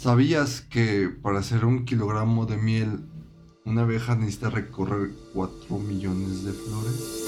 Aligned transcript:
¿Sabías 0.00 0.60
que 0.60 1.08
para 1.08 1.40
hacer 1.40 1.64
un 1.64 1.84
kilogramo 1.84 2.46
de 2.46 2.56
miel, 2.56 3.00
una 3.64 3.82
abeja 3.82 4.14
necesita 4.14 4.48
recorrer 4.48 5.10
4 5.34 5.76
millones 5.76 6.44
de 6.44 6.52
flores? 6.52 7.26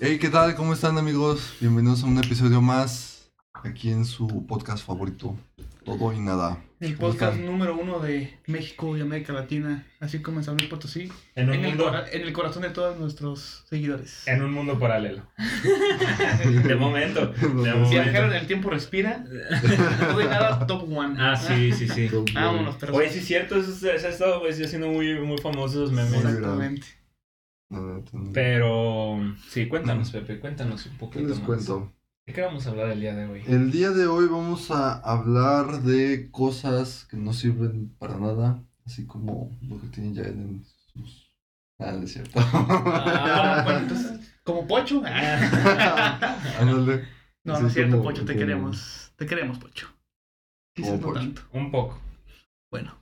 Hey, 0.00 0.18
¿qué 0.18 0.30
tal? 0.30 0.54
¿Cómo 0.54 0.72
están 0.72 0.96
amigos? 0.96 1.52
Bienvenidos 1.60 2.04
a 2.04 2.06
un 2.06 2.16
episodio 2.16 2.62
más 2.62 3.30
aquí 3.52 3.90
en 3.90 4.06
su 4.06 4.46
podcast 4.46 4.82
favorito, 4.82 5.36
Todo 5.84 6.12
y 6.12 6.20
Nada. 6.20 6.62
El 6.78 6.96
¿Cómo 6.96 7.08
podcast 7.08 7.38
número 7.38 7.76
uno 7.76 7.98
de 8.00 8.38
México 8.46 8.96
y 8.96 9.00
América 9.02 9.32
Latina, 9.34 9.86
así 9.98 10.20
como 10.22 10.38
en 10.38 10.44
San 10.44 10.56
Luis 10.56 10.68
Potosí, 10.70 11.10
En 11.34 11.48
un, 11.50 11.54
en 11.54 11.64
el, 11.64 11.68
mundo, 11.70 11.84
cora- 11.84 12.06
en 12.10 12.22
el 12.22 12.32
corazón 12.32 12.62
de 12.62 12.70
todos 12.70 12.98
nuestros 12.98 13.64
seguidores. 13.68 14.26
en 14.26 14.42
un 14.42 14.52
mundo 14.52 14.78
paralelo. 14.78 15.22
De 16.64 16.74
momento. 16.76 17.32
Viajero 17.90 18.26
en 18.28 18.32
el 18.32 18.46
tiempo 18.46 18.70
respira, 18.70 19.24
todo 20.00 20.20
y 20.22 20.24
nada, 20.24 20.66
top 20.66 20.90
one. 20.90 21.16
Ah, 21.18 21.36
sí, 21.36 21.70
sí, 21.72 21.86
sí. 21.88 22.08
Vámonos, 22.32 22.76
pero 22.80 22.94
Oye, 22.94 23.10
sí 23.10 23.18
es 23.18 23.26
cierto, 23.26 23.56
eso 23.56 23.72
se, 23.74 23.90
ha 23.90 23.94
estado 23.96 24.40
pues, 24.40 24.58
haciendo 24.60 24.88
muy, 24.88 25.18
muy 25.20 25.36
famosos 25.38 25.92
memes. 25.92 26.14
Exactamente. 26.14 26.86
Pero 28.32 29.18
sí, 29.48 29.68
cuéntanos, 29.68 30.10
Pepe, 30.10 30.40
cuéntanos 30.40 30.86
un 30.86 30.92
¿Qué 30.92 30.98
poquito 30.98 31.28
les 31.28 31.38
más. 31.38 31.46
cuento? 31.46 31.92
¿De 32.30 32.34
qué 32.34 32.42
vamos 32.42 32.64
a 32.64 32.70
hablar 32.70 32.90
el 32.90 33.00
día 33.00 33.12
de 33.12 33.26
hoy? 33.26 33.42
El 33.48 33.72
día 33.72 33.90
de 33.90 34.06
hoy 34.06 34.28
vamos 34.28 34.70
a 34.70 35.00
hablar 35.00 35.82
de 35.82 36.30
cosas 36.30 37.04
que 37.10 37.16
no 37.16 37.32
sirven 37.32 37.92
para 37.98 38.18
nada, 38.18 38.62
así 38.86 39.04
como 39.04 39.58
lo 39.62 39.80
que 39.80 39.88
tiene 39.88 40.14
ya 40.14 40.22
en 40.22 40.64
sus... 40.92 41.28
Ah, 41.80 41.90
no 41.90 42.04
es 42.04 42.12
cierto. 42.12 42.30
Ah, 42.36 43.62
bueno, 43.64 43.80
entonces, 43.80 44.32
como 44.44 44.64
Pocho. 44.68 45.02
Ah. 45.04 46.38
Ándale. 46.60 47.08
No, 47.42 47.54
Así 47.54 47.62
no 47.62 47.66
es 47.68 47.74
cierto, 47.74 47.96
como- 47.96 48.04
Pocho, 48.04 48.24
te 48.24 48.32
como- 48.34 48.38
queremos. 48.38 49.12
Te 49.16 49.26
queremos, 49.26 49.58
Pocho. 49.58 49.88
Quizás 50.76 51.00
no 51.00 51.06
Pocho. 51.08 51.14
tanto. 51.18 51.42
Un 51.52 51.72
poco. 51.72 52.00
Bueno. 52.70 52.96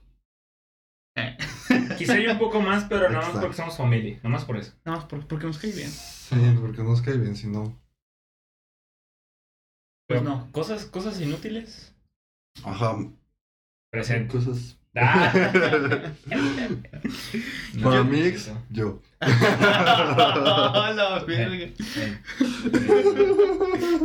Eh, 1.18 1.36
Quizá 1.98 2.18
yo 2.18 2.32
un 2.32 2.38
poco 2.38 2.62
más, 2.62 2.84
pero 2.84 3.10
nada 3.10 3.28
más 3.30 3.38
porque 3.42 3.56
somos 3.56 3.76
familia. 3.76 4.16
Nada 4.22 4.30
más 4.30 4.46
por 4.46 4.56
eso. 4.56 4.72
Nada 4.86 5.00
más 5.00 5.06
por- 5.06 5.26
porque 5.26 5.44
nos 5.44 5.58
cae 5.58 5.72
bien. 5.72 5.90
Sí, 5.90 6.34
porque 6.62 6.82
nos 6.82 7.02
cae 7.02 7.18
bien, 7.18 7.36
si 7.36 7.46
no... 7.48 7.78
Pues 10.08 10.20
Pero 10.22 10.30
no. 10.30 10.48
¿Cosas, 10.52 10.86
cosas 10.86 11.20
inútiles? 11.20 11.94
Ajá, 12.64 12.96
Presente. 13.90 14.32
cosas... 14.32 14.78
Ah. 14.96 15.30
Para 17.82 17.96
Yo- 17.96 18.04
mí, 18.04 18.20
ex, 18.22 18.50
yo. 18.70 19.02
Hola, 19.20 21.22
verga. 21.26 21.72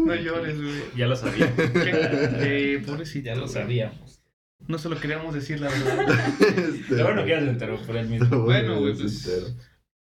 No 0.05 0.13
llores, 0.15 0.61
güey. 0.61 0.81
Ya 0.97 1.07
lo 1.07 1.15
sabía. 1.15 1.51
Eh, 1.57 2.83
pobrecito. 2.85 3.27
Ya 3.27 3.35
lo 3.35 3.47
sabíamos. 3.47 4.21
No 4.67 4.77
se 4.77 4.89
lo 4.89 4.99
queríamos 4.99 5.33
decir, 5.33 5.61
la 5.61 5.69
verdad. 5.69 6.29
Este, 6.41 7.01
bueno 7.01 7.23
que 7.23 7.29
ya 7.31 7.39
se 7.39 7.49
enteró 7.49 7.77
por 7.81 7.95
él 7.95 8.09
mismo. 8.09 8.41
Bueno, 8.41 8.77
güey, 8.79 8.93
pues-. 8.93 9.55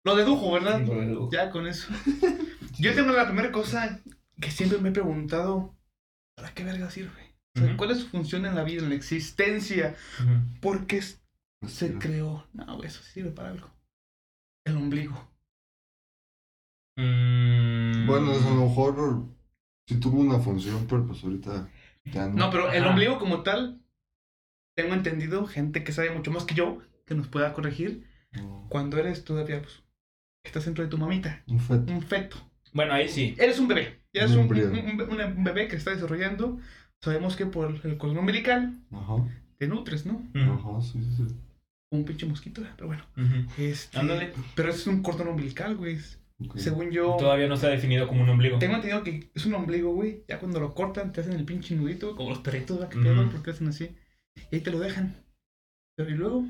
Lo 0.04 0.14
dedujo, 0.14 0.52
¿verdad? 0.52 0.82
Lo 0.82 1.00
dedujo. 1.00 1.30
Ya 1.32 1.50
con 1.50 1.66
eso. 1.66 1.88
Yo 2.78 2.94
tengo 2.94 3.12
la 3.12 3.26
primera 3.26 3.50
cosa 3.50 4.00
que 4.40 4.50
siempre 4.50 4.78
me 4.78 4.90
he 4.90 4.92
preguntado: 4.92 5.74
¿para 6.36 6.52
qué 6.54 6.64
verga 6.64 6.90
sirve? 6.90 7.34
O 7.56 7.58
sea, 7.58 7.68
Ujú. 7.68 7.76
¿Cuál 7.78 7.90
es 7.92 7.98
su 8.00 8.08
función 8.08 8.44
en 8.46 8.54
la 8.54 8.62
vida, 8.64 8.82
en 8.82 8.90
la 8.90 8.94
existencia? 8.94 9.96
¿Por 10.60 10.86
qué 10.86 11.00
se 11.66 11.94
creó? 11.98 12.46
No, 12.52 12.82
eso 12.84 13.02
sirve 13.02 13.30
para 13.30 13.50
algo. 13.50 13.70
El 14.64 14.76
ombligo. 14.76 15.14
Mm. 16.98 18.06
Bueno, 18.06 18.32
eso 18.32 18.48
a 18.48 18.54
lo 18.54 18.66
mejor 18.68 19.24
sí 19.86 19.98
tuvo 20.00 20.20
una 20.20 20.38
función, 20.38 20.86
pero 20.88 21.06
pues 21.06 21.22
ahorita 21.24 21.68
ya 22.04 22.28
no. 22.28 22.34
No, 22.34 22.50
pero 22.50 22.70
el 22.72 22.82
Ajá. 22.82 22.90
ombligo 22.90 23.18
como 23.18 23.42
tal, 23.42 23.80
tengo 24.76 24.94
entendido, 24.94 25.46
gente 25.46 25.84
que 25.84 25.92
sabe 25.92 26.10
mucho 26.10 26.30
más 26.30 26.44
que 26.44 26.54
yo, 26.54 26.78
que 27.06 27.14
nos 27.14 27.28
pueda 27.28 27.52
corregir, 27.52 28.06
No. 28.32 28.66
cuando 28.68 28.98
eres 28.98 29.24
todavía, 29.24 29.62
pues, 29.62 29.82
estás 30.44 30.64
dentro 30.66 30.84
de 30.84 30.90
tu 30.90 30.98
mamita, 30.98 31.42
Un 31.46 31.60
feto. 31.60 31.92
un 31.92 32.02
feto. 32.02 32.36
Bueno, 32.72 32.92
ahí 32.92 33.08
sí. 33.08 33.34
Eres 33.38 33.58
un 33.58 33.68
bebé. 33.68 34.02
Ya 34.16 34.24
es 34.24 34.30
Un 34.32 34.36
un, 34.38 34.42
embrión. 34.44 34.70
un- 34.72 35.00
un- 35.02 35.20
un 35.38 35.44
bebé 35.44 35.68
que 35.68 35.76
está 35.76 35.90
desarrollando. 35.90 36.58
Sabemos 37.02 37.36
que 37.36 37.46
por 37.46 37.78
el 37.84 37.98
cordón 37.98 38.18
umbilical 38.18 38.72
Ajá, 38.90 39.16
te 39.58 39.68
nutres, 39.68 40.06
¿no? 40.06 40.22
Ajá, 40.34 40.80
sí, 40.80 40.98
sí, 41.02 41.24
sí. 41.28 41.34
Un 41.92 42.04
pinche 42.04 42.26
mosquito, 42.26 42.62
pero 42.76 42.88
bueno. 42.88 43.04
Este, 43.58 43.98
Ándale. 43.98 44.32
Pero 44.54 44.70
es 44.70 44.86
un 44.86 45.02
cordón 45.02 45.28
umbilical, 45.28 45.76
güey. 45.76 45.98
Según 46.56 46.90
yo, 46.90 47.16
Todavía 47.18 47.46
no 47.48 47.54
está 47.54 47.68
definido 47.68 48.08
como 48.08 48.22
un 48.22 48.28
ombligo. 48.28 48.58
tengo 48.58 48.74
entendido 48.74 49.02
que 49.04 49.30
es 49.34 49.46
un 49.46 49.54
ombligo, 49.54 49.92
güey. 49.94 50.24
Ya 50.28 50.38
cuando 50.38 50.60
lo 50.60 50.74
cortan, 50.74 51.12
te 51.12 51.20
hacen 51.20 51.34
el 51.34 51.44
pinche 51.44 51.74
nudito, 51.76 52.16
como 52.16 52.30
los 52.30 52.40
perritos, 52.40 52.78
¿verdad? 52.78 52.90
Que 52.92 52.98
Ujú. 52.98 53.06
pedo, 53.08 53.30
porque 53.30 53.50
hacen 53.50 53.68
así. 53.68 53.94
Y 54.50 54.56
ahí 54.56 54.60
te 54.62 54.70
lo 54.70 54.78
dejan. 54.78 55.14
Pero 55.96 56.10
¿y 56.10 56.14
luego? 56.14 56.44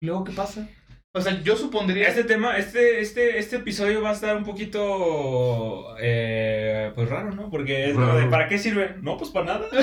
¿Y 0.00 0.06
luego 0.06 0.24
qué 0.24 0.32
pasa? 0.32 0.68
O 1.18 1.20
sea, 1.20 1.42
yo 1.42 1.56
supondría. 1.56 2.08
Este 2.08 2.24
tema, 2.24 2.56
este, 2.56 3.00
este, 3.00 3.38
este 3.38 3.56
episodio 3.56 4.00
va 4.00 4.10
a 4.10 4.12
estar 4.12 4.36
un 4.36 4.44
poquito, 4.44 5.96
eh, 6.00 6.92
pues 6.94 7.08
raro, 7.08 7.32
¿no? 7.32 7.50
Porque 7.50 7.88
es 7.90 7.94
como 7.94 8.06
de, 8.06 8.12
Raro. 8.20 8.30
¿para 8.30 8.48
qué 8.48 8.58
sirve? 8.58 8.94
No, 9.02 9.16
pues 9.16 9.30
para 9.30 9.46
nada. 9.46 9.66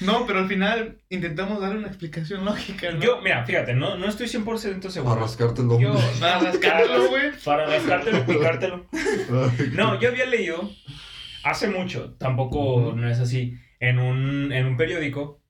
No, 0.00 0.26
pero 0.26 0.40
al 0.40 0.48
final 0.48 0.98
intentamos 1.10 1.60
darle 1.60 1.78
una 1.78 1.86
explicación 1.86 2.44
lógica, 2.44 2.90
¿no? 2.90 2.98
Yo, 2.98 3.20
mira, 3.22 3.44
fíjate, 3.44 3.72
no, 3.72 3.96
no 3.96 4.08
estoy 4.08 4.26
100% 4.26 4.44
Para 4.80 4.90
seguro. 4.90 5.14
rascarte 5.14 5.62
el 5.62 5.68
Yo, 5.68 5.74
hombro. 5.74 6.00
Para 6.20 6.40
rascarlo, 6.40 7.08
güey. 7.08 7.30
para 7.44 7.66
rascártelo 7.66 8.18
y 8.18 8.22
picártelo. 8.22 8.86
No, 9.74 10.00
yo 10.00 10.08
había 10.08 10.26
leído 10.26 10.68
hace 11.44 11.68
mucho, 11.68 12.14
tampoco 12.18 12.94
no 12.96 13.08
es 13.08 13.20
así, 13.20 13.54
en 13.78 14.00
un, 14.00 14.50
en 14.52 14.66
un 14.66 14.76
periódico 14.76 15.40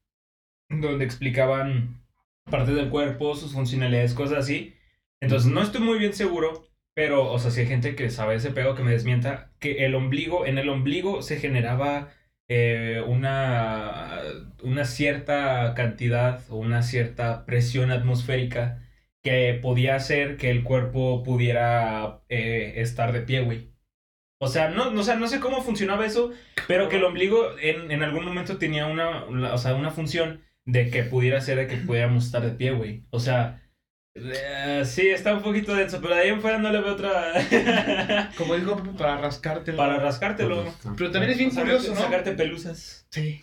donde 0.69 1.07
explicaban 1.07 2.02
partes 2.51 2.75
del 2.75 2.91
cuerpo, 2.91 3.35
sus 3.35 3.53
funcionalidades, 3.53 4.15
cosas 4.15 4.39
así. 4.39 4.75
Entonces 5.21 5.51
no 5.51 5.63
estoy 5.63 5.81
muy 5.81 5.99
bien 5.99 6.13
seguro, 6.15 6.65
pero, 6.95 7.31
o 7.33 7.39
sea, 7.39 7.51
si 7.51 7.61
hay 7.61 7.67
gente 7.67 7.95
que 7.97 8.11
sabe 8.11 8.35
ese 8.37 8.51
pedo 8.51 8.75
que 8.75 8.83
me 8.83 8.91
desmienta, 8.93 9.53
que 9.61 9.85
el 9.87 9.95
ombligo, 9.95 10.47
en 10.47 10.59
el 10.59 10.69
ombligo 10.69 11.23
se 11.23 11.39
generaba 11.39 12.11
eh, 12.49 13.03
una, 13.07 14.21
una 14.63 14.85
cierta 14.85 15.75
cantidad 15.75 16.43
o 16.51 16.57
una 16.57 16.83
cierta 16.83 17.47
presión 17.47 17.91
atmosférica 17.91 18.83
que 19.23 19.59
podía 19.63 19.95
hacer 19.95 20.37
que 20.37 20.51
el 20.51 20.65
cuerpo 20.65 21.23
pudiera 21.23 22.23
eh, 22.29 22.75
estar 22.77 23.13
de 23.13 23.21
pie, 23.23 23.41
güey. 23.43 23.73
O 24.41 24.49
sea, 24.49 24.69
no, 24.71 24.91
no, 24.91 25.03
o 25.03 25.17
no 25.17 25.29
sé 25.29 25.39
cómo 25.41 25.63
funcionaba 25.63 26.05
eso, 26.05 26.33
pero 26.67 26.89
que 26.89 26.97
el 26.97 27.05
ombligo 27.05 27.57
en, 27.61 27.93
en 27.93 28.03
algún 28.03 28.25
momento 28.25 28.59
tenía 28.59 28.87
una- 28.87 29.25
o 29.55 29.59
sea, 29.59 29.75
una 29.77 29.91
función 29.93 30.43
de 30.65 30.91
que 30.91 31.03
pudiera 31.03 31.41
ser 31.41 31.59
de 31.59 31.67
que 31.67 31.77
pudiéramos 31.77 32.27
estar 32.27 32.43
de 32.43 32.53
pie, 32.53 32.73
güey. 32.73 33.05
O 33.11 33.21
sea, 33.21 33.63
eh, 34.15 34.83
sí, 34.85 35.09
está 35.09 35.35
un 35.35 35.43
poquito 35.43 35.75
denso, 35.75 36.01
pero 36.01 36.15
de 36.15 36.23
ahí 36.23 36.29
en 36.29 36.41
fuera 36.41 36.59
no 36.59 36.71
le 36.71 36.81
veo 36.81 36.93
otra... 36.93 37.33
Como 38.37 38.55
dijo 38.57 38.77
Pepe, 38.77 38.99
para 38.99 39.17
rascártelo. 39.19 39.79
Para 39.79 39.99
rascártelo. 39.99 40.65
Pero 40.97 41.11
también 41.11 41.33
es 41.33 41.39
bien 41.39 41.51
curioso, 41.51 41.95
¿no? 41.95 42.01
Sacarte 42.01 42.33
pelusas. 42.33 43.07
Sí. 43.11 43.43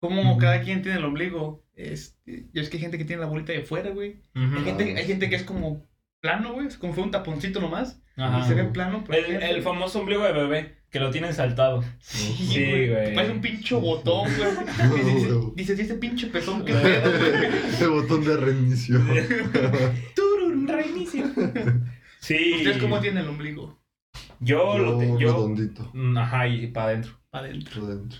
Como 0.00 0.38
cada 0.38 0.60
quien 0.62 0.82
tiene 0.82 0.98
el 0.98 1.04
ombligo. 1.04 1.64
Este, 1.74 2.46
y 2.52 2.60
es 2.60 2.68
que 2.68 2.76
hay 2.76 2.82
gente 2.82 2.98
que 2.98 3.04
tiene 3.04 3.20
la 3.20 3.28
bolita 3.28 3.52
de 3.52 3.62
fuera, 3.62 3.90
güey. 3.90 4.22
Hay, 4.34 4.64
gente, 4.64 4.96
hay 4.96 5.04
gente 5.06 5.28
que 5.28 5.36
es 5.36 5.44
como 5.44 5.86
plano, 6.20 6.52
güey. 6.54 6.66
Es 6.66 6.78
como 6.78 6.94
fue 6.94 7.04
un 7.04 7.10
taponcito 7.10 7.60
nomás. 7.60 8.02
Ajá. 8.16 8.40
Y 8.40 8.48
se 8.48 8.54
ve 8.54 8.64
plano. 8.64 9.04
por 9.04 9.14
El, 9.14 9.24
ejemplo. 9.24 9.48
el 9.48 9.62
famoso 9.62 10.00
ombligo 10.00 10.24
de 10.24 10.32
bebé, 10.32 10.78
que 10.90 11.00
lo 11.00 11.10
tienen 11.10 11.32
saltado. 11.34 11.82
Sí, 12.00 12.34
Sí, 12.52 12.88
güey. 12.88 13.14
Parece 13.14 13.32
un 13.32 13.40
pinche 13.40 13.74
botón, 13.76 14.28
güey. 14.36 14.50
No, 14.88 14.94
Dices, 14.94 15.34
güey. 15.34 15.52
dices, 15.56 15.78
¿y 15.78 15.82
este 15.82 15.94
pinche 15.94 16.26
pezón 16.28 16.64
qué 16.64 16.72
pedo, 16.74 17.10
güey? 17.18 17.82
El 17.82 17.90
botón 17.90 18.24
de 18.24 18.36
reinicio. 18.36 18.98
Tururú, 20.16 20.66
reinicio. 20.66 21.24
Sí. 22.20 22.54
¿Ustedes 22.56 22.78
cómo 22.78 23.00
tienen 23.00 23.24
el 23.24 23.28
ombligo? 23.30 23.78
Yo, 24.40 24.78
lo 24.78 24.98
te- 24.98 25.06
yo 25.18 25.32
redondito. 25.32 25.90
Mm, 25.94 26.16
Ajá, 26.18 26.48
y 26.48 26.66
para 26.68 26.88
adentro. 26.88 27.12
Para 27.30 27.46
adentro. 27.46 27.80
Por 27.80 27.88
dentro. 27.96 28.18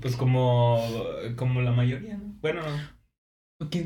Pues 0.00 0.16
como, 0.16 0.82
como 1.36 1.60
la 1.62 1.72
mayoría, 1.72 2.16
¿no? 2.18 2.34
Bueno, 2.40 2.60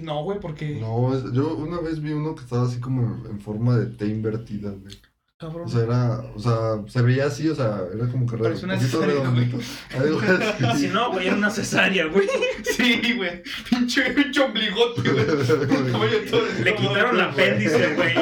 No, 0.03 0.25
güey, 0.25 0.41
porque. 0.41 0.77
No, 0.81 1.15
es- 1.15 1.33
yo 1.33 1.55
una 1.57 1.81
vez 1.81 2.01
vi 2.01 2.13
uno 2.13 2.35
que 2.35 2.43
estaba 2.43 2.65
así 2.65 2.81
como 2.81 3.27
en 3.29 3.39
forma 3.41 3.77
de 3.77 3.87
T 3.87 4.07
invertida, 4.07 4.71
güey. 4.71 4.95
Cabrón. 5.39 5.67
O 5.67 5.69
sea, 5.69 5.83
era, 5.85 6.21
o 6.35 6.39
sea, 6.41 6.83
se 6.89 7.01
veía 7.01 7.27
así, 7.27 7.49
o 7.49 7.55
sea, 7.55 7.83
era 7.95 8.09
como 8.11 8.27
que 8.27 8.37
re- 8.37 8.43
Parece 8.43 8.65
un 8.65 8.73
una 8.73 8.81
poquito 8.81 8.99
cesárea, 9.01 9.21
redondito. 9.21 9.59
Algo 9.97 10.21
así. 10.21 10.79
si 10.81 10.89
no, 10.89 11.13
güey, 11.13 11.27
era 11.29 11.37
una 11.37 11.51
cesárea, 11.51 12.07
güey. 12.07 12.27
sí, 12.65 13.15
güey. 13.17 13.41
Pinche, 13.71 14.03
pinche 14.15 14.41
ombligote, 14.41 15.01
güey. 15.09 16.25
Todo- 16.31 16.43
Le 16.65 16.75
quitaron 16.75 17.15
el 17.15 17.21
apéndice, 17.21 17.95
güey. 17.95 18.15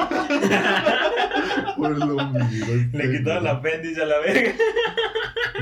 Por 1.75 1.93
el 1.93 2.03
ombligo, 2.03 2.67
Le 2.93 3.11
quitaron 3.19 3.43
el 3.45 3.49
apéndice 3.51 4.03
a 4.03 4.07
la 4.07 4.19
verga. 4.19 4.55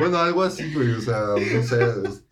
Bueno, 0.01 0.19
algo 0.19 0.43
así, 0.43 0.73
güey, 0.75 0.91
o 0.91 1.01
sea, 1.01 1.21
no 1.37 1.63
sé. 1.63 1.85
es- 2.05 2.24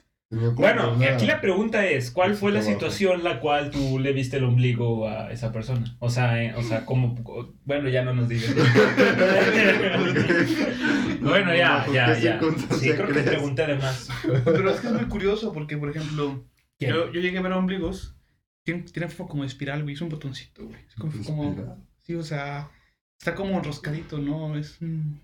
Bueno, 0.54 0.94
una- 0.94 1.08
aquí 1.14 1.26
la 1.26 1.40
pregunta 1.42 1.84
es, 1.86 2.10
¿cuál 2.10 2.34
fue 2.34 2.52
la 2.52 2.62
situación 2.62 3.22
la 3.22 3.38
cual 3.40 3.70
tú 3.70 3.98
le 3.98 4.12
viste 4.12 4.38
el 4.38 4.44
ombligo 4.44 5.06
a 5.06 5.30
esa 5.30 5.52
persona? 5.52 5.94
O 5.98 6.08
sea, 6.08 6.42
eh, 6.42 6.54
o 6.56 6.62
sea, 6.62 6.86
como, 6.86 7.14
bueno, 7.64 7.88
ya 7.90 8.02
no 8.02 8.14
nos 8.14 8.28
digas. 8.28 8.54
Bueno, 11.20 11.54
ya, 11.54 11.70
¿Bajo 11.78 11.92
ya, 11.92 12.18
ya. 12.18 12.40
Sí, 12.78 12.90
creo 12.90 13.08
que 13.08 13.20
pregunté 13.22 13.66
de 13.66 13.76
más. 13.76 14.08
Pero 14.44 14.70
es 14.70 14.80
que 14.80 14.86
es 14.88 14.92
muy 14.92 15.04
curioso 15.06 15.52
porque, 15.52 15.76
por 15.76 15.90
ejemplo, 15.90 16.44
yo, 16.80 17.12
yo 17.12 17.20
llegué 17.20 17.38
a 17.38 17.42
ver 17.42 17.52
ombligos. 17.52 18.16
Tiene, 18.64 18.82
tiene 18.82 19.08
forma 19.08 19.30
como 19.30 19.42
de 19.42 19.48
espiral, 19.48 19.82
güey. 19.82 19.94
Es 19.94 20.00
un 20.00 20.08
botoncito, 20.08 20.64
güey. 20.66 20.80
Es 20.88 20.94
como, 20.94 21.12
como- 21.24 21.86
sí, 22.02 22.14
o 22.14 22.22
sea, 22.22 22.70
está 23.18 23.34
como 23.34 23.56
enroscadito, 23.58 24.18
¿no? 24.18 24.56
Es 24.56 24.76
mm, 24.80 25.14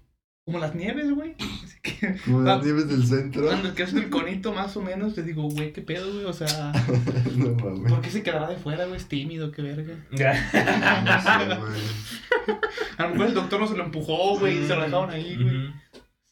como 0.48 0.58
las 0.60 0.74
nieves, 0.74 1.10
güey. 1.14 1.34
Así 1.38 1.78
que, 1.82 2.16
Como 2.24 2.40
las 2.40 2.64
nieves 2.64 2.88
del 2.88 3.04
centro. 3.04 3.44
cuando 3.46 3.74
que 3.74 3.82
haces 3.82 3.96
el 3.96 4.10
conito 4.10 4.52
más 4.52 4.76
o 4.76 4.82
menos, 4.82 5.14
te 5.14 5.22
digo, 5.22 5.42
güey, 5.42 5.72
qué 5.72 5.82
pedo, 5.82 6.10
güey. 6.12 6.24
O 6.24 6.32
sea, 6.32 6.72
no 7.36 7.50
mames. 7.54 7.92
¿por 7.92 8.00
qué 8.00 8.10
se 8.10 8.22
quedará 8.22 8.48
de 8.48 8.56
fuera, 8.56 8.86
güey? 8.86 8.96
Es 8.96 9.06
tímido, 9.08 9.52
qué 9.52 9.62
verga. 9.62 9.94
No 10.10 10.16
sé, 11.22 11.60
güey. 11.60 12.58
A 12.96 13.02
lo 13.04 13.08
mejor 13.10 13.26
el 13.26 13.34
doctor 13.34 13.60
no 13.60 13.68
se 13.68 13.76
lo 13.76 13.84
empujó, 13.84 14.38
güey, 14.38 14.58
y 14.58 14.66
se 14.66 14.74
lo 14.74 14.82
dejaron 14.82 15.10
ahí, 15.10 15.36
güey. 15.40 15.66
O 15.68 15.72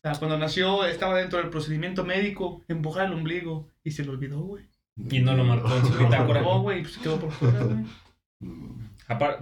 sea, 0.03 0.13
cuando 0.19 0.39
nació 0.39 0.85
estaba 0.87 1.19
dentro 1.19 1.39
del 1.39 1.51
procedimiento 1.51 2.05
médico, 2.05 2.65
empujar 2.69 3.07
el 3.07 3.13
ombligo 3.13 3.71
y 3.85 3.91
se 3.91 4.05
lo 4.05 4.13
olvidó, 4.13 4.41
güey. 4.41 4.65
Y 5.11 5.19
no 5.21 5.35
lo 5.37 5.45
marcó 5.45 5.77
en 5.77 5.85
su 5.85 5.93
Lo 5.95 5.99
bitácora. 6.07 6.41
marcó, 6.41 6.61
güey, 6.63 6.79
y 6.79 6.83
pues 6.83 6.95
se 6.95 7.01
quedó 7.01 7.19
por 7.21 7.31
fuera, 7.31 7.61
güey. 7.63 7.85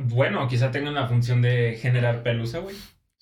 Bueno, 0.08 0.46
quizá 0.48 0.70
tengan 0.70 0.94
la 0.94 1.06
función 1.08 1.40
de 1.42 1.78
generar 1.80 2.22
pelusa, 2.22 2.58
güey. 2.58 2.76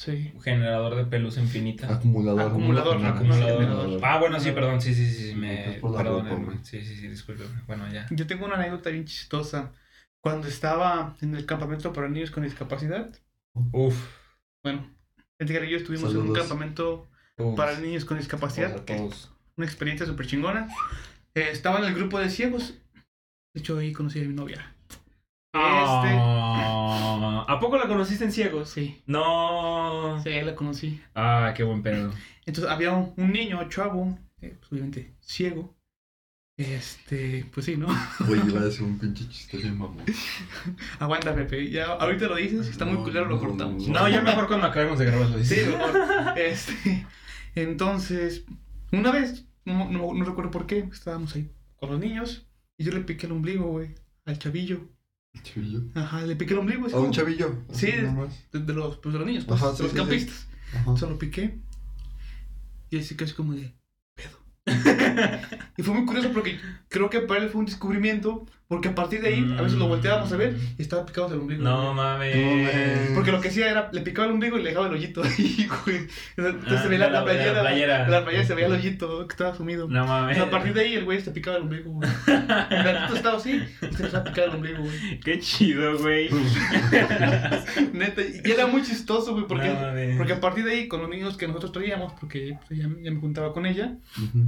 Sí. 0.04 0.32
Un 0.34 0.40
generador 0.40 0.96
de 0.96 1.04
pelusa 1.04 1.40
infinita. 1.40 1.86
Acumulador. 1.94 2.40
Acumulador, 2.50 3.00
¿no? 3.00 3.06
Acumulador. 3.08 3.60
generador. 3.60 4.00
Ah, 4.02 4.18
bueno, 4.18 4.40
sí, 4.40 4.50
perdón. 4.50 4.80
Sí, 4.80 4.94
sí, 4.96 5.06
sí. 5.08 5.34
Me... 5.36 5.78
por 5.80 5.92
la 5.92 5.98
Perdón. 5.98 6.28
ropa, 6.28 6.42
güey. 6.44 6.58
Sí, 6.64 6.84
sí, 6.84 6.96
sí, 6.96 7.06
disculpe. 7.06 7.44
Bueno, 7.68 7.88
ya. 7.92 8.08
Yo 8.10 8.26
tengo 8.26 8.44
una 8.46 8.56
anécdota 8.56 8.90
bien 8.90 9.04
chistosa. 9.04 9.72
Cuando 10.20 10.48
estaba 10.48 11.16
en 11.20 11.36
el 11.36 11.46
campamento 11.46 11.92
para 11.92 12.08
niños 12.08 12.32
con 12.32 12.42
discapacidad, 12.42 13.10
Uf. 13.72 13.96
bueno, 14.64 14.90
Edgar 15.38 15.64
y 15.64 15.70
yo 15.70 15.76
estuvimos 15.76 16.10
en 16.10 16.16
un 16.18 16.22
Saludos. 16.26 16.48
campamento 16.48 17.08
Uf. 17.38 17.56
para 17.56 17.78
niños 17.78 18.04
con 18.04 18.18
discapacidad, 18.18 18.68
Saludos 18.70 18.84
que 18.86 18.96
todos. 18.96 19.32
una 19.56 19.66
experiencia 19.66 20.04
súper 20.06 20.26
chingona. 20.26 20.68
Eh, 21.34 21.48
estaba 21.52 21.78
en 21.78 21.84
el 21.84 21.94
grupo 21.94 22.18
de 22.18 22.28
ciegos. 22.28 22.74
De 23.54 23.60
hecho, 23.60 23.78
ahí 23.78 23.92
conocí 23.92 24.20
a 24.20 24.22
mi 24.26 24.34
novia. 24.34 24.74
¿A 27.48 27.58
poco 27.60 27.76
la 27.78 27.88
conociste 27.88 28.24
en 28.24 28.32
ciegos? 28.32 28.70
Sí, 28.70 29.02
No. 29.06 30.20
sí, 30.22 30.30
la 30.40 30.54
conocí. 30.54 31.00
Ah, 31.14 31.52
qué 31.56 31.62
buen 31.62 31.82
pedo. 31.82 32.12
Entonces 32.46 32.70
había 32.72 32.92
un, 32.92 33.14
un 33.16 33.32
niño, 33.32 33.68
chavo, 33.68 34.18
eh, 34.40 34.56
pues, 34.58 34.72
obviamente 34.72 35.14
ciego. 35.20 35.74
Este, 36.56 37.46
pues 37.52 37.66
sí, 37.66 37.76
¿no? 37.76 37.86
Güey, 38.26 38.40
iba 38.46 38.60
a 38.60 38.64
decir 38.66 38.82
un 38.82 38.98
pinche 38.98 39.26
chiste 39.28 39.56
bien 39.56 39.76
mamón. 39.78 40.04
Aguanta, 40.98 41.34
Pepe. 41.34 41.70
Ya, 41.70 41.86
ahorita 41.86 42.26
lo 42.28 42.36
dices, 42.36 42.68
está 42.68 42.84
muy 42.84 42.94
No, 42.98 43.04
culero, 43.04 43.24
lo 43.26 43.36
no, 43.36 43.40
cortamos. 43.40 43.88
No, 43.88 44.08
ya 44.08 44.20
mejor 44.20 44.46
cuando 44.48 44.66
acabemos 44.66 44.98
de 44.98 45.06
grabar 45.06 45.28
lo 45.30 45.38
Sí, 45.42 45.54
dices. 45.54 45.68
mejor. 45.68 46.38
Este, 46.38 47.06
entonces, 47.54 48.44
una 48.92 49.10
vez, 49.12 49.46
no, 49.64 49.90
no, 49.90 50.12
no 50.14 50.24
recuerdo 50.24 50.50
por 50.50 50.66
qué, 50.66 50.80
estábamos 50.92 51.34
ahí 51.36 51.50
con 51.76 51.90
los 51.90 51.98
niños 52.00 52.46
y 52.76 52.84
yo 52.84 52.92
le 52.92 53.00
piqué 53.00 53.26
el 53.26 53.32
ombligo, 53.32 53.66
güey, 53.66 53.94
al 54.26 54.38
chavillo. 54.38 54.88
Chavillo. 55.42 55.80
Ajá, 55.94 56.22
le 56.22 56.36
piqué 56.36 56.52
el 56.52 56.60
ombligo. 56.60 56.86
así 56.86 56.94
A 56.94 56.98
un 56.98 57.10
chavillo. 57.10 57.64
Sí. 57.72 57.86
De, 57.90 58.60
de 58.60 58.72
los, 58.72 58.96
pues, 58.98 59.12
de 59.12 59.18
los 59.18 59.26
niños, 59.26 59.44
pues, 59.44 59.60
Ajá, 59.60 59.72
de 59.72 59.82
los 59.82 59.90
sí, 59.90 59.96
sí. 59.96 59.96
campistas. 59.96 60.46
Ajá. 60.74 60.96
Se 60.96 61.06
lo 61.06 61.18
piqué 61.18 61.58
y 62.90 62.98
así 62.98 63.16
casi 63.16 63.32
como 63.32 63.54
de 63.54 63.74
pedo. 64.14 64.38
y 65.76 65.82
fue 65.82 65.94
muy 65.94 66.06
curioso 66.06 66.30
porque 66.32 66.58
creo 66.92 67.10
que 67.10 67.20
para 67.20 67.42
él 67.42 67.48
fue 67.50 67.60
un 67.60 67.66
descubrimiento 67.66 68.46
porque 68.68 68.88
a 68.88 68.94
partir 68.94 69.20
de 69.20 69.28
ahí 69.28 69.54
a 69.58 69.60
veces 69.60 69.76
lo 69.78 69.86
volteábamos 69.86 70.32
a 70.32 70.36
ver 70.38 70.56
y 70.78 70.80
estaba 70.80 71.04
picado 71.04 71.26
el 71.34 71.40
ombligo. 71.40 71.62
No 71.62 71.82
güey. 71.82 71.94
mames. 71.94 72.36
No 72.36 72.42
mames. 72.56 73.10
Porque 73.14 73.30
lo 73.30 73.38
que 73.42 73.48
hacía 73.48 73.70
era, 73.70 73.90
le 73.92 74.00
picaba 74.00 74.28
el 74.28 74.32
ombligo 74.32 74.56
y 74.58 74.62
le 74.62 74.70
dejaba 74.70 74.86
el 74.86 74.94
hollito 74.94 75.22
ahí, 75.22 75.68
güey. 75.84 76.06
Entonces 76.38 76.78
Ah, 76.78 76.82
se 76.82 76.88
veía 76.88 77.00
la, 77.00 77.10
la- 77.10 77.20
de 77.20 77.26
la 77.26 77.32
playera. 77.34 77.60
playera. 77.60 78.08
la 78.08 78.22
playera 78.24 78.44
se 78.46 78.54
veía 78.54 78.68
el 78.68 78.72
hoyito 78.72 79.26
que 79.28 79.32
estaba 79.34 79.54
sumido. 79.54 79.88
No 79.88 80.06
mames. 80.06 80.38
a 80.38 80.48
partir 80.48 80.72
de 80.72 80.80
ahí 80.80 80.94
el 80.94 81.04
güey 81.04 81.20
se 81.20 81.32
picaba 81.32 81.58
el 81.58 81.64
ombligo, 81.64 81.90
güey. 81.90 82.08
El 82.26 82.82
gatito 82.82 83.14
estaba 83.16 83.36
así 83.36 83.50
y 83.60 83.78
se 83.78 83.86
empezaba 83.86 84.18
a 84.20 84.24
picar 84.24 84.44
el 84.44 84.54
ombligo, 84.54 84.82
güey. 84.82 85.20
Qué 85.20 85.38
chido, 85.38 85.98
güey. 85.98 86.30
Neta, 87.92 88.22
y 88.22 88.50
era 88.50 88.66
muy 88.66 88.82
chistoso, 88.82 89.32
güey, 89.34 89.46
porque, 89.46 89.68
No 89.68 90.16
porque 90.16 90.32
a 90.32 90.40
partir 90.40 90.64
de 90.64 90.72
ahí, 90.72 90.88
con 90.88 91.00
los 91.02 91.10
niños 91.10 91.36
que 91.36 91.46
nosotros 91.46 91.72
traíamos, 91.72 92.12
porque 92.18 92.56
pues, 92.66 92.80
ya, 92.80 92.88
ya 93.02 93.10
me 93.10 93.20
juntaba 93.20 93.52
con 93.52 93.66
ella, 93.66 93.96
Ujú. 94.16 94.46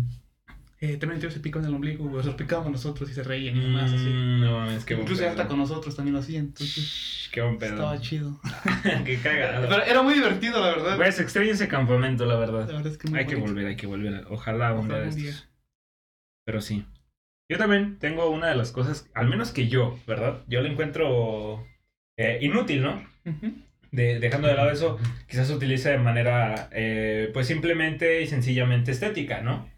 Eh, 0.81 0.97
también 0.97 1.21
ellos 1.21 1.33
se 1.33 1.41
picaban 1.41 1.69
el 1.69 1.75
ombligo, 1.75 2.05
güey. 2.07 2.21
O 2.21 2.23
sea, 2.23 2.37
picábamos 2.37 2.73
nosotros 2.73 3.11
y 3.11 3.15
se 3.15 3.23
reían 3.23 3.57
y 3.57 3.61
demás, 3.61 3.93
así. 3.93 4.05
Mm, 4.09 4.41
No 4.41 4.59
mames, 4.61 4.85
qué 4.85 4.95
buen 4.95 5.05
Incluso 5.05 5.29
hasta 5.29 5.47
con 5.49 5.59
nosotros 5.59 5.97
también 5.97 6.15
lo 6.15 6.21
hacían, 6.21 6.47
entonces 6.47 6.85
Shh, 6.85 7.31
Qué 7.33 7.41
buen 7.43 7.59
pedo. 7.59 7.73
estaba 7.75 8.01
chido. 8.01 8.41
Qué 9.05 9.19
cagado. 9.19 9.69
Pero 9.69 9.83
era 9.85 10.03
muy 10.03 10.15
divertido, 10.15 10.61
la 10.61 10.69
verdad. 10.77 10.97
Güey, 10.97 11.13
se 11.13 11.23
extraña 11.23 11.53
ese 11.53 11.69
campamento, 11.69 12.27
la 12.27 12.35
La 12.35 12.41
verdad. 12.41 12.67
verdad 12.67 12.87
es 12.87 12.99
que 12.99 13.09
muy 13.09 13.19
Hay 13.19 13.27
que 13.27 13.37
volver, 13.37 13.67
hay 13.67 13.77
que 13.77 13.87
volver. 13.87 14.27
Ojalá 14.31 14.73
un 14.75 14.89
día 14.89 14.99
de. 14.99 15.33
Pero 16.47 16.61
sí. 16.61 16.85
Yo 17.51 17.59
también 17.59 17.99
tengo 17.99 18.31
una 18.31 18.49
de 18.49 18.55
las 18.55 18.73
cosas, 18.73 19.09
al 19.15 19.29
menos 19.29 19.51
que 19.53 19.69
yo, 19.69 19.99
¿verdad? 20.07 20.43
Yo 20.49 20.61
la 20.63 20.69
encuentro 20.69 21.67
eh, 22.17 22.39
inútil, 22.41 22.83
¿no? 22.83 23.05
Ujú. 23.27 23.53
De- 23.91 24.19
dejando 24.19 24.49
de 24.49 24.55
lado 24.55 24.71
eso, 24.71 24.99
quizás 25.29 25.47
se 25.49 25.55
utiliza 25.55 25.91
de 25.91 25.99
manera, 25.99 26.69
eh, 26.73 27.31
pues 27.33 27.47
simplemente 27.47 28.23
y 28.23 28.27
sencillamente 28.27 28.91
estética, 28.93 29.41
¿no? 29.43 29.69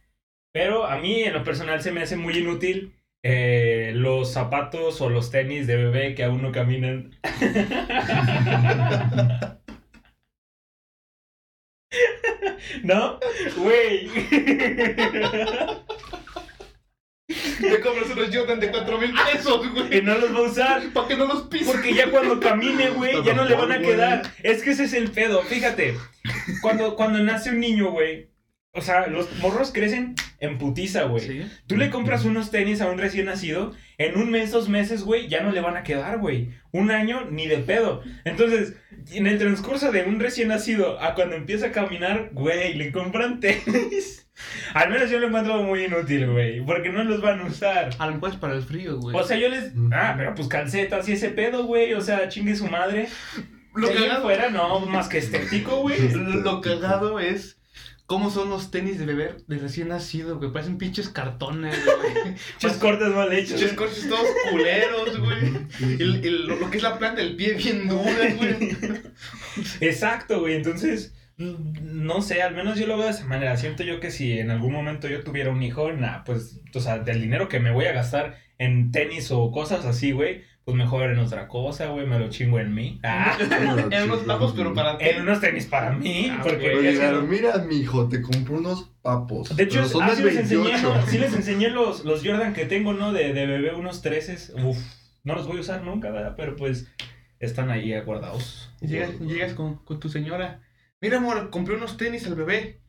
Pero 0.57 0.87
a 0.87 0.97
mí 0.97 1.23
en 1.23 1.35
lo 1.35 1.45
personal 1.45 1.83
se 1.83 1.93
me 1.93 2.01
hace 2.01 2.17
muy 2.17 2.39
inútil 2.39 2.95
eh, 3.23 3.93
los 3.95 4.33
zapatos 4.33 5.03
o 5.03 5.11
los 5.11 5.31
tenis 5.31 5.67
de 5.67 5.77
bebé 5.77 6.15
que 6.15 6.25
aún 6.25 6.41
no 6.41 6.51
caminan. 6.51 7.15
¿No? 12.83 13.21
Güey. 13.59 14.09
Te 17.61 17.81
compras 17.83 18.09
unos 18.15 18.35
Jordan 18.35 18.59
de 18.59 18.71
4 18.71 18.99
mil 18.99 19.15
pesos, 19.31 19.61
que 19.61 19.69
güey. 19.69 20.01
no 20.01 20.17
los 20.17 20.35
va 20.35 20.39
a 20.39 20.43
usar. 20.43 20.83
Para 20.95 21.07
que 21.07 21.19
no 21.19 21.27
los 21.27 21.43
pises. 21.49 21.69
Porque 21.69 21.93
ya 21.93 22.11
cuando 22.11 22.41
camine, 22.41 22.89
güey, 22.93 23.23
ya 23.23 23.35
no 23.35 23.45
le 23.45 23.57
van 23.57 23.73
a 23.73 23.79
quedar. 23.79 24.23
Es 24.43 24.63
que 24.63 24.71
ese 24.71 24.85
es 24.85 24.95
el 24.95 25.11
pedo. 25.11 25.43
Fíjate, 25.43 25.99
cuando, 26.63 26.97
cuando 26.97 27.19
nace 27.19 27.51
un 27.51 27.61
niño, 27.61 27.91
güey, 27.91 28.31
o 28.73 28.81
sea, 28.81 29.07
los 29.07 29.31
morros 29.41 29.71
crecen 29.71 30.15
en 30.41 30.59
putiza, 30.59 31.05
güey. 31.05 31.27
Sí. 31.27 31.47
Tú 31.67 31.77
le 31.77 31.91
compras 31.91 32.25
unos 32.25 32.51
tenis 32.51 32.81
a 32.81 32.91
un 32.91 32.99
recién 32.99 33.27
nacido, 33.27 33.73
en 33.99 34.17
un 34.17 34.31
mes, 34.31 34.51
dos 34.51 34.69
meses, 34.69 35.03
güey, 35.03 35.29
ya 35.29 35.43
no 35.43 35.53
le 35.53 35.61
van 35.61 35.77
a 35.77 35.83
quedar, 35.83 36.19
güey. 36.19 36.51
Un 36.73 36.91
año, 36.91 37.27
ni 37.31 37.47
de 37.47 37.59
pedo. 37.59 38.03
Entonces, 38.25 38.75
en 39.13 39.27
el 39.27 39.39
transcurso 39.39 39.93
de 39.93 40.03
un 40.03 40.21
recién 40.21 40.49
nacido 40.49 41.01
a 41.01 41.15
cuando 41.15 41.37
empieza 41.37 41.67
a 41.67 41.73
caminar, 41.73 42.31
güey, 42.33 42.75
le 42.75 42.93
compran 42.93 43.41
tenis. 43.41 44.27
Al 44.75 44.91
menos 44.91 45.11
yo 45.11 45.19
lo 45.19 45.29
encuentro 45.29 45.63
muy 45.63 45.85
inútil, 45.85 46.31
güey, 46.31 46.61
porque 46.61 46.91
no 46.91 47.03
los 47.05 47.23
van 47.23 47.41
a 47.41 47.47
usar. 47.47 47.91
A 47.99 48.07
lo 48.07 48.15
mejor 48.15 48.31
es 48.31 48.37
para 48.37 48.55
el 48.55 48.63
frío, 48.63 48.99
güey. 48.99 49.17
O 49.17 49.25
sea, 49.25 49.39
yo 49.39 49.49
les. 49.49 49.73
Ah, 49.93 50.15
pero 50.17 50.35
pues 50.35 50.49
calcetas 50.49 51.09
y 51.09 51.13
ese 51.13 51.31
pedo, 51.31 51.65
güey. 51.65 51.95
O 51.95 52.03
sea, 52.03 52.29
chingue 52.29 52.55
su 52.55 52.67
madre. 52.67 53.09
lo 53.75 53.89
cagado, 53.89 54.19
afuera, 54.19 54.51
no, 54.51 54.81
más 54.81 55.09
que 55.09 55.19
estético, 55.19 55.81
güey. 55.81 55.97
lo 56.13 56.61
cagado 56.61 57.19
es 57.19 57.56
cómo 58.07 58.31
son 58.31 58.51
los 58.51 58.71
tenis 58.71 58.99
de 58.99 59.07
bebé 59.07 59.37
de 59.47 59.59
recién 59.59 59.89
nacido, 59.89 60.39
güey. 60.39 60.53
Parecen 60.53 60.79
pinches 60.79 61.09
cartones, 61.09 61.77
güey. 61.85 62.35
Muchos 62.55 62.77
cortes 62.79 63.09
mal 63.09 63.33
hechos. 63.33 63.61
Pinches 63.61 63.77
cortes 63.77 64.09
todos 64.09 64.29
culeros, 64.51 65.19
güey. 65.21 65.67
Y, 65.99 66.03
y 66.03 66.31
lo, 66.31 66.57
lo 66.57 66.71
que 66.71 66.79
es 66.79 66.83
la 66.83 66.99
planta 66.99 67.21
del 67.21 67.37
pie 67.37 67.55
bien 67.55 67.89
dura, 67.89 68.35
güey. 68.37 68.77
Exacto, 69.81 70.41
güey. 70.41 70.55
Entonces, 70.55 71.15
mm, 71.37 71.55
no 71.83 72.23
sé, 72.23 72.43
al 72.43 72.55
menos 72.55 72.79
yo 72.79 72.87
lo 72.87 72.97
veo 72.97 73.07
de 73.07 73.13
esa 73.13 73.27
manera. 73.27 73.57
Siento 73.57 73.83
yo 73.83 74.01
que 74.01 74.11
si 74.11 74.39
en 74.39 74.51
algún 74.51 74.73
momento 74.73 75.09
yo 75.09 75.23
tuviera 75.23 75.51
un 75.51 75.63
hijo, 75.63 75.93
nah, 75.93 76.23
pues, 76.25 76.61
o 76.75 76.81
sea, 76.81 76.99
del 76.99 77.21
dinero 77.21 77.49
que 77.49 77.61
me 77.61 77.73
voy 77.73 77.87
a 77.87 77.93
gastar 77.93 78.39
en 78.59 78.93
tenis 78.93 79.31
o 79.33 79.51
cosas 79.51 79.85
así, 79.85 80.13
güey, 80.13 80.43
pues 80.67 80.77
mejor 80.77 81.09
en 81.13 81.19
otra 81.21 81.47
cosa, 81.47 81.87
güey, 81.87 82.09
me 82.09 82.19
lo 82.19 82.29
chingo 82.29 82.59
en 82.59 82.75
mí. 82.75 82.99
Ah, 83.05 83.39
en 83.93 84.03
unos 84.03 84.25
papos, 84.25 84.53
pero 84.57 84.75
para 84.75 84.99
ti. 84.99 85.05
en 85.05 85.23
unos 85.23 85.41
tenis 85.41 85.65
para 85.67 85.93
mí, 85.93 86.29
Ah, 86.29 86.41
porque... 86.43 86.73
sé- 86.93 86.97
Garo, 86.97 87.23
mira, 87.23 87.59
mijo, 87.59 88.09
te 88.09 88.21
compré 88.21 88.57
unos 88.57 88.91
papos. 89.01 89.57
De 89.57 89.63
hecho, 89.63 89.77
pero 89.77 89.89
son 89.89 90.03
ah, 90.03 90.11
sí, 90.17 90.25
les 90.25 90.37
enseñé, 90.37 90.65
28. 90.73 90.95
¿no? 90.97 91.07
Sí 91.07 91.19
les 91.19 91.35
enseñé 91.35 91.71
los, 91.71 92.05
los 92.05 92.25
Jordan 92.27 92.53
que 92.53 92.65
tengo, 92.67 92.95
¿no? 92.95 93.13
De, 93.13 93.33
de 93.33 93.47
bebé, 93.47 93.77
unos 93.77 94.03
13. 94.03 94.55
Uf, 94.65 94.77
no 95.23 95.37
los 95.37 95.47
voy 95.47 95.59
a 95.59 95.61
usar 95.61 95.85
nunca, 95.85 96.11
¿verdad? 96.11 96.35
Pero 96.37 96.57
pues 96.57 96.89
están 97.39 97.71
ahí 97.71 97.97
guardados. 98.01 98.75
Llegas, 98.81 99.21
llegas 99.21 99.55
con, 99.55 99.77
con 99.85 100.01
tu 100.01 100.09
señora. 100.09 100.63
Mira, 101.01 101.19
amor, 101.19 101.51
compré 101.51 101.77
unos 101.77 101.97
tenis 101.97 102.27
al 102.27 102.35
bebé. 102.35 102.81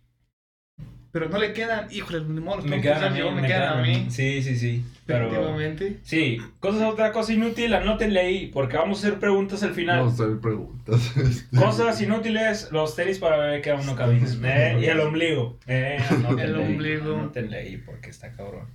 Pero 1.12 1.30
no 1.30 1.38
le 1.40 1.54
quedan. 1.54 1.88
Híjole, 1.92 2.22
ni 2.26 2.40
modo, 2.42 2.62
Me 2.64 2.82
quedan 2.82 3.04
a 3.06 3.10
mí, 3.10 3.22
me 3.32 3.48
quedan 3.48 3.80
a 3.80 3.82
mí. 3.82 4.08
Sí, 4.10 4.42
sí, 4.44 4.56
sí. 4.58 4.86
Pero... 5.06 5.28
Efectivamente. 5.28 6.00
Sí, 6.04 6.38
cosas 6.60 6.82
otra 6.84 7.12
cosa 7.12 7.34
inútil, 7.34 7.74
anótenle 7.74 8.20
ahí, 8.20 8.48
porque 8.54 8.78
vamos 8.78 9.04
a 9.04 9.08
hacer 9.08 9.20
preguntas 9.20 9.64
al 9.64 9.74
final. 9.74 10.00
Vamos 10.00 10.20
a 10.20 10.24
hacer 10.26 10.40
preguntas. 10.40 11.14
Cosas 11.58 12.02
inútiles, 12.02 12.70
los 12.72 12.96
tenis 12.96 13.20
para 13.20 13.38
bebé 13.38 13.62
que 13.62 13.72
aún 13.72 13.86
no 13.86 13.96
caminan. 13.96 14.28
Eh, 14.46 14.80
y 14.82 14.86
el 14.86 15.00
ombligo. 15.00 15.58
Eh, 15.68 15.98
El 16.38 16.56
ahí, 16.56 16.74
ombligo. 16.74 17.16
Anótenle 17.16 17.58
ahí, 17.58 17.78
porque 17.78 18.10
está 18.10 18.32
cabrón. 18.34 18.68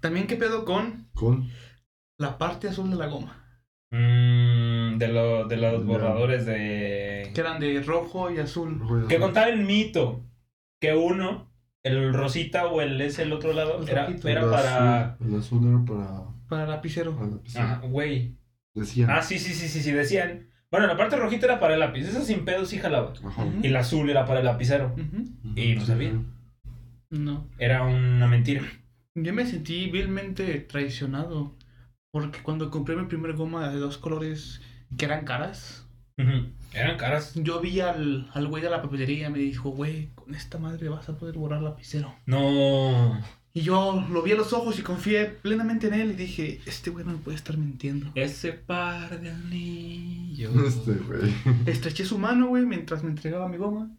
También, 0.00 0.26
¿qué 0.28 0.36
pedo 0.36 0.64
con 0.64 1.08
Con. 1.14 1.48
la 2.18 2.38
parte 2.38 2.68
azul 2.68 2.88
de 2.90 2.96
la 2.96 3.06
goma? 3.06 3.42
Mm, 3.90 4.98
de, 4.98 5.08
lo- 5.08 5.44
de 5.46 5.56
los 5.56 5.84
borradores 5.84 6.46
de... 6.46 7.30
Que 7.34 7.40
eran 7.40 7.60
de 7.60 7.80
rojo 7.82 8.30
y 8.30 8.38
azul. 8.38 9.06
Que 9.08 9.18
contaba 9.18 9.48
el 9.48 9.58
mito 9.64 10.22
que 10.80 10.94
uno, 10.94 11.50
el 11.86 12.12
rosita 12.14 12.66
o 12.66 12.80
el 12.80 13.00
es 13.00 13.18
el 13.18 13.32
otro 13.32 13.52
lado, 13.52 13.80
El 13.82 13.88
era, 13.88 14.06
rojito. 14.06 14.28
era 14.28 14.42
El 14.42 14.50
para... 14.50 15.16
azul- 15.18 15.26
el 15.28 15.34
azul 15.36 15.68
era 15.68 15.84
para, 15.84 16.24
Para 16.48 16.66
lapicero. 16.66 17.14
para 17.16 17.28
la 17.28 17.38
piscina. 17.42 17.64
Ajá, 17.72 17.86
güey. 17.86 18.36
Decían. 18.74 19.10
Ah, 19.10 19.22
sí, 19.22 19.38
sí, 19.38 19.52
sí, 19.54 19.68
sí, 19.68 19.80
sí, 19.82 19.92
decían. 19.92 20.48
Bueno, 20.70 20.86
la 20.86 20.96
parte 20.96 21.16
rojita 21.16 21.46
era 21.46 21.60
para 21.60 21.74
el 21.74 21.80
lápiz, 21.80 22.06
esa 22.06 22.20
sin 22.22 22.44
pedo 22.44 22.66
sí 22.66 22.78
jalaba. 22.78 23.12
Ajá. 23.24 23.46
Y 23.62 23.68
el 23.68 23.76
azul 23.76 24.10
era 24.10 24.26
para 24.26 24.40
el 24.40 24.46
lapicero. 24.46 24.94
Y 25.54 25.74
no 25.74 25.80
Sí, 25.80 25.86
sabía. 25.86 26.12
No. 27.10 27.48
Era 27.58 27.82
una 27.84 28.26
mentira. 28.26 28.62
Yo 29.14 29.32
me 29.32 29.46
sentí 29.46 29.90
vilmente 29.90 30.58
traicionado. 30.60 31.56
Porque 32.12 32.40
cuando 32.42 32.70
compré 32.70 32.96
mi 32.96 33.06
primer 33.06 33.34
goma 33.34 33.68
de 33.70 33.78
dos 33.78 33.98
colores 33.98 34.60
que 34.96 35.04
eran 35.04 35.24
caras, 35.24 35.86
Ujú. 36.18 36.48
Eran 36.72 36.96
caras. 36.98 37.32
yo 37.34 37.60
vi 37.60 37.80
al, 37.80 38.28
al 38.34 38.48
güey 38.48 38.62
de 38.62 38.70
la 38.70 38.82
papelería 38.82 39.28
y 39.28 39.32
me 39.32 39.38
dijo, 39.38 39.70
güey, 39.70 40.08
con 40.14 40.34
esta 40.34 40.58
madre 40.58 40.88
vas 40.88 41.08
a 41.08 41.16
poder 41.16 41.36
borrar 41.36 41.62
lapicero. 41.62 42.14
No. 42.26 43.20
Y 43.54 43.62
yo 43.62 44.04
lo 44.10 44.22
vi 44.22 44.32
a 44.32 44.36
los 44.36 44.52
ojos 44.52 44.78
y 44.78 44.82
confié 44.82 45.24
plenamente 45.26 45.86
en 45.86 45.94
él 45.94 46.10
y 46.10 46.14
dije, 46.14 46.60
este 46.66 46.90
güey 46.90 47.06
no 47.06 47.12
me 47.12 47.18
puede 47.18 47.36
estar 47.38 47.56
mintiendo. 47.56 48.10
Ese 48.14 48.52
par 48.52 49.18
de 49.20 49.30
anillos. 49.30 50.52
Este, 50.66 50.92
güey. 50.92 51.32
Estreché 51.64 52.04
su 52.04 52.18
mano, 52.18 52.48
güey, 52.48 52.66
mientras 52.66 53.02
me 53.02 53.08
entregaba 53.08 53.48
mi 53.48 53.56
goma 53.56 53.90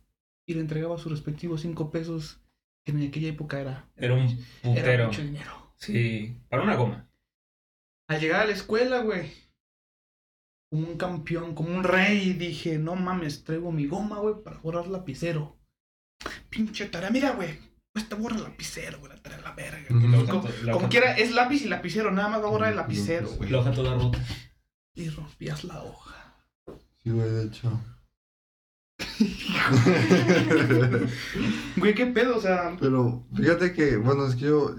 y 0.46 0.54
le 0.54 0.60
entregaba 0.62 0.98
sus 1.00 1.12
respectivos 1.12 1.62
cinco 1.62 1.90
pesos, 1.90 2.40
que 2.86 2.92
en 2.92 3.08
aquella 3.08 3.30
época 3.30 3.60
era, 3.60 3.86
Era 3.98 4.14
un 4.14 4.22
era 4.28 4.38
putero. 4.62 5.06
mucho 5.08 5.22
dinero. 5.24 5.72
Sí, 5.78 6.38
para 6.50 6.62
una 6.64 6.76
goma. 6.76 7.08
Al 8.08 8.22
llegar 8.22 8.42
a 8.42 8.46
la 8.46 8.54
escuela, 8.54 9.02
güey, 9.02 9.32
como 10.70 10.88
un 10.88 10.98
campeón, 10.98 11.56
como 11.56 11.70
un 11.70 11.84
rey, 11.84 12.34
dije, 12.34 12.78
no 12.78 12.96
mames, 12.96 13.44
traigo 13.44 13.72
mi 13.72 13.88
goma, 13.88 14.20
güey, 14.20 14.36
para 14.44 14.60
borrar 14.60 14.88
lapicero. 14.88 15.58
Pinche 16.50 16.88
tarea, 16.88 17.10
mira, 17.10 17.32
güey, 17.32 17.58
pues 17.94 18.10
te 18.10 18.16
borra 18.16 18.36
el 18.36 18.44
lapicero, 18.44 19.00
güey, 19.00 19.12
la 19.12 19.22
tarea 19.22 19.40
la 19.40 19.54
verga. 19.54 19.88
Como, 19.88 20.48
la 20.64 20.90
quiera, 20.90 21.18
es 21.18 21.32
lápiz 21.32 21.64
y 21.64 21.68
lapicero, 21.68 22.12
nada 22.12 22.30
más 22.30 22.42
va 22.42 22.48
a 22.48 22.52
borrar 22.52 22.70
el 22.72 22.76
lapicero, 22.76 23.30
güey. 23.30 23.50
La 23.50 23.60
hoja 23.60 23.72
toda 23.72 23.96
rota. 23.96 24.20
Y 24.94 25.10
rompías 25.10 25.64
la 25.64 25.84
hoja. 25.84 26.36
Sí, 27.04 27.12
güey, 27.12 27.30
de 27.30 27.46
hecho. 27.46 27.80
Güey, 31.78 31.94
qué 31.94 32.08
pedo, 32.08 32.38
o 32.38 32.42
sea, 32.42 32.76
Pero 32.80 33.28
fíjate 33.36 33.74
que, 33.74 33.98
bueno, 33.98 34.28
es 34.28 34.36
que 34.36 34.46
yo. 34.46 34.76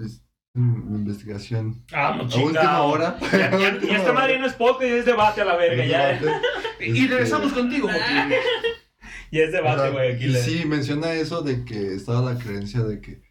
Mi 0.59 0.97
investigación. 0.97 1.83
Ah, 1.93 2.09
A 2.09 2.15
no 2.17 2.23
última 2.23 2.43
chingado. 2.43 2.85
hora. 2.85 3.17
Ya, 3.31 3.51
ya- 3.57 3.79
ya 3.79 3.97
esta 3.97 4.13
madre 4.13 4.39
no 4.39 4.45
es 4.45 4.53
podcast, 4.53 4.83
es 4.91 5.05
debate 5.05 5.41
a 5.41 5.45
la 5.45 5.55
verga. 5.55 5.85
Ya, 5.85 6.19
y 6.79 7.07
regresamos 7.07 7.53
contigo, 7.53 7.87
Joaquín. 7.87 8.33
ya 9.31 9.41
es 9.43 9.49
O 9.49 9.51
debate, 9.51 9.91
güey. 9.91 10.13
Aquí 10.15 10.25
y 10.25 10.27
le- 10.29 10.41
sí, 10.43 10.65
menciona 10.65 11.11
eso 11.13 11.41
de 11.41 11.63
que 11.65 11.93
estaba 11.95 12.33
la 12.33 12.39
creencia 12.39 12.81
de 12.83 12.99
que 13.01 13.21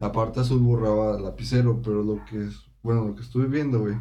la 0.00 0.12
parte 0.12 0.40
azul 0.40 0.60
borraba 0.60 1.16
el 1.16 1.22
lapicero, 1.24 1.80
pero 1.82 2.02
lo 2.02 2.24
que 2.24 2.44
es, 2.44 2.56
bueno, 2.82 3.04
lo 3.06 3.14
que 3.14 3.22
estuve 3.22 3.46
viendo, 3.46 3.78
güey, 3.80 3.94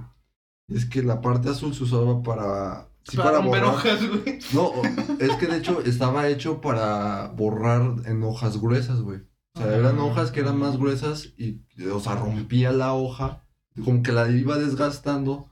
es 0.70 0.86
que 0.86 1.04
la 1.04 1.22
parte 1.22 1.50
azul 1.50 1.74
se 1.76 1.84
usaba 1.84 2.22
para, 2.24 2.88
sí, 3.04 3.16
para 3.18 3.32
para, 3.32 3.42
romper 3.44 3.62
borrar. 3.62 3.76
hojas, 3.76 4.00
güey. 4.10 4.40
No, 4.54 4.64
o- 4.66 4.82
es 5.20 5.32
que 5.38 5.48
de 5.48 5.58
hecho 5.58 5.82
estaba 5.86 6.28
hecho 6.28 6.60
para 6.62 7.28
borrar 7.36 7.82
en 8.06 8.24
hojas 8.24 8.60
gruesas, 8.60 9.02
güey. 9.02 9.20
O 9.56 9.60
sea, 9.60 9.76
eran 9.76 10.00
hojas 10.00 10.32
que 10.32 10.40
eran 10.40 10.58
más 10.58 10.78
gruesas 10.78 11.34
y, 11.38 11.62
o 11.92 12.00
sea, 12.00 12.16
rompía 12.16 12.72
la 12.72 12.94
hoja, 12.94 13.44
como 13.84 14.02
que 14.04 14.12
la 14.12 14.30
iba 14.30 14.58
desgastando 14.58 15.50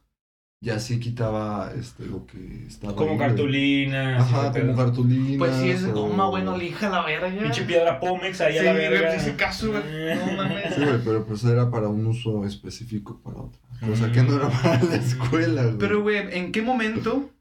y 0.64 0.70
así 0.70 1.00
quitaba 1.00 1.72
este 1.76 2.06
lo 2.06 2.26
que 2.28 2.66
estaba 2.68 2.96
Como 2.96 3.12
ahí, 3.14 3.18
cartulina. 3.18 4.18
Ajá, 4.20 4.52
como 4.52 4.76
cartulina. 4.76 5.40
Pues 5.40 5.56
si 5.58 5.70
es 5.72 5.92
goma, 5.92 6.28
güey, 6.28 6.44
no 6.44 6.58
lija 6.58 6.90
la 6.90 7.04
verga. 7.04 7.30
Pinche 7.42 7.64
piedra 7.64 8.00
Pómex 8.00 8.42
ahí 8.42 8.58
a 8.58 8.62
Sí, 8.62 8.66
la 8.66 8.74
güey, 8.74 8.90
verga. 8.90 9.08
pues, 9.10 9.22
ese 9.24 9.36
caso, 9.36 9.72
güey. 9.72 9.84
No 10.26 10.34
mames. 10.38 10.76
Sí, 10.76 10.82
güey, 10.84 11.00
pero 11.04 11.26
pues 11.26 11.44
era 11.46 11.70
para 11.72 11.88
un 11.88 12.06
uso 12.06 12.46
específico 12.46 13.20
para 13.24 13.38
otra. 13.42 13.60
O 13.92 13.96
sea, 13.96 14.12
que 14.12 14.22
no 14.22 14.36
era 14.36 14.50
para 14.50 14.84
la 14.84 14.96
escuela, 14.96 15.64
güey. 15.64 15.78
Pero, 15.80 16.02
güey, 16.04 16.18
¿en 16.38 16.52
qué 16.52 16.62
momento 16.62 17.32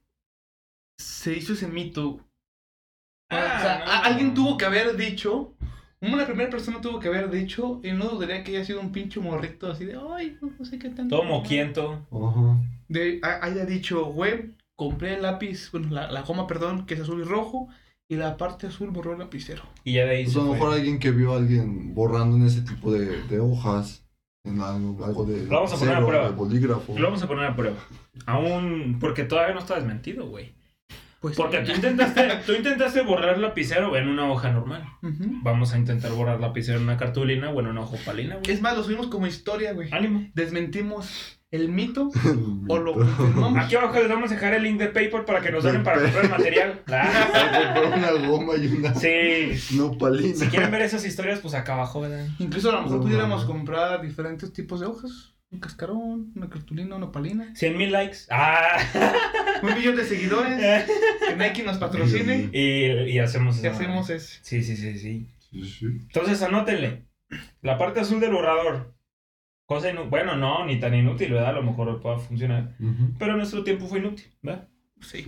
se 0.99 1.35
hizo 1.37 1.53
ese 1.53 1.69
mito? 1.69 2.21
Ah, 3.31 3.57
o 3.59 3.63
sea, 3.63 3.79
no. 3.85 3.91
a- 3.91 3.99
alguien 4.07 4.33
tuvo 4.35 4.57
que 4.57 4.65
haber 4.65 4.97
dicho, 4.97 5.53
una 6.03 6.27
primera 6.27 6.49
persona 6.51 6.81
tuvo 6.81 6.99
que 6.99 7.09
haber 7.09 7.31
dicho, 7.31 7.81
y 7.83 7.93
no 7.93 8.09
dudaría 8.09 8.43
que 8.43 8.57
haya 8.57 8.65
sido 8.65 8.81
un 8.81 8.93
pinche 8.93 9.21
morrito 9.21 9.71
así 9.71 9.85
de, 9.85 9.99
ay, 10.17 10.37
no 10.41 10.65
sé 10.65 10.79
qué 10.79 10.89
tanto. 10.89 11.17
Todo 11.17 11.25
moquiento. 11.27 12.07
Ajá. 12.11 12.57
De, 12.89 13.21
ha- 13.23 13.45
haya 13.45 13.67
dicho, 13.67 14.05
güey, 14.07 14.55
compré 14.77 15.15
el 15.17 15.23
lápiz, 15.23 15.71
bueno, 15.73 15.89
la, 15.91 16.11
la 16.11 16.23
goma, 16.23 16.47
perdón, 16.47 16.87
que 16.87 16.95
es 16.95 17.01
azul 17.01 17.21
y 17.21 17.25
rojo, 17.25 17.69
y 18.09 18.17
la 18.17 18.37
parte 18.37 18.67
azul 18.67 18.91
borró 18.91 19.13
el 19.13 19.19
lapicero. 19.21 19.63
Y 19.85 19.93
ya 19.95 20.05
de 20.05 20.11
ahí 20.17 20.23
Pues 20.25 20.33
se 20.35 20.41
a 20.41 20.43
lo 20.43 20.49
fue. 20.49 20.59
mejor 20.59 20.75
alguien 20.75 20.99
que 20.99 21.11
vio 21.11 21.35
a 21.35 21.37
alguien 21.37 21.95
borrando 21.95 22.37
en 22.37 22.45
ese 22.45 22.63
tipo 22.63 22.91
de, 22.93 23.23
de 23.25 23.39
hojas, 23.39 24.05
en 24.45 24.59
algo, 24.61 25.05
algo 25.05 25.25
de 25.27 25.45
Lo 25.45 25.57
vamos 25.57 25.73
a 25.75 25.77
poner 25.77 25.95
a 25.95 26.07
prueba. 26.07 26.25
de 26.31 26.35
bolígrafo. 26.35 26.99
Lo 26.99 27.05
vamos 27.05 27.23
a 27.23 27.29
poner 27.29 27.45
a 27.45 27.55
prueba. 27.55 27.77
Aún, 28.27 28.97
porque 29.01 29.25
todavía 29.25 29.53
no 29.55 29.61
está 29.61 29.75
desmentido, 29.77 30.27
güey. 30.29 30.55
Pues, 31.21 31.37
Porque 31.37 31.59
tú 31.59 31.73
intentaste, 31.73 32.29
tú 32.47 32.53
intentaste 32.53 33.03
borrar 33.03 33.37
lapicero 33.39 33.95
en 33.97 34.09
una 34.09 34.31
hoja 34.31 34.51
normal. 34.51 34.85
Ujú. 35.03 35.41
Vamos 35.43 35.75
a 35.75 35.79
intentar 35.79 36.11
borrar 36.13 36.41
lapicero 36.41 36.79
en 36.79 36.85
una 36.85 36.97
cartulina 36.97 37.51
o 37.51 37.61
en 37.61 37.67
una 37.67 37.83
hoja 37.83 37.97
opalina, 37.97 38.37
güey. 38.37 38.51
Es 38.51 38.63
más, 38.63 38.75
lo 38.77 38.83
subimos 38.83 39.09
como 39.09 39.27
historia, 39.27 39.75
güey. 39.75 39.91
Ánimo. 39.93 40.27
Desmentimos 40.35 41.37
el 41.51 41.69
mito 41.69 42.11
o 42.69 42.79
lo 42.79 42.95
confirmamos. 42.95 43.59
Aquí 43.65 43.75
abajo 43.77 43.99
les 43.99 44.09
vamos 44.09 44.31
a 44.31 44.35
dejar 44.35 44.55
el 44.55 44.63
link 44.63 44.79
de 44.79 44.87
PayPal 44.87 45.25
para 45.27 45.41
que 45.41 45.51
nos 45.51 45.63
donen 45.65 45.83
para 45.83 46.01
comprar 46.01 46.25
el 46.25 46.31
material. 46.31 46.81
Ah, 46.91 47.73
A 47.75 47.81
comprar 47.83 47.99
una 47.99 48.27
goma 48.29 48.53
y 48.57 48.67
una 48.69 48.95
Sí. 48.95 49.77
nopalina. 49.77 50.35
Si 50.37 50.47
quieren 50.47 50.71
ver 50.71 50.83
esas 50.83 51.05
historias, 51.05 51.41
pues 51.41 51.53
acá 51.55 51.75
abajo, 51.75 52.01
¿verdad? 52.01 52.27
Incluso 52.39 52.71
a 52.71 52.77
lo 52.77 52.83
mejor 52.83 52.97
No, 52.99 53.03
pudiéramos 53.03 53.45
comprar 53.45 54.01
diferentes 54.01 54.53
tipos 54.55 54.81
de 54.81 54.87
hojas. 54.87 55.35
Un 55.53 55.59
cascarón, 55.59 56.33
una 56.37 56.49
cartulina, 56.49 56.95
una 56.97 57.11
palina. 57.11 57.53
100 57.57 57.77
mil 57.77 57.91
likes. 57.91 58.19
Ah. 58.31 58.79
Un 59.63 59.75
millón 59.75 59.97
de 59.97 60.05
seguidores. 60.05 60.87
Que 61.27 61.37
Nike 61.37 61.65
nos 61.65 61.79
patrocine. 61.79 62.51
Y, 62.53 63.11
y 63.11 63.19
hacemos 63.19 63.57
Y 63.57 63.61
esa- 63.67 63.71
hacemos 63.77 64.11
eso. 64.11 64.39
Sí, 64.43 64.63
sí, 64.63 64.77
sí, 64.77 64.99
sí. 64.99 65.29
Entonces 65.83 66.41
anótenle. 66.43 67.05
La 67.63 67.79
parte 67.79 68.01
azul 68.01 68.21
del 68.21 68.31
borrador. 68.33 68.95
Cosa 69.67 69.91
inútil. 69.91 70.11
Bueno, 70.11 70.37
no, 70.37 70.65
ni 70.67 70.79
tan 70.79 70.95
inútil, 70.95 71.33
¿verdad? 71.33 71.51
A 71.51 71.53
lo 71.55 71.63
mejor 71.63 72.01
pueda 72.01 72.19
funcionar. 72.19 72.77
Pero 73.19 73.33
en 73.33 73.39
nuestro 73.39 73.65
tiempo 73.65 73.87
fue 73.87 73.99
inútil, 73.99 74.27
¿verdad? 74.43 74.69
Sí. 75.01 75.25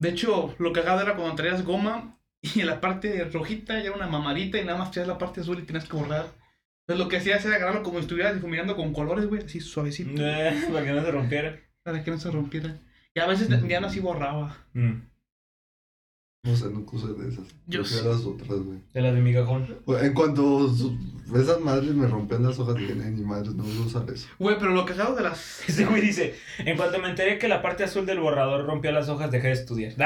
De 0.00 0.08
hecho, 0.08 0.54
lo 0.58 0.72
cagado 0.72 1.00
era 1.00 1.14
cuando 1.14 1.34
traías 1.36 1.64
goma 1.64 2.18
y 2.42 2.60
en 2.60 2.66
la 2.66 2.80
parte 2.80 3.24
rojita 3.24 3.74
ya 3.74 3.86
era 3.86 3.94
una 3.96 4.06
mamadita 4.08 4.58
y 4.60 4.64
nada 4.64 4.78
más 4.78 4.90
traías 4.90 5.08
la 5.08 5.18
parte 5.18 5.40
azul 5.40 5.58
y 5.60 5.62
tenías 5.62 5.88
que 5.88 5.96
borrar. 5.96 6.26
Entonces 6.88 7.04
lo 7.04 7.10
que 7.10 7.18
hacías 7.18 7.44
era 7.44 7.56
agarrarlo 7.56 7.82
como 7.82 7.98
si 7.98 8.04
estuvieras 8.04 8.34
difuminando 8.34 8.74
con 8.74 8.94
colores, 8.94 9.26
güey, 9.26 9.44
así 9.44 9.60
suavecito, 9.60 10.10
Eh, 10.24 10.54
para 10.72 10.84
que 10.86 10.92
no 10.92 11.04
se 11.04 11.10
rompiera. 11.10 11.60
para 11.82 12.02
que 12.02 12.10
no 12.10 12.18
se 12.18 12.30
rompiera. 12.30 12.78
Y 13.14 13.20
a 13.20 13.26
veces 13.26 13.48
ya 13.68 13.80
no 13.80 13.88
así 13.88 14.00
borraba. 14.00 14.56
Mm. 14.72 15.02
No 16.44 16.54
sé, 16.56 16.66
nunca 16.70 16.96
usé 16.96 17.08
de 17.14 17.28
esas. 17.28 17.44
Yo 17.66 17.84
sí. 17.84 17.96
las 17.96 18.24
otras, 18.24 18.60
güey. 18.60 18.78
De 18.94 19.00
las 19.02 19.12
de 19.12 19.20
migajón. 19.20 19.66
Pues, 19.84 20.04
En 20.04 20.14
cuanto 20.14 20.68
su- 20.72 20.96
esas 21.34 21.60
madres 21.60 21.92
me 21.94 22.06
rompen 22.06 22.42
las 22.44 22.58
hojas, 22.60 22.76
dije, 22.76 22.94
"Ay, 23.04 23.10
ni 23.10 23.22
madres, 23.22 23.54
no 23.54 23.64
voy 23.64 23.76
a 23.76 23.80
usar 23.80 24.08
eso. 24.08 24.28
Güey, 24.38 24.56
pero 24.58 24.70
lo 24.72 24.86
cagado 24.86 25.16
de 25.16 25.22
las... 25.24 25.60
Ese 25.68 25.84
güey 25.84 26.00
dice, 26.00 26.36
en 26.58 26.76
cuanto 26.76 27.00
me 27.00 27.08
enteré 27.10 27.38
que 27.38 27.48
la 27.48 27.60
parte 27.60 27.82
azul 27.84 28.06
del 28.06 28.20
borrador 28.20 28.64
rompía 28.66 28.92
las 28.92 29.08
hojas, 29.08 29.30
dejé 29.32 29.48
de 29.48 29.52
estudiar. 29.54 29.94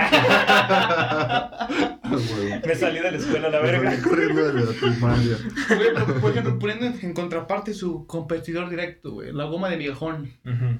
Ah, 2.14 2.60
me 2.66 2.74
salí 2.74 2.98
de 3.00 3.10
la 3.10 3.16
escuela, 3.16 3.48
la 3.48 3.60
verga. 3.60 3.96
corriendo 4.02 4.52
de 4.52 4.64
la 4.66 4.72
primaria. 4.72 5.38
Güey, 5.68 5.94
pero, 5.94 6.20
por 6.20 6.30
ejemplo, 6.30 6.58
poniendo 6.58 6.86
en 7.00 7.14
contraparte 7.14 7.72
su 7.72 8.06
competidor 8.06 8.68
directo, 8.68 9.12
güey, 9.12 9.32
la 9.32 9.44
goma 9.44 9.70
de 9.70 9.78
migajón. 9.78 10.30
Ujú. 10.44 10.78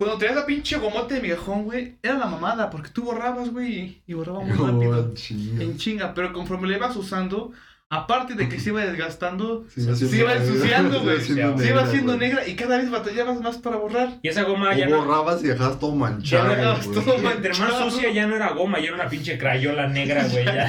Cuando 0.00 0.16
traías 0.16 0.36
la 0.36 0.46
pinche 0.46 0.78
gomote 0.78 1.14
de 1.16 1.20
migajón, 1.20 1.64
güey, 1.64 1.98
era 2.02 2.16
la 2.16 2.24
mamada, 2.26 2.70
porque 2.70 2.88
tú 2.88 3.04
borrabas, 3.04 3.50
güey, 3.50 4.00
y- 4.06 4.14
borraba 4.14 4.40
muy 4.40 4.52
Oh, 4.58 4.66
rápido. 4.66 5.12
chinga. 5.14 5.62
En 5.62 5.76
chinga, 5.76 6.14
pero 6.14 6.32
conforme 6.32 6.68
le 6.68 6.76
ibas 6.78 6.96
usando, 6.96 7.52
aparte 7.90 8.34
de 8.34 8.48
que 8.48 8.58
se 8.58 8.70
iba 8.70 8.80
desgastando, 8.80 9.66
Sí, 9.68 9.82
se 9.82 9.90
hacía- 9.90 10.20
iba 10.20 10.34
ensuciando, 10.36 10.98
se 11.00 11.04
güey. 11.04 11.18
Se 11.20 11.24
se 11.26 11.32
iba 11.40 11.54
negra, 11.54 11.82
haciendo 11.82 12.16
negra 12.16 12.48
y 12.48 12.54
cada 12.56 12.78
vez 12.78 12.90
batallabas 12.90 13.42
más 13.42 13.58
para 13.58 13.76
borrar. 13.76 14.18
Y 14.22 14.28
esa 14.28 14.44
goma 14.44 14.74
ya 14.74 14.86
O 14.86 14.90
no... 14.90 15.04
borrabas 15.04 15.44
y 15.44 15.48
dejabas 15.48 15.78
todo 15.78 15.90
Ya 15.92 15.98
manchado. 15.98 16.44
no 16.44 16.54
dejabas 16.54 16.90
todo 16.90 17.30
Entre 17.30 17.50
más 17.50 17.58
manchado. 17.60 17.90
sucia 17.90 18.10
ya 18.10 18.26
no 18.26 18.36
era 18.36 18.52
goma, 18.54 18.78
ya 18.78 18.86
era 18.86 18.94
una 18.94 19.08
pinche 19.10 19.36
crayola 19.36 19.86
negra, 19.86 20.26
güey. 20.28 20.44
ya. 20.46 20.68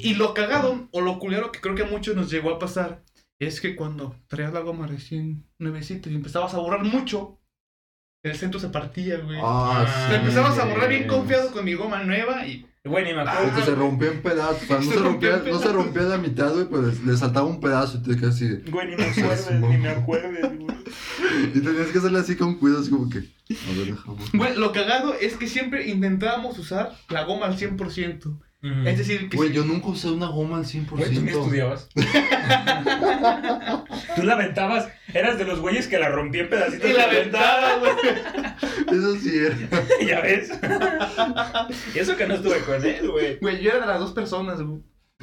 Y 0.00 0.14
lo 0.16 0.34
cagado, 0.34 0.86
o 0.90 1.00
lo 1.00 1.18
culero 1.18 1.50
que 1.50 1.60
creo 1.62 1.74
que 1.74 1.84
a 1.84 1.86
muchos 1.86 2.14
nos 2.14 2.30
llegó 2.30 2.50
a 2.50 2.58
pasar, 2.58 3.02
es 3.38 3.62
que 3.62 3.74
cuando 3.74 4.14
traías 4.26 4.52
la 4.52 4.60
goma 4.60 4.86
recién 4.86 5.44
nuevecita 5.58 6.10
y 6.10 6.14
empezabas 6.14 6.52
a 6.52 6.58
borrar 6.58 6.84
mucho, 6.84 7.38
el 8.26 8.36
centro 8.36 8.60
se 8.60 8.68
partía, 8.68 9.18
güey. 9.18 9.38
Ah, 9.42 9.84
Ah, 9.86 10.06
sí. 10.08 10.14
Empezabas 10.14 10.58
a 10.58 10.64
borrar 10.66 10.88
bien 10.88 11.06
confiado 11.06 11.50
con 11.52 11.64
mi 11.64 11.74
goma 11.74 12.02
nueva 12.02 12.46
y 12.46 12.66
Güey, 12.84 13.04
ni 13.04 13.12
me 13.14 13.24
Porque 13.24 13.36
acuerdo. 13.36 13.64
se 13.64 13.74
rompía 13.74 14.08
en 14.12 14.22
pedazos. 14.22 14.62
O 14.62 14.66
sea, 14.66 14.76
no 14.76 14.82
Se 14.84 14.88
se, 14.90 14.94
rompía 15.00 15.30
rompía, 15.30 15.30
en 15.30 15.34
no 15.36 15.58
se 15.58 15.64
pedazos. 15.64 15.74
rompía 15.74 16.02
la 16.02 16.18
mitad, 16.18 16.52
güey, 16.52 16.66
pero 16.70 16.82
le, 16.82 16.94
le 17.04 17.16
saltaba 17.16 17.46
un 17.48 17.58
pedazo 17.60 17.98
y 17.98 18.02
te 18.02 18.16
quedas 18.16 18.36
así. 18.36 18.48
Güey, 18.70 18.86
ni 18.90 18.96
me 18.96 19.04
acuerdes, 19.06 19.50
ni 19.50 19.76
me 19.76 19.88
acuerdes, 19.88 20.58
güey. 20.60 20.76
Y 21.52 21.60
tenías 21.60 21.88
que 21.88 21.98
hacerle 21.98 22.20
así 22.20 22.36
con 22.36 22.54
cuidado, 22.54 22.82
así 22.82 22.90
como 22.90 23.10
que. 23.10 23.18
A 23.18 23.76
ver, 23.76 23.86
dejamos. 23.86 24.30
Bueno, 24.32 24.60
lo 24.60 24.70
cagado 24.70 25.14
es 25.14 25.36
que 25.36 25.48
siempre 25.48 25.88
intentábamos 25.88 26.58
usar 26.60 26.92
la 27.08 27.24
goma 27.24 27.46
al 27.46 27.58
100%. 27.58 28.38
Es 28.62 28.98
decir, 28.98 29.28
que 29.28 29.36
Güey, 29.36 29.50
si- 29.50 29.54
yo 29.54 29.64
nunca 29.64 29.88
usé 29.88 30.08
una 30.10 30.26
goma 30.26 30.56
al 30.58 30.64
100%. 30.64 30.88
Güey, 30.90 31.14
tú 31.14 31.20
ni 31.22 31.30
estudiabas. 31.30 31.88
tú 34.16 34.22
la 34.22 34.32
aventabas. 34.34 34.88
Eras 35.14 35.38
de 35.38 35.44
los 35.44 35.60
güeyes 35.60 35.86
que 35.86 35.98
la 35.98 36.08
rompía 36.08 36.42
en 36.42 36.50
pedacitos. 36.50 36.90
Y 36.90 36.92
la 36.92 37.12
y 37.12 37.16
ventana, 37.16 37.76
güey. 37.78 37.92
Eso 38.98 39.16
sí 39.16 39.30
era. 39.38 39.56
ya 40.06 40.20
ves. 40.20 40.50
y 41.94 41.98
eso 41.98 42.16
que 42.16 42.26
no 42.26 42.34
estuve 42.34 42.58
con 42.60 42.84
él, 42.84 43.10
güey. 43.10 43.38
Güey, 43.38 43.62
yo 43.62 43.70
era 43.70 43.80
de 43.80 43.86
las 43.86 44.00
dos 44.00 44.12
personas, 44.12 44.60
güey. 44.60 44.80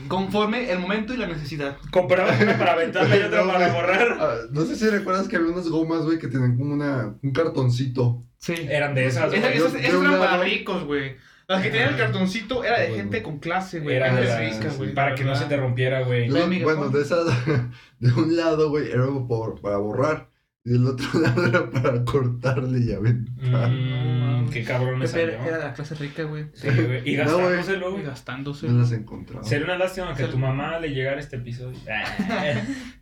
Conforme 0.08 0.72
el 0.72 0.80
momento 0.80 1.14
y 1.14 1.18
la 1.18 1.28
necesidad. 1.28 1.78
Comprabas 1.92 2.42
una 2.42 2.58
para 2.58 2.74
aventarla 2.74 3.16
y 3.16 3.22
otra 3.22 3.44
No, 3.44 3.52
para 3.52 3.74
borrar. 3.74 4.18
Ah, 4.20 4.36
no 4.52 4.66
sé 4.66 4.76
si 4.76 4.90
recuerdas 4.90 5.28
que 5.28 5.36
había 5.36 5.52
unas 5.52 5.68
gomas, 5.68 6.02
güey, 6.04 6.18
que 6.18 6.28
tenían 6.28 6.58
como 6.58 6.74
una, 6.74 7.16
un 7.22 7.32
cartoncito. 7.32 8.24
Sí. 8.40 8.54
Eran 8.70 8.96
de 8.96 9.06
esas, 9.06 9.30
güey. 9.30 9.44
esas, 9.44 9.76
eran 9.76 10.04
para 10.18 10.42
ricos, 10.44 10.84
güey. 10.86 11.16
Las 11.48 11.62
que 11.62 11.70
tenían 11.70 11.90
el 11.90 11.98
cartoncito 11.98 12.64
era 12.64 12.80
de 12.80 12.88
Bueno. 12.90 13.04
gente 13.04 13.22
con 13.24 13.40
clase, 13.40 13.80
güey. 13.82 13.96
Era 13.98 14.14
de 14.16 14.24
las- 14.26 14.40
rica, 14.40 14.70
güey. 14.78 14.94
Para 14.94 15.14
que 15.16 15.24
no 15.24 15.36
se 15.36 15.46
te 15.46 15.58
rompiera, 15.58 16.02
güey. 16.04 16.30
Bueno, 16.30 16.90
de 16.90 17.02
esas, 17.02 17.26
de 18.00 18.12
un 18.14 18.36
lado, 18.36 18.70
güey, 18.70 18.90
era 18.92 19.06
por- 19.28 19.60
para 19.62 19.78
borrar. 19.78 20.30
Y 20.66 20.72
del 20.72 20.88
otro 20.88 21.06
lado 21.20 21.46
era 21.46 21.70
para 21.70 22.06
cortarle 22.06 22.80
y 22.80 22.94
aventar. 22.94 23.70
Mmm, 23.70 24.48
qué 24.50 24.64
cabrón 24.64 24.98
me 24.98 25.06
Pepe 25.08 25.20
salió. 25.34 25.44
era 25.46 25.58
de 25.58 25.64
la 25.66 25.74
clase 25.74 25.96
rica, 25.96 26.24
güey. 26.24 26.46
Sí, 26.54 26.70
güey. 26.70 27.02
Y 27.12 27.18
No, 27.18 27.24
güey. 27.34 27.58
gastándoselo, 27.58 28.00
Y 28.00 28.04
gastándose. 28.04 28.68
No 28.70 28.80
las 28.80 28.92
encontraba. 28.94 29.44
Sería 29.44 29.66
una 29.66 29.78
lástima 29.78 30.16
que 30.16 30.24
a 30.24 30.30
tu 30.30 30.38
mamá 30.38 30.80
le 30.80 30.92
llegara 30.94 31.20
este 31.20 31.36
episodio. 31.36 31.78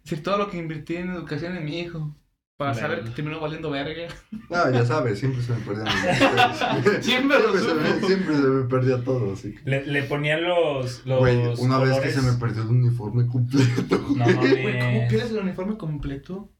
Decir, 0.04 0.24
todo 0.24 0.38
lo 0.40 0.50
que 0.50 0.58
invertí 0.58 0.96
en 0.96 1.12
educación 1.12 1.56
en 1.56 1.66
mi 1.66 1.80
hijo. 1.80 2.16
Para 2.62 2.76
saber 2.76 3.04
que 3.04 3.10
terminó 3.10 3.40
valiendo 3.40 3.72
verga. 3.72 4.08
No, 4.48 4.70
ya 4.70 4.86
sabes, 4.86 5.18
siempre 5.18 5.42
se 5.42 5.52
me 5.52 5.62
perdían 5.62 5.88
los 5.88 7.04
Siempre 7.04 7.40
lo 7.40 7.58
se 7.58 7.74
me, 7.74 8.08
siempre 8.08 8.36
se 8.36 8.42
me 8.42 8.70
perdía 8.70 9.04
todo, 9.04 9.34
así 9.34 9.56
que. 9.56 9.68
Le, 9.68 9.88
le 9.88 10.04
ponían 10.04 10.44
los. 10.44 11.04
los 11.08 11.20
Güey, 11.22 11.40
una 11.58 11.80
vez 11.80 12.00
que 12.00 12.12
se 12.12 12.22
me 12.22 12.34
perdió 12.34 12.62
el 12.62 12.68
uniforme 12.68 13.26
completo. 13.26 13.98
No 14.16 14.26
Güey, 14.26 14.80
¿cómo 14.80 15.08
pierdes 15.08 15.32
el 15.32 15.40
uniforme 15.40 15.76
completo? 15.76 16.52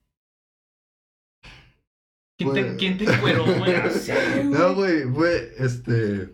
¿Quién, 2.36 2.50
Güey. 2.50 2.64
te, 2.64 2.76
¿quién 2.78 2.98
te 2.98 3.06
güey? 3.18 3.36
Güey. 3.60 4.44
No, 4.46 4.74
güey, 4.74 5.04
fue 5.04 5.54
este. 5.60 6.34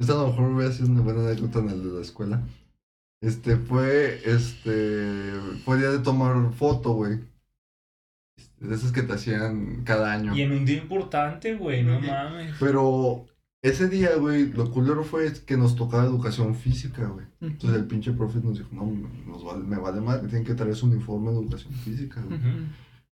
Esta 0.00 0.14
a 0.14 0.16
lo 0.16 0.26
mejor 0.30 0.52
voy 0.52 0.64
a 0.64 0.68
hacer 0.68 0.86
una 0.86 1.02
buena 1.02 1.20
anécdota 1.20 1.60
en 1.60 1.68
el 1.68 1.84
de 1.84 1.92
la 1.92 2.00
escuela. 2.00 2.42
Este 3.22 3.56
fue, 3.56 4.20
este. 4.24 5.30
Fue 5.64 5.78
día 5.78 5.92
de 5.92 6.00
tomar 6.00 6.52
foto, 6.54 6.94
güey. 6.94 7.29
De 8.60 8.74
esas 8.74 8.92
que 8.92 9.02
te 9.02 9.14
hacían 9.14 9.82
cada 9.84 10.12
año. 10.12 10.36
Y 10.36 10.42
en 10.42 10.52
un 10.52 10.64
día 10.64 10.76
importante, 10.76 11.54
güey, 11.56 11.82
no 11.82 11.98
mames. 12.00 12.54
Pero 12.60 13.24
ese 13.62 13.88
día, 13.88 14.16
güey, 14.16 14.52
lo 14.52 14.70
culero 14.70 15.02
fue 15.02 15.32
que 15.46 15.56
nos 15.56 15.76
tocaba 15.76 16.04
educación 16.04 16.54
física, 16.54 17.06
güey. 17.08 17.26
Entonces 17.40 17.78
el 17.78 17.86
pinche 17.86 18.12
profe 18.12 18.38
nos 18.40 18.58
dijo, 18.58 18.68
no, 18.72 18.92
nos 19.26 19.44
vale, 19.44 19.64
me 19.64 19.78
vale 19.78 20.00
más, 20.00 20.20
tienen 20.20 20.44
que 20.44 20.54
traer 20.54 20.76
su 20.76 20.86
uniforme 20.86 21.30
de 21.30 21.38
educación 21.38 21.72
física, 21.74 22.20
güey. 22.22 22.38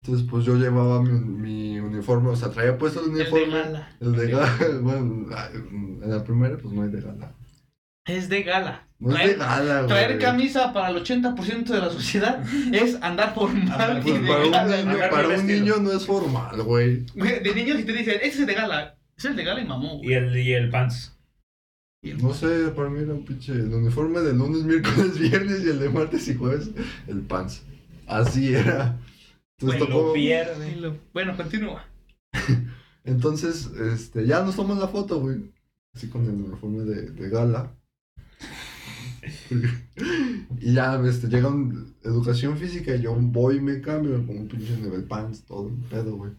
Entonces, 0.02 0.28
pues 0.30 0.44
yo 0.44 0.58
llevaba 0.58 1.02
mi, 1.02 1.12
mi 1.18 1.80
uniforme, 1.80 2.28
o 2.30 2.36
sea, 2.36 2.50
traía 2.50 2.78
puesto 2.78 3.00
el 3.00 3.12
El 3.12 3.14
de 3.14 3.22
uniforme. 3.22 3.54
gala. 3.54 3.90
El 4.02 4.12
de 4.14 4.28
gala, 4.32 4.58
bueno, 4.82 5.26
en 6.04 6.10
la 6.10 6.24
primera, 6.26 6.58
pues 6.58 6.74
no 6.74 6.82
hay 6.84 6.90
de 6.90 7.00
gala. 7.02 7.34
Es 8.06 8.28
de 8.30 8.44
gala. 8.44 8.88
No 9.00 9.12
es 9.12 9.16
Traer- 9.18 9.28
de 9.30 9.36
gala, 9.36 9.76
güey. 9.82 9.88
Traer 9.88 10.20
camisa 10.20 10.74
para 10.74 10.90
el 10.90 10.98
80% 11.04 11.66
de 11.66 11.80
la 11.80 11.90
sociedad 11.90 12.44
es 12.74 13.02
andar 13.02 13.34
formal 13.34 13.72
Andar 13.72 14.00
y 14.00 14.02
Pues 14.12 14.22
de 14.22 14.28
para 14.28 14.44
un 14.46 14.52
gala. 14.52 14.78
niño, 14.84 14.98
para 15.12 15.28
un 15.30 15.48
niño 15.48 15.76
no 15.78 15.92
es 15.92 16.06
formal, 16.06 16.62
güey. 16.64 17.06
De 17.16 17.54
niños 17.56 17.78
si 17.78 17.84
te 17.86 17.94
dicen, 17.94 18.16
ese 18.22 18.42
es 18.42 18.48
de 18.48 18.54
gala. 18.54 18.98
Es 19.18 19.26
el 19.26 19.36
de 19.36 19.44
gala 19.44 19.62
y 19.62 19.66
mamó, 19.66 20.00
Y 20.04 20.14
el, 20.14 20.36
y 20.38 20.54
el 20.54 20.70
pants. 20.70 21.16
Y 22.02 22.12
el- 22.12 22.18
No 22.22 22.34
sé, 22.34 22.70
para 22.76 22.90
mí 22.90 23.00
era 23.04 23.14
un 23.14 23.24
pinche. 23.26 23.54
El 23.54 23.74
uniforme 23.74 24.20
de 24.22 24.34
lunes, 24.34 24.64
miércoles, 24.66 25.18
viernes 25.20 25.64
y 25.64 25.70
el 25.70 25.80
de 25.80 25.90
martes 25.90 26.28
y 26.28 26.36
jueves, 26.36 26.72
el 27.08 27.22
pants. 27.22 27.64
Así 28.08 28.54
era. 28.54 28.98
Entonces 29.60 29.78
Pues 29.78 29.80
tocó. 29.80 30.08
lo 30.08 30.16
y 30.16 30.20
pierde. 30.20 30.76
lo- 30.76 30.98
Bueno, 31.14 31.38
continúa. 31.38 31.86
Entonces, 33.06 33.68
este, 33.94 34.26
ya 34.26 34.42
nos 34.44 34.56
tomamos 34.56 34.80
la 34.80 34.88
foto, 34.90 35.20
güey. 35.20 35.38
Así 35.94 36.08
con 36.10 36.24
el 36.24 36.32
uniforme 36.32 36.84
de, 36.84 37.10
de 37.12 37.30
gala. 37.30 37.72
y 40.60 40.74
ya, 40.74 41.02
este, 41.06 41.28
llega 41.28 41.48
un- 41.50 41.96
educación 42.04 42.58
física 42.58 42.96
y 42.96 43.02
yo 43.02 43.14
voy 43.16 43.58
y 43.58 43.62
me 43.62 43.82
cambio, 43.82 44.18
me 44.18 44.26
pongo 44.26 44.42
un 44.42 44.48
pinche 44.48 44.76
nivel 44.78 45.04
pants, 45.06 45.46
todo 45.46 45.70
el 45.70 45.76
pedo, 45.90 46.16
güey. 46.18 46.32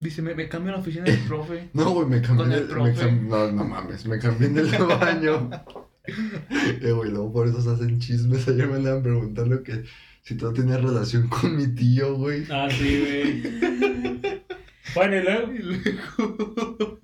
Dice, 0.00 0.20
me, 0.22 0.34
me 0.34 0.48
cambio 0.48 0.72
a 0.72 0.76
la 0.76 0.80
oficina 0.82 1.04
del 1.04 1.18
profe. 1.20 1.70
No, 1.74 1.90
güey, 1.92 2.06
me 2.06 2.20
cambié. 2.20 2.44
Con 2.44 2.52
el 2.52 2.60
de- 2.68 2.74
profe. 2.74 2.90
me 2.92 2.98
cam- 2.98 3.20
no, 3.28 3.52
no 3.52 3.64
mames, 3.64 4.06
me 4.06 4.18
cambié 4.18 4.48
en 4.48 4.58
el 4.58 4.66
baño. 5.00 5.50
eh, 6.82 6.92
güey, 6.92 7.10
luego 7.10 7.32
por 7.32 7.48
eso 7.48 7.60
se 7.62 7.70
hacen 7.70 7.98
chismes. 7.98 8.46
Ayer 8.48 8.68
me 8.68 8.76
andaban 8.76 9.02
preguntando 9.02 9.62
que 9.62 9.84
si 10.22 10.36
todo 10.36 10.52
tenía 10.52 10.76
relación 10.78 11.28
con 11.28 11.56
mi 11.56 11.68
tío, 11.68 12.14
güey. 12.16 12.44
Ah, 12.50 12.68
sí, 12.70 13.00
güey. 13.00 14.42
Bueno, 14.94 15.16
y 15.16 15.22
luego. 15.22 15.52
Y 15.52 15.58
luego- 15.62 16.98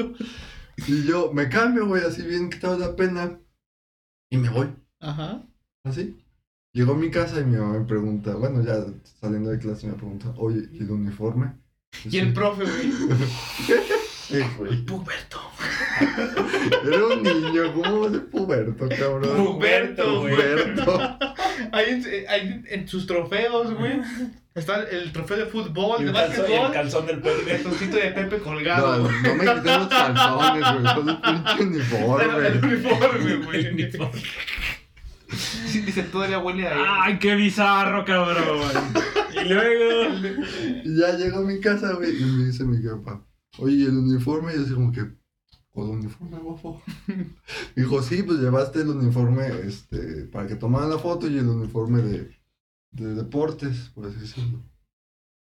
Y 0.88 1.04
yo 1.04 1.32
me 1.32 1.48
cambio, 1.48 1.86
güey, 1.86 2.02
así 2.04 2.22
bien 2.22 2.50
quitado 2.50 2.78
la 2.78 2.96
pena. 2.96 3.38
Y 4.30 4.36
me 4.38 4.48
voy, 4.50 4.68
Ajá. 5.02 5.42
así. 5.84 6.16
Llego 6.72 6.92
a 6.94 6.96
mi 6.96 7.10
casa 7.10 7.40
y 7.40 7.44
mi 7.44 7.56
mamá 7.58 7.78
me 7.80 7.84
pregunta, 7.84 8.34
bueno, 8.34 8.62
ya 8.64 8.76
saliendo 9.20 9.50
de 9.50 9.58
clase 9.58 9.86
me 9.86 9.92
pregunta, 9.92 10.32
oye, 10.38 10.68
¿y 10.72 10.78
el 10.82 10.90
uniforme? 10.90 11.52
Y 12.10 12.16
el 12.18 12.32
profe, 12.32 12.64
güey. 12.64 12.92
Puberto. 14.86 15.38
Era 16.86 17.06
un 17.06 17.22
niño, 17.22 17.74
¿cómo 17.74 18.00
va 18.00 18.08
a 18.08 18.10
ser 18.12 18.26
puberto, 18.30 18.88
cabrón? 18.88 19.36
Puberto, 19.44 20.20
güey. 20.20 20.34
Puberto. 20.34 21.18
Ahí, 21.72 21.90
en- 21.90 22.28
ahí 22.28 22.62
en 22.70 22.88
sus 22.88 23.06
trofeos, 23.06 23.74
güey. 23.74 24.00
Está 24.54 24.82
el 24.84 25.12
trofeo 25.12 25.36
de 25.38 25.46
fútbol, 25.46 26.00
Y 26.00 26.04
de 26.04 26.10
el 26.10 26.16
calzón, 26.16 26.44
y 26.48 26.52
el 26.54 26.60
básquetbol. 26.60 26.72
calzón 26.72 27.06
del 27.06 27.16
El 27.16 27.22
Pepe. 27.22 27.50
calzoncito 27.52 27.96
de 27.96 28.10
Pepe 28.10 28.38
No, 28.38 28.44
colgado. 28.44 28.98
no 29.10 29.34
me 29.34 29.44
quité 29.54 29.78
los 29.78 29.88
calzones, 29.88 30.64
güey. 30.72 30.94
Fue 30.94 31.12
el 31.12 31.18
pinche 31.22 31.62
uniforme. 31.62 32.46
el 32.48 32.64
uniforme, 32.64 33.32
El 33.32 33.44
güey. 33.44 33.66
uniforme. 33.68 34.22
Sí, 35.36 35.80
dice, 35.80 36.02
todavía 36.04 36.38
huele 36.38 36.66
a 36.66 36.74
él. 36.74 36.84
¡Ay, 36.86 37.18
qué 37.18 37.34
bizarro, 37.34 38.04
cabrón! 38.04 38.70
Y 39.34 39.48
luego. 39.48 40.14
Y 40.84 40.98
ya 40.98 41.16
llego 41.16 41.38
a 41.38 41.42
mi 41.42 41.60
casa, 41.60 41.94
güey, 41.94 42.20
y 42.20 42.24
me 42.24 42.44
dice 42.44 42.64
mi 42.64 42.78
papá, 42.78 43.26
oye, 43.58 43.76
¿y 43.76 43.84
el 43.84 43.96
uniforme? 43.96 44.52
Y 44.52 44.56
yo 44.56 44.62
así 44.62 44.74
como 44.74 44.92
que, 44.92 45.16
¿cuál 45.70 45.90
uniforme, 45.90 46.38
bofo? 46.38 46.82
Dijo, 47.76 48.02
sí, 48.02 48.22
pues 48.22 48.38
llevaste 48.40 48.82
el 48.82 48.90
uniforme, 48.90 49.46
este, 49.64 50.26
para 50.26 50.46
que 50.46 50.56
tomaran 50.56 50.90
la 50.90 50.98
foto 50.98 51.28
y 51.28 51.38
el 51.38 51.48
uniforme 51.48 52.02
de, 52.02 52.36
de 52.92 53.14
deportes, 53.14 53.90
por 53.94 54.06
así 54.06 54.18
decirlo. 54.20 54.62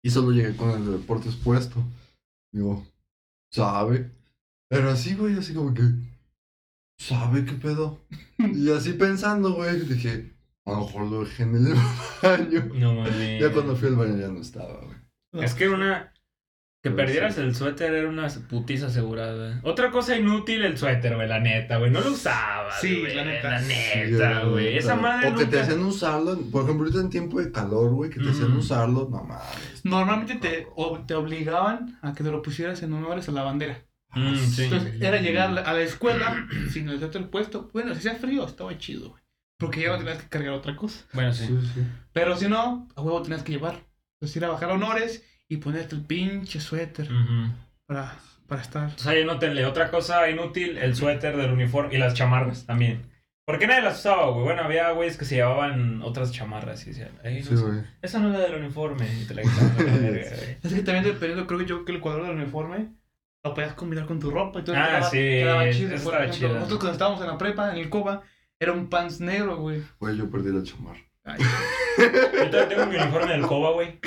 Y 0.02 0.10
solo 0.10 0.32
llegué 0.32 0.56
con 0.56 0.72
el 0.72 0.86
de 0.86 0.92
deportes 0.94 1.36
puesto. 1.36 1.84
Digo, 2.52 2.86
¿sabe? 3.52 4.12
Pero 4.70 4.90
así, 4.90 5.16
güey, 5.16 5.38
así 5.38 5.54
como 5.54 5.74
que, 5.74 5.84
¿sabe 6.98 7.46
qué 7.46 7.54
pedo? 7.54 8.00
Y 8.40 8.70
así 8.72 8.94
pensando, 8.94 9.54
güey, 9.54 9.80
dije, 9.82 10.34
a 10.66 10.72
lo 10.72 10.82
mejor 10.86 11.08
lo 11.10 11.24
dejé 11.24 11.44
en 11.44 11.56
el 11.56 11.74
baño. 12.22 12.70
No 12.76 12.94
mames. 12.96 13.42
Ya 13.42 13.52
cuando 13.52 13.76
fui 13.76 13.88
al 13.90 13.96
baño 13.96 14.18
ya 14.18 14.28
no 14.28 14.42
estaba, 14.42 14.82
güey. 14.82 15.44
Es 15.46 15.54
que 15.54 15.70
una. 15.70 16.10
Que 16.84 16.90
Pero 16.92 16.98
perdieras 16.98 17.36
sí. 17.36 17.42
el 17.42 17.56
suéter 17.56 17.94
era 17.94 18.10
una 18.10 18.28
putiza 18.50 18.88
asegurada. 18.88 19.62
Otra 19.64 19.90
cosa 19.90 20.18
inútil, 20.18 20.66
el 20.66 20.78
suéter, 20.78 21.16
güey, 21.16 21.30
la 21.30 21.40
neta, 21.40 21.78
güey. 21.78 21.90
No 21.90 22.02
lo 22.02 22.12
usabas, 22.12 22.82
Sí, 22.82 23.00
güey, 23.00 23.16
la 23.16 23.24
neta. 23.24 23.52
La 23.52 23.62
Sí, 23.62 23.74
neta, 23.74 24.44
güey. 24.44 24.78
Esa 24.78 24.96
madre 24.98 25.30
O 25.30 25.36
que 25.36 25.46
te 25.46 25.62
hacían 25.62 25.80
usarlo, 25.86 26.38
por 26.52 26.64
ejemplo, 26.64 26.84
ahorita 26.86 27.00
en 27.00 27.10
tiempo 27.10 27.40
de 27.40 27.54
calor, 27.54 27.94
güey, 27.94 28.10
que 28.10 28.20
te 28.20 28.30
hacían 28.30 28.50
Ujú. 28.52 28.60
usarlo, 28.60 29.08
no 29.10 29.24
mames. 29.24 29.86
Normalmente 29.86 30.36
te, 30.36 30.68
o- 30.76 31.00
te 31.06 31.14
obligaban 31.16 31.98
a 32.02 32.14
que 32.14 32.26
te 32.26 32.32
lo 32.32 32.42
pusieras 32.42 32.84
en 32.84 32.92
honores 32.92 33.30
a 33.30 33.32
la 33.32 33.44
bandera. 33.44 33.82
Mm, 34.16 34.36
sí. 34.38 34.64
Entonces 34.66 35.02
era 35.02 35.20
llegar 35.22 35.58
a 35.66 35.74
la- 35.74 35.82
escuela 35.82 36.48
sin 36.72 36.90
el 36.90 37.00
suéter 37.00 37.30
puesto. 37.30 37.70
Bueno, 37.74 37.94
si 37.94 38.00
hacía 38.00 38.16
frío, 38.16 38.46
estaba 38.46 38.78
chido, 38.78 39.10
güey. 39.12 39.24
Porque 39.58 39.82
ya 39.82 39.90
no 39.90 39.98
tenías 40.00 40.22
que 40.22 40.30
cargar 40.30 40.54
otra 40.54 40.76
cosa. 40.76 41.06
Bueno, 41.14 41.34
Sí, 41.34 41.48
sí. 41.48 41.72
sí. 41.76 41.82
Pero 42.12 42.36
si 42.36 42.48
no, 42.50 42.88
a 42.96 43.02
huevo 43.02 43.22
tenías 43.22 43.44
que 43.44 43.54
llevar. 43.54 43.86
Entonces 44.20 44.36
ir 44.38 44.46
a 44.46 44.50
bajar 44.50 44.72
honores 44.72 45.24
y 45.48 45.58
ponerte 45.58 45.96
el 45.96 46.02
pinche 46.02 46.60
suéter 46.60 47.10
para, 47.86 48.16
para 48.48 48.62
estar. 48.62 48.84
Entonces 48.84 49.08
ahí 49.08 49.22
anótenle. 49.22 49.66
Otra 49.66 49.90
cosa 49.90 50.30
inútil, 50.30 50.78
el 50.78 50.96
suéter 50.96 51.38
del 51.38 51.52
uniforme 51.52 51.96
y 51.96 51.98
las 51.98 52.14
chamarras 52.14 52.66
también. 52.66 53.04
¿Por 53.46 53.60
qué 53.60 53.68
nadie 53.68 53.82
las 53.82 54.00
usaba, 54.00 54.30
güey? 54.32 54.44
Bueno, 54.46 54.62
había 54.64 54.92
güeyes 54.92 55.18
que 55.18 55.26
se 55.26 55.36
llevaban 55.36 56.02
otras 56.02 56.32
chamarras 56.32 56.84
y 56.88 56.92
decían, 56.92 57.12
"Ey, 57.26 57.42
no 57.44 57.50
Sí, 57.50 57.58
sé, 57.58 57.64
güey. 57.64 57.82
esa 58.02 58.20
no 58.20 58.28
es 58.30 58.34
la 58.34 58.40
del 58.40 58.56
uniforme. 58.56 59.06
Y 59.22 59.26
te 59.26 59.34
la 59.34 59.42
quitaban 59.42 59.72
a 59.72 59.84
la 59.84 59.98
verga, 59.98 60.30
güey. 60.38 60.58
Es 60.64 60.74
que 60.74 60.82
también 60.82 61.04
dependiendo, 61.04 61.46
creo 61.46 61.60
que 61.60 61.66
yo 61.66 61.84
que 61.86 61.92
el 61.92 62.00
cuadro 62.00 62.24
del 62.26 62.38
uniforme 62.38 62.88
lo 63.44 63.54
podías 63.54 63.74
combinar 63.74 64.06
con 64.06 64.20
tu 64.20 64.32
ropa 64.32 64.62
y 64.62 64.64
todo. 64.64 64.76
Ah, 64.78 64.88
quedaba, 64.88 65.10
sí, 65.10 65.18
quedaba 65.18 65.70
chido. 65.72 65.96
eso 65.96 66.04
Por 66.06 66.14
estaba 66.14 66.18
ejemplo, 66.26 66.48
chido. 66.48 66.54
nosotros 66.56 66.80
cuando 66.80 66.92
estábamos 66.94 67.22
en 67.22 67.28
la 67.28 67.38
prepa, 67.38 67.72
en 67.72 67.78
el 67.78 67.90
Coba, 67.90 68.22
era 68.60 68.72
un 68.72 68.88
pants 68.88 69.20
negro, 69.20 69.58
güey. 69.58 69.82
Güey, 70.00 70.18
yo 70.18 70.30
perdí 70.30 70.52
la 70.54 70.64
chamarra. 70.64 71.00
Ay, 71.26 71.40
Yo 71.98 72.50
todavía 72.50 72.68
tengo 72.70 72.86
mi 72.88 72.96
uniforme 72.98 73.32
del 73.34 73.42
Coba, 73.44 73.72
güey. 73.74 74.00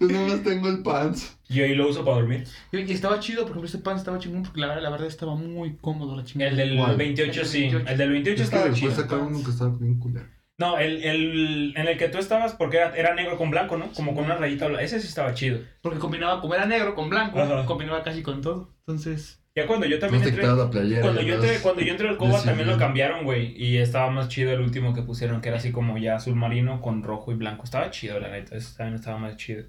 Yo 0.00 0.06
nomás 0.08 0.42
tengo 0.44 0.68
el 0.68 0.82
pants. 0.82 1.36
Yo 1.48 1.64
ahí 1.64 1.74
lo 1.74 1.88
uso 1.88 2.04
para 2.04 2.18
dormir. 2.18 2.44
y 2.72 2.78
y 2.78 2.92
estaba 2.92 3.18
chido, 3.18 3.42
por 3.42 3.50
ejemplo, 3.50 3.66
este 3.66 3.78
pan 3.78 3.96
estaba 3.96 4.18
chingón 4.18 4.44
porque 4.44 4.60
la, 4.60 4.80
la 4.80 4.90
verdad 4.90 5.08
estaba 5.08 5.34
muy 5.34 5.76
cómodo 5.76 6.16
la 6.16 6.24
chingada. 6.24 6.50
El 6.52 6.56
del 6.56 6.76
¿Cuál? 6.78 6.96
28 6.96 7.30
El 7.30 7.36
del 7.36 7.46
sí. 7.46 7.60
28. 7.62 7.90
El 7.90 7.98
del 7.98 8.10
28 8.10 8.42
Es 8.42 8.48
que 8.50 8.56
estaba 8.56 8.70
después 8.70 8.92
chido. 8.92 9.02
sacaron 9.02 9.26
uno 9.34 9.44
que 9.44 9.50
estaba 9.50 9.70
bien 9.76 9.98
culero. 9.98 10.26
No, 10.60 10.78
el, 10.78 11.02
el 11.02 11.72
en 11.74 11.88
el 11.88 11.96
que 11.96 12.10
tú 12.10 12.18
estabas, 12.18 12.52
porque 12.52 12.76
era, 12.76 12.94
era 12.94 13.14
negro 13.14 13.38
con 13.38 13.50
blanco, 13.50 13.78
¿no? 13.78 13.90
Como 13.92 14.14
con 14.14 14.26
una 14.26 14.36
rayita. 14.36 14.66
Ese 14.82 15.00
sí 15.00 15.08
estaba 15.08 15.32
chido. 15.32 15.60
Porque 15.80 15.98
combinaba, 15.98 16.42
como 16.42 16.54
era 16.54 16.66
negro 16.66 16.94
con 16.94 17.08
blanco, 17.08 17.40
Ajá. 17.40 17.64
combinaba 17.64 18.02
casi 18.02 18.22
con 18.22 18.42
todo. 18.42 18.74
Entonces, 18.86 19.42
Ya 19.56 19.66
cuando 19.66 19.86
yo 19.86 19.96
No 19.96 20.00
también 20.00 20.22
te 20.22 20.28
entré. 20.28 20.46
la 20.46 20.68
playera. 20.70 21.00
Cuando 21.00 21.22
yo, 21.22 21.34
entré, 21.36 21.58
cuando 21.62 21.80
yo 21.80 21.90
entré 21.92 22.08
al 22.10 22.16
Coba 22.18 22.42
también 22.42 22.68
lo 22.68 22.76
cambiaron, 22.76 23.24
güey. 23.24 23.54
Y 23.56 23.78
estaba 23.78 24.10
más 24.10 24.28
chido 24.28 24.52
el 24.52 24.60
último 24.60 24.92
que 24.92 25.00
pusieron, 25.02 25.40
que 25.40 25.48
era 25.48 25.56
así 25.56 25.72
como 25.72 25.96
ya 25.96 26.16
azul 26.16 26.36
marino 26.36 26.82
con 26.82 27.02
rojo 27.02 27.32
y 27.32 27.36
blanco. 27.36 27.64
Estaba 27.64 27.90
chido, 27.90 28.20
la 28.20 28.28
neta. 28.28 28.54
Ese 28.54 28.76
también 28.76 28.96
estaba 28.96 29.16
más 29.18 29.36
chido. 29.38 29.64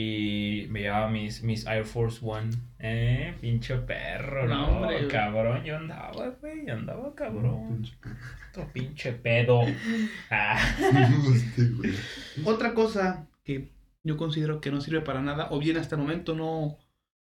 Y 0.00 0.68
me 0.70 0.82
llevaba 0.82 1.10
mis, 1.10 1.42
mis 1.42 1.66
Air 1.66 1.84
Force 1.84 2.20
One. 2.22 2.50
Eh, 2.78 3.34
pinche 3.40 3.74
perro, 3.78 4.46
No, 4.46 4.54
no, 4.54 4.68
hombre, 4.76 4.96
güey. 4.98 5.08
cabrón. 5.08 5.64
Yo 5.64 5.76
andaba, 5.76 6.28
güey. 6.40 6.64
yo 6.66 6.74
Andaba 6.74 7.02
No, 7.02 7.14
cabrón. 7.16 7.68
pinche 7.82 7.96
Otro 8.52 8.72
pinche 8.72 9.12
pedo. 9.12 9.62
Ah. 10.30 10.56
Este, 11.34 11.72
otra 12.44 12.74
cosa 12.74 13.26
que 13.42 13.72
yo 14.04 14.16
considero 14.16 14.60
que 14.60 14.70
no 14.70 14.80
sirve 14.80 15.00
para 15.00 15.20
nada, 15.20 15.48
o 15.50 15.58
bien 15.58 15.76
hasta 15.78 15.96
el 15.96 16.02
momento 16.02 16.36
no, 16.36 16.78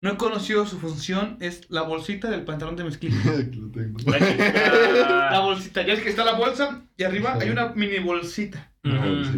no 0.01 0.11
he 0.11 0.17
conocido 0.17 0.65
su 0.65 0.79
función, 0.79 1.37
es 1.39 1.69
la 1.69 1.83
bolsita 1.83 2.29
del 2.29 2.43
pantalón 2.43 2.75
de 2.75 2.83
mezclilla. 2.85 3.17
Aquí 3.39 3.59
lo 3.59 3.69
tengo. 3.69 3.99
La 4.05 4.17
chica- 4.19 5.29
La 5.31 5.39
bolsita, 5.41 5.85
ya 5.85 5.93
es 5.93 6.01
que 6.01 6.09
está 6.09 6.25
la 6.25 6.33
bolsa 6.33 6.81
y 6.97 7.03
arriba 7.03 7.35
Sí. 7.37 7.45
hay 7.45 7.51
una 7.51 7.67
mini 7.73 7.99
bolsita. 7.99 8.67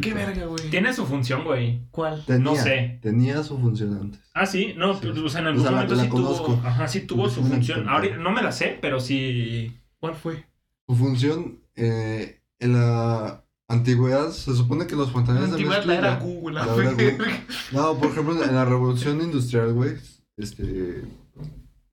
Qué 0.02 0.14
verga, 0.14 0.46
güey. 0.46 0.70
Tiene 0.70 0.94
su 0.94 1.06
función, 1.06 1.44
güey. 1.44 1.82
¿Cuál? 1.92 2.24
Tenía, 2.26 2.44
No 2.44 2.56
sé. 2.56 3.00
Tenía 3.02 3.44
su 3.44 3.60
función 3.60 3.94
antes. 4.00 4.22
Ah, 4.34 4.46
sí, 4.46 4.74
no, 4.78 4.94
Sí. 4.94 5.02
pues, 5.08 5.18
o 5.18 5.28
sea, 5.30 5.42
en 5.42 5.48
O 5.48 5.50
algún 5.50 5.64
sea, 5.64 5.72
la- 5.72 5.78
momento 5.78 5.96
la 5.96 6.04
sí 6.04 6.10
conozco. 6.10 6.46
tuvo, 6.56 6.62
ajá, 6.68 6.88
sí 6.88 7.02
tuvo 7.02 7.30
su 7.30 7.44
función. 7.44 7.90
Ahorita 7.90 8.16
no 8.18 8.32
me 8.32 8.42
la 8.42 8.54
sé, 8.54 8.78
pero 8.82 9.02
sí. 9.02 9.78
¿Cuál 10.00 10.16
fue? 10.16 10.46
Su 10.88 10.96
función, 10.96 11.60
eh, 11.76 12.40
en 12.60 12.74
la 12.74 13.44
antigüedad, 13.68 14.30
se 14.32 14.56
supone 14.56 14.88
que 14.88 14.96
los 14.96 15.08
La 15.10 15.14
pantalones 15.14 15.50
de 15.50 15.56
antigüedad 15.56 15.84
la 15.84 15.88
mezclilla... 15.94 16.14
era 16.14 16.20
Google. 16.24 16.54
La 16.56 16.66
la 16.66 16.74
era. 16.76 16.92
Google. 16.92 17.18
No, 17.74 17.98
por 17.98 18.12
ejemplo, 18.12 18.44
en 18.46 18.56
la 18.56 18.64
revolución 18.66 19.22
industrial, 19.22 19.74
güey, 19.74 19.96
este... 20.38 21.04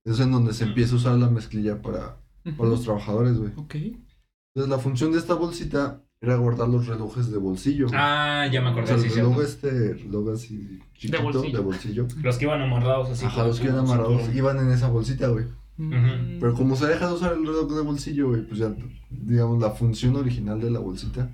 Es 0.05 0.18
en 0.18 0.33
donde 0.33 0.55
se 0.55 0.64
empieza 0.64 0.94
a 0.94 0.96
usar 0.96 1.18
la 1.18 1.29
mezclilla 1.29 1.83
para, 1.83 2.16
para 2.57 2.70
los 2.70 2.83
trabajadores, 2.83 3.37
güey. 3.38 3.53
Ok. 3.57 3.74
Entonces, 3.74 4.68
la 4.68 4.79
función 4.79 5.12
de 5.12 5.18
esta 5.18 5.35
bolsita 5.35 6.03
era 6.22 6.37
guardar 6.37 6.68
los 6.68 6.87
relojes 6.87 7.31
de 7.31 7.38
bolsillo. 7.38 7.87
güey. 7.87 7.98
Ah, 8.00 8.46
ya 8.50 8.61
me 8.61 8.68
o 8.68 8.70
acordé, 8.70 8.87
sea, 8.87 8.98
sí, 8.98 9.18
el 9.18 9.42
este, 9.42 9.94
reloj 9.94 10.31
así 10.31 10.79
chiquito, 10.94 11.22
bolsillo. 11.22 11.59
de 11.59 11.64
bolsillo. 11.64 12.07
Los 12.22 12.38
que 12.38 12.44
iban 12.46 12.62
amarrados 12.62 13.11
así. 13.11 13.26
Ajá, 13.26 13.46
los 13.46 13.61
que 13.61 13.66
iban 13.66 13.81
amarrados 13.81 14.35
iban 14.35 14.59
en 14.59 14.70
esa 14.70 14.88
bolsita, 14.88 15.29
güey. 15.29 15.46
Pero 15.76 16.55
como 16.55 16.76
se 16.76 16.87
deja 16.87 17.07
de 17.09 17.14
usar 17.14 17.33
el 17.33 17.46
reloj 17.46 17.72
de 17.72 17.81
bolsillo, 17.83 18.29
güey, 18.29 18.42
pues 18.46 18.59
ya, 18.61 18.74
digamos, 19.09 19.62
la 19.62 19.70
función 19.70 20.16
original 20.16 20.61
de 20.61 20.70
la 20.70 20.79
bolsita 20.79 21.31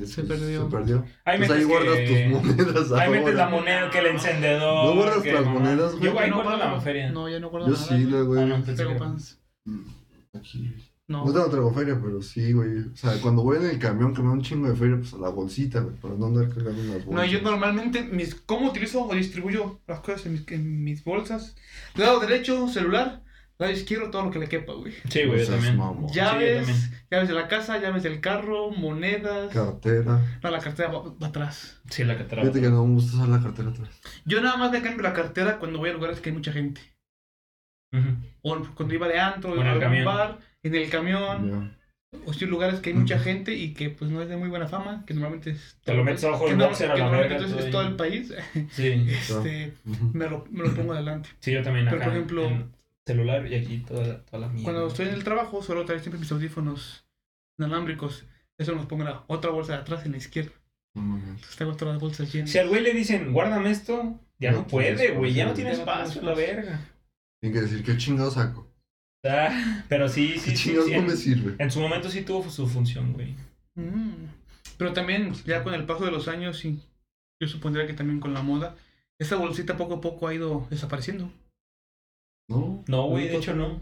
se, 0.00 0.06
Se 0.06 0.22
perdió. 0.24 0.64
Se 0.64 0.70
perdió. 0.76 1.04
Ahí 1.24 1.38
pues 1.38 1.50
ahí 1.50 1.64
metes 1.64 1.68
guardas 1.68 1.96
que- 1.96 2.30
tus 2.32 2.42
monedas. 2.42 2.92
Ahí 2.92 3.10
metes 3.10 3.26
ahora. 3.26 3.36
la 3.44 3.48
moneda, 3.48 3.90
que 3.90 3.98
el 3.98 4.06
encendedor. 4.06 4.84
¿No 4.86 4.94
guardas 5.02 5.24
las 5.26 5.46
monedas, 5.46 5.92
güey? 5.92 6.04
Yo 6.04 6.18
ahí 6.20 6.30
no 6.30 6.42
guardo 6.42 6.56
la 6.58 6.80
feria. 6.80 7.10
No, 7.10 7.28
ya 7.28 7.40
no 7.40 7.50
guardo 7.50 7.66
Yo 7.68 7.72
nada. 7.74 7.86
sí, 7.86 8.04
güey. 8.04 8.22
güey. 8.24 8.42
Ah, 8.42 8.46
no, 8.46 8.72
era- 8.72 8.98
pants. 8.98 9.40
Mm, 9.64 9.80
Aquí. 10.36 10.72
No. 11.06 11.26
No 11.26 11.32
tengo 11.34 11.50
traigo 11.50 11.70
feria, 11.74 12.00
pero 12.02 12.22
sí, 12.22 12.52
güey. 12.52 12.78
O 12.78 12.96
sea, 12.96 13.20
cuando 13.20 13.42
voy 13.42 13.58
en 13.58 13.66
el 13.66 13.78
camión 13.78 14.14
que 14.14 14.22
me 14.22 14.28
da 14.28 14.32
un 14.34 14.42
chingo 14.42 14.68
de 14.70 14.74
feria, 14.74 14.96
pues 14.96 15.12
a 15.12 15.18
la 15.18 15.28
bolsita, 15.28 15.80
güey, 15.80 15.94
para 15.96 16.14
no 16.14 16.26
andar 16.26 16.48
cargando 16.48 16.80
unas 16.80 17.04
bolsas. 17.04 17.12
No, 17.12 17.24
yo 17.26 17.42
normalmente, 17.42 18.04
mis, 18.04 18.34
¿cómo 18.34 18.70
utilizo 18.70 19.02
o 19.06 19.14
distribuyo 19.14 19.80
las 19.86 20.00
cosas 20.00 20.24
en 20.24 20.32
mis, 20.32 20.48
en 20.48 20.82
mis 20.82 21.04
bolsas? 21.04 21.56
Lado 21.94 22.20
derecho, 22.20 22.68
celular. 22.68 23.20
Lado 23.58 23.72
izquierdo, 23.72 24.10
todo 24.10 24.24
lo 24.24 24.30
que 24.32 24.40
le 24.40 24.48
quepa, 24.48 24.72
güey. 24.72 24.92
Sí, 25.08 25.24
güey, 25.26 25.40
yo 25.44 25.52
también. 25.52 25.76
mamón. 25.76 26.12
Ya. 26.12 26.32
Llaves, 26.32 26.66
también. 26.66 26.90
llaves 27.10 27.28
de 27.28 27.34
la 27.34 27.46
casa, 27.48 27.78
llaves 27.78 28.02
del 28.02 28.20
carro, 28.20 28.70
monedas. 28.72 29.52
Cartera. 29.52 30.20
No, 30.42 30.50
la 30.50 30.58
cartera 30.58 30.88
va, 30.90 31.02
va 31.22 31.26
atrás. 31.28 31.80
Sí, 31.88 32.02
la 32.02 32.16
te 32.18 32.24
Fíjate 32.24 32.60
que 32.60 32.68
no 32.68 32.84
me 32.84 32.94
gusta 32.94 33.16
usar 33.16 33.28
la 33.28 33.40
cartera 33.40 33.68
atrás. 33.70 34.00
Yo 34.24 34.40
nada 34.40 34.56
más 34.56 34.72
me 34.72 34.82
cambio 34.82 35.02
la 35.04 35.12
cartera 35.12 35.58
cuando 35.58 35.78
voy 35.78 35.90
a 35.90 35.92
lugares 35.92 36.20
que 36.20 36.30
hay 36.30 36.34
mucha 36.36 36.52
gente. 36.52 36.80
O 38.42 38.58
cuando 38.74 38.94
iba 38.94 39.06
de 39.06 39.20
antro, 39.20 39.52
O 39.52 39.60
en 39.60 39.66
el 39.68 39.76
a 39.76 39.80
camión. 39.80 40.04
bar, 40.04 40.38
en 40.64 40.74
el 40.74 40.90
camión. 40.90 41.48
Ya. 41.70 41.78
O 42.26 42.32
si 42.32 42.46
lugares 42.46 42.80
que 42.80 42.90
hay 42.90 42.96
mucha 42.96 43.18
gente 43.18 43.54
y 43.54 43.72
que 43.74 43.90
pues 43.90 44.10
no 44.10 44.20
es 44.22 44.28
de 44.28 44.36
muy 44.36 44.48
buena 44.48 44.66
fama, 44.68 45.04
que 45.06 45.14
normalmente 45.14 45.50
es... 45.50 45.78
Te 45.84 45.94
lo 45.94 46.04
metes 46.04 46.22
abajo 46.24 46.44
que 46.44 46.50
del 46.50 46.58
no- 46.58 46.66
boxer 46.66 46.90
a 46.90 46.94
que 46.94 47.00
la 47.00 47.06
normalmente 47.06 47.34
verga, 47.44 47.46
es, 47.46 47.52
todo 47.52 47.60
es 47.60 47.66
ahí. 47.66 47.70
todo 47.72 47.82
el 47.82 47.96
país. 47.96 48.34
Sí. 48.72 49.06
Este, 49.08 49.74
Ujú. 49.84 50.10
me 50.12 50.28
lo, 50.28 50.44
me 50.50 50.62
lo 50.64 50.74
pongo 50.74 50.92
adelante. 50.92 51.28
Sí, 51.40 51.52
yo 51.52 51.62
también 51.62 51.86
Pero, 51.86 51.96
acá. 51.96 52.04
por 52.06 52.14
ejemplo- 52.14 52.46
en 52.48 52.73
celular 53.06 53.46
y 53.46 53.54
aquí 53.54 53.78
toda, 53.78 54.22
toda 54.24 54.38
la 54.40 54.48
mierda. 54.48 54.64
Cuando 54.64 54.86
estoy 54.88 55.08
en 55.08 55.14
el 55.14 55.24
trabajo, 55.24 55.62
suelo 55.62 55.84
traer 55.84 56.00
siempre 56.00 56.20
mis 56.20 56.32
audífonos 56.32 57.04
inalámbricos. 57.58 58.24
Eso 58.58 58.72
los 58.72 58.86
pongo 58.86 59.02
en 59.02 59.10
la 59.10 59.24
otra 59.26 59.50
bolsa 59.50 59.72
de 59.74 59.78
atrás, 59.80 60.06
en 60.06 60.12
la 60.12 60.18
izquierda. 60.18 60.52
No 60.94 61.02
mames. 61.02 61.28
Entonces 61.28 61.56
tengo 61.56 61.76
todas 61.76 61.94
las 61.94 62.00
bolsas 62.02 62.32
llenas. 62.32 62.50
Si 62.50 62.58
al 62.58 62.68
güey 62.68 62.82
le 62.82 62.94
dicen, 62.94 63.32
guárdame 63.32 63.70
esto, 63.70 64.18
ya 64.38 64.52
No 64.52 64.66
puede, 64.66 65.10
güey. 65.12 65.34
Ya 65.34 65.46
no 65.46 65.52
tiene 65.54 65.72
espacio, 65.72 66.22
la 66.22 66.34
verga. 66.34 66.80
Tiene 67.40 67.54
que 67.54 67.62
decir, 67.62 67.84
¿qué 67.84 67.96
chingado 67.96 68.30
saco? 68.30 68.68
Ah, 69.26 69.84
pero 69.88 70.08
sí, 70.08 70.34
¿Qué 70.34 70.38
sí, 70.38 70.50
sí. 70.50 70.56
chingados 70.56 70.86
sí, 70.88 70.94
no 70.96 71.02
me 71.02 71.10
en, 71.12 71.16
sirve? 71.16 71.54
en 71.58 71.70
su 71.70 71.80
momento 71.80 72.10
sí 72.10 72.22
tuvo 72.22 72.48
su 72.50 72.66
función, 72.68 73.12
güey. 73.12 73.34
Mm. 73.74 74.26
Pero 74.76 74.92
también, 74.92 75.32
ya 75.44 75.62
con 75.64 75.74
el 75.74 75.84
paso 75.86 76.04
de 76.04 76.10
los 76.10 76.28
años, 76.28 76.64
y 76.64 76.80
yo 77.40 77.48
supondría 77.48 77.86
que 77.86 77.94
también 77.94 78.20
con 78.20 78.34
la 78.34 78.42
moda, 78.42 78.76
esa 79.18 79.36
bolsita 79.36 79.76
poco 79.76 79.94
a 79.94 80.00
poco 80.00 80.28
ha 80.28 80.34
ido 80.34 80.66
desapareciendo. 80.70 81.30
No, 82.48 82.84
No, 82.88 83.08
güey, 83.08 83.28
de 83.28 83.36
hecho 83.36 83.54
no. 83.54 83.80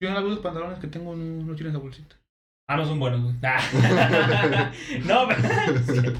Yo 0.00 0.08
en 0.08 0.16
algunos 0.16 0.40
pantalones 0.40 0.78
que 0.78 0.88
tengo 0.88 1.14
no, 1.14 1.44
no 1.44 1.54
tienen 1.54 1.74
esa 1.74 1.82
bolsita. 1.82 2.16
Ah, 2.66 2.78
no 2.78 2.86
son 2.86 2.98
buenos, 2.98 3.22
güey. 3.22 3.34
Ah. 3.42 4.72
no, 5.04 5.28
pero... 5.28 5.38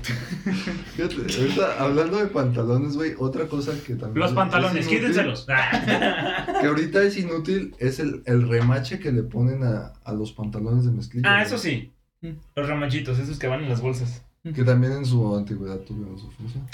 Fíjate, 0.95 1.41
ahorita 1.41 1.83
hablando 1.83 2.19
de 2.19 2.27
pantalones, 2.27 2.97
güey, 2.97 3.15
otra 3.19 3.47
cosa 3.47 3.73
que 3.83 3.95
también. 3.95 4.21
Los 4.21 4.31
es 4.31 4.37
pantalones, 4.37 4.83
inútil, 4.83 4.99
quítenselos. 4.99 5.47
Ah, 5.49 6.47
Que 6.61 6.67
ahorita 6.67 7.03
es 7.03 7.17
inútil, 7.17 7.75
es 7.79 7.99
el, 7.99 8.23
el 8.27 8.47
remache 8.47 8.99
que 8.99 9.11
le 9.11 9.23
ponen 9.23 9.65
a, 9.65 9.95
a 10.05 10.13
los 10.13 10.33
pantalones 10.33 10.85
de 10.85 10.93
mezclilla. 10.93 11.31
Ah, 11.31 11.37
güey. 11.37 11.47
eso 11.47 11.57
sí. 11.57 11.93
Mm. 12.21 12.33
Los 12.55 12.69
ramachitos, 12.69 13.19
esos 13.19 13.39
que 13.39 13.47
van 13.47 13.63
en 13.63 13.71
las 13.71 13.81
bolsas. 13.81 14.23
Que 14.43 14.65
también 14.65 14.93
en 14.93 15.07
su 15.07 15.35
antigüedad 15.35 15.79
tuvieron 15.81 16.19
su 16.19 16.31
función. 16.31 16.69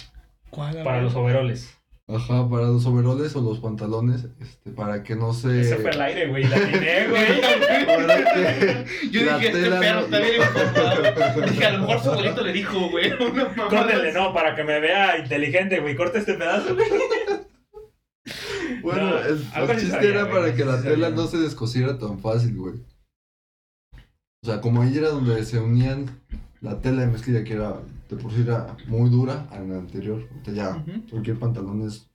¿Cuál? 0.50 0.82
Para 0.82 1.00
los 1.00 1.14
overoles. 1.14 1.79
Ajá, 2.12 2.48
para 2.48 2.66
los 2.66 2.84
overoles 2.86 3.36
o 3.36 3.40
los 3.40 3.60
pantalones, 3.60 4.26
este, 4.40 4.70
para 4.70 5.02
que 5.04 5.14
no 5.14 5.32
se. 5.32 5.60
Ese 5.60 5.76
fue 5.76 5.90
el 5.90 6.00
aire, 6.00 6.28
güey. 6.28 6.44
La 6.44 6.56
tiene, 6.56 7.08
güey. 7.08 7.40
Para 7.86 8.34
que. 8.34 8.86
Yo 9.10 9.22
la 9.22 9.38
dije, 9.38 9.46
este 9.52 9.70
perro 9.70 10.00
no- 10.00 10.04
está 10.06 10.18
bien 10.18 10.34
informado. 10.42 11.40
Dije, 11.42 11.64
a 11.66 11.72
lo 11.72 11.78
mejor 11.80 12.02
su 12.02 12.10
abuelito 12.10 12.42
le 12.42 12.52
dijo, 12.52 12.90
güey. 12.90 13.18
Córtele, 13.70 14.12
no, 14.12 14.34
para 14.34 14.56
que 14.56 14.64
me 14.64 14.80
vea 14.80 15.18
inteligente, 15.18 15.78
güey. 15.80 15.94
Corta 15.94 16.18
este 16.18 16.34
pedazo, 16.34 16.74
güey. 16.74 16.86
Bueno, 18.82 19.10
No, 19.10 19.18
el, 19.18 19.38
chiste 19.78 19.90
sabía, 19.90 20.10
era 20.10 20.22
güey, 20.24 20.34
para 20.34 20.54
que 20.54 20.64
la 20.64 20.76
sabía. 20.76 20.90
tela 20.92 21.10
no 21.10 21.26
se 21.26 21.38
descosiera 21.38 21.98
tan 21.98 22.18
fácil, 22.20 22.54
güey. 22.56 22.74
O 24.42 24.46
sea, 24.46 24.60
como 24.60 24.82
ahí 24.82 24.96
era 24.96 25.08
donde 25.10 25.44
se 25.44 25.58
unían 25.58 26.06
la 26.60 26.80
tela 26.80 27.02
de 27.02 27.08
mezclilla, 27.08 27.44
que 27.44 27.54
era, 27.54 27.80
de 28.08 28.16
por 28.16 28.32
sí 28.32 28.42
era 28.42 28.76
muy 28.86 29.10
dura 29.10 29.48
en 29.52 29.70
la 29.70 29.78
anterior. 29.78 30.26
Ahorita 30.30 30.52
ya 30.52 30.84
cualquier 31.10 31.38
pantalón 31.38 31.82
es, 31.82 32.10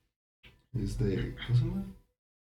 este, 0.74 1.36
¿cómo 1.48 1.60
se 1.60 1.66
llama? 1.66 1.86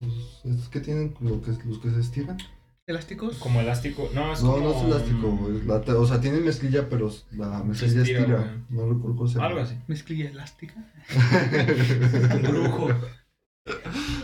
Los, 0.01 0.41
estos 0.45 0.69
que 0.71 0.81
tienen, 0.81 1.15
lo 1.21 1.43
que, 1.43 1.51
los 1.67 1.79
que 1.79 1.91
se 1.91 2.01
estiran. 2.01 2.39
¿Elásticos? 2.87 3.37
Como 3.39 3.61
elástico. 3.61 4.09
No, 4.15 4.33
es 4.33 4.43
No, 4.43 4.53
como... 4.53 4.65
no 4.65 4.75
es 4.75 4.85
elástico. 4.85 5.51
La 5.67 5.99
o 5.99 6.07
sea, 6.07 6.21
tiene 6.21 6.41
mezclilla, 6.41 6.89
pero 6.89 7.11
la 7.33 7.63
mezclilla 7.63 8.03
estira, 8.03 8.21
estira. 8.21 8.65
No 8.71 8.89
recuerdo 8.89 9.17
cómo 9.17 9.29
se 9.29 9.35
llama. 9.35 9.47
Algo 9.47 9.61
así. 9.61 9.77
Mezclilla 9.87 10.31
elástica. 10.31 10.75
Un 12.35 12.43
brujo. 12.43 12.89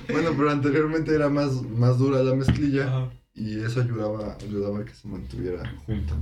bueno, 0.08 0.30
pero 0.36 0.50
anteriormente 0.50 1.14
era 1.14 1.28
más, 1.28 1.62
más 1.62 1.98
dura 1.98 2.22
la 2.22 2.34
mezclilla. 2.34 3.10
Y 3.34 3.60
eso 3.60 3.82
ayudaba, 3.82 4.36
ayudaba 4.42 4.80
a 4.80 4.84
que 4.84 4.94
se 4.94 5.06
mantuviera 5.06 5.62
junta. 5.84 6.14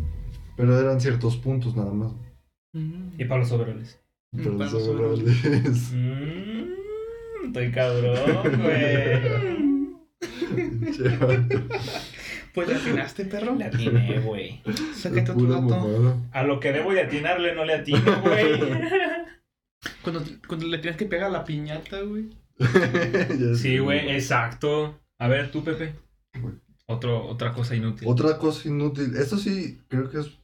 Pero 0.57 0.79
eran 0.79 1.01
ciertos 1.01 1.37
puntos 1.37 1.75
nada 1.77 1.93
más. 1.93 2.13
Mm. 2.73 3.21
Y 3.21 3.25
para 3.25 3.41
los 3.41 3.53
overoles. 3.53 4.01
Pero 4.37 4.57
para 4.57 4.71
los 4.71 4.89
overoles. 4.89 5.93
Mmm, 5.93 7.47
estoy 7.47 7.71
cabrón, 7.71 8.63
güey. 8.63 9.45
Pues 12.55 12.69
le 12.69 12.75
atinaste, 12.77 13.25
perro. 13.25 13.55
Le 13.57 13.65
atiné, 13.65 14.21
güey. 14.21 14.63
Sácate 14.95 15.23
dato. 15.23 15.37
mamada. 15.37 16.17
A 16.33 16.45
lo 16.45 16.61
que 16.61 16.73
debo 16.73 16.93
de 16.93 17.03
atinarle 17.03 17.55
no 17.55 17.65
le 17.65 17.75
atino, 17.75 18.23
güey. 18.23 18.61
Cuando, 20.03 20.23
cuando 20.47 20.67
le 20.67 20.79
tienes 20.79 20.99
que 20.99 21.07
pegar 21.07 21.31
la 21.31 21.45
piñata, 21.45 22.01
güey. 22.03 22.31
Sí, 23.57 23.79
güey, 23.79 24.11
exacto. 24.11 24.99
A 25.19 25.29
ver, 25.29 25.51
tú, 25.51 25.65
Pepe. 25.65 25.95
Otro, 26.87 27.27
otra 27.27 27.53
cosa 27.53 27.75
inútil. 27.75 28.07
Otra 28.09 28.39
cosa 28.39 28.69
inútil. 28.69 29.17
Esto 29.17 29.37
sí, 29.39 29.81
creo 29.89 30.11
que 30.11 30.21
es. 30.21 30.39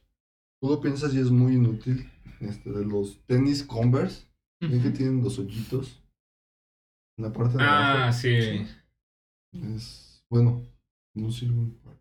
Tú 0.61 0.69
lo 0.69 0.79
piensas 0.79 1.13
y 1.13 1.19
es 1.19 1.29
muy 1.31 1.55
inútil. 1.55 2.09
este, 2.39 2.71
de 2.71 2.85
los 2.85 3.19
tenis 3.27 3.63
Converse. 3.63 4.27
¿Ven 4.61 4.81
que 4.81 4.91
tienen 4.91 5.23
los 5.23 5.39
hoyitos? 5.39 6.01
En 7.17 7.25
la 7.25 7.33
parte 7.33 7.57
de 7.57 7.63
Ah, 7.63 8.03
abajo. 8.03 8.17
sí. 8.19 8.65
Es, 9.53 10.23
bueno, 10.29 10.61
no 11.15 11.31
sirven 11.31 11.71
para... 11.83 11.99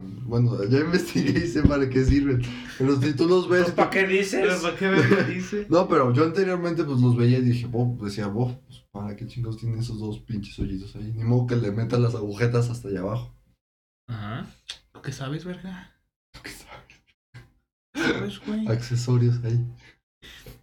Bueno, 0.00 0.62
ya 0.64 0.78
investigué 0.80 1.44
y 1.44 1.48
sé 1.48 1.62
para 1.62 1.88
qué 1.90 2.04
sirven. 2.04 2.40
Pero 2.78 3.00
si 3.00 3.14
tú 3.14 3.26
los 3.28 3.48
ves... 3.48 3.64
Pues, 3.64 3.74
¿Para 3.74 3.90
qué 3.90 4.06
dices? 4.06 4.60
¿para 4.62 4.76
qué 4.76 4.88
me 4.88 5.24
dice? 5.24 5.66
No, 5.70 5.88
pero 5.88 6.12
yo 6.14 6.24
anteriormente 6.24 6.84
pues 6.84 7.00
los 7.00 7.16
veía 7.16 7.38
y 7.38 7.42
dije, 7.42 7.66
Bob, 7.66 8.02
decía, 8.02 8.26
Bob, 8.28 8.58
pues 8.66 8.84
para 8.92 9.16
qué 9.16 9.26
chingos 9.26 9.56
tiene 9.58 9.78
esos 9.80 9.98
dos 9.98 10.20
pinches 10.20 10.58
hoyitos 10.58 10.94
ahí. 10.96 11.12
Ni 11.14 11.24
modo 11.24 11.46
que 11.46 11.56
le 11.56 11.72
metan 11.72 12.02
las 12.02 12.14
agujetas 12.14 12.70
hasta 12.70 12.88
allá 12.88 13.00
abajo. 13.00 13.34
Ajá. 14.08 14.46
¿Tú 14.92 15.02
qué 15.02 15.12
sabes, 15.12 15.44
verga? 15.44 15.94
¿Qué 16.42 16.50
sabes? 16.50 16.87
¿Sabes, 17.94 18.40
güey? 18.44 18.66
Accesorios 18.68 19.42
ahí. 19.44 19.64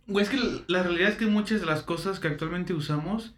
Güey, 0.08 0.24
es 0.24 0.30
que 0.30 0.64
la 0.68 0.84
realidad 0.84 1.10
es 1.10 1.18
que 1.18 1.26
muchas 1.26 1.62
de 1.62 1.66
las 1.66 1.84
cosas 1.84 2.20
que 2.20 2.28
actualmente 2.28 2.74
usamos 2.74 3.36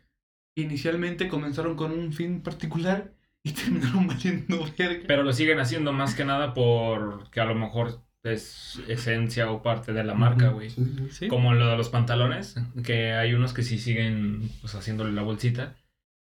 inicialmente 0.57 1.27
comenzaron 1.27 1.75
con 1.75 1.91
un 1.91 2.13
fin 2.13 2.41
particular 2.41 3.13
y 3.43 3.51
terminaron 3.53 4.07
valiendo 4.07 4.65
verga. 4.77 5.03
Pero 5.07 5.23
lo 5.23 5.33
siguen 5.33 5.59
haciendo 5.59 5.93
más 5.93 6.15
que 6.15 6.25
nada 6.25 6.53
porque 6.53 7.39
a 7.39 7.45
lo 7.45 7.55
mejor 7.55 8.03
es 8.23 8.81
esencia 8.87 9.51
o 9.51 9.61
parte 9.61 9.93
de 9.93 10.03
la 10.03 10.13
marca, 10.13 10.49
güey. 10.49 10.69
Sí, 10.69 10.83
sí. 10.83 11.07
¿Sí? 11.11 11.27
Como 11.27 11.53
lo 11.53 11.67
de 11.67 11.77
los 11.77 11.89
pantalones, 11.89 12.55
que 12.83 13.13
hay 13.13 13.33
unos 13.33 13.53
que 13.53 13.63
sí 13.63 13.77
siguen 13.77 14.49
pues 14.61 14.75
haciéndole 14.75 15.13
la 15.13 15.21
bolsita. 15.21 15.75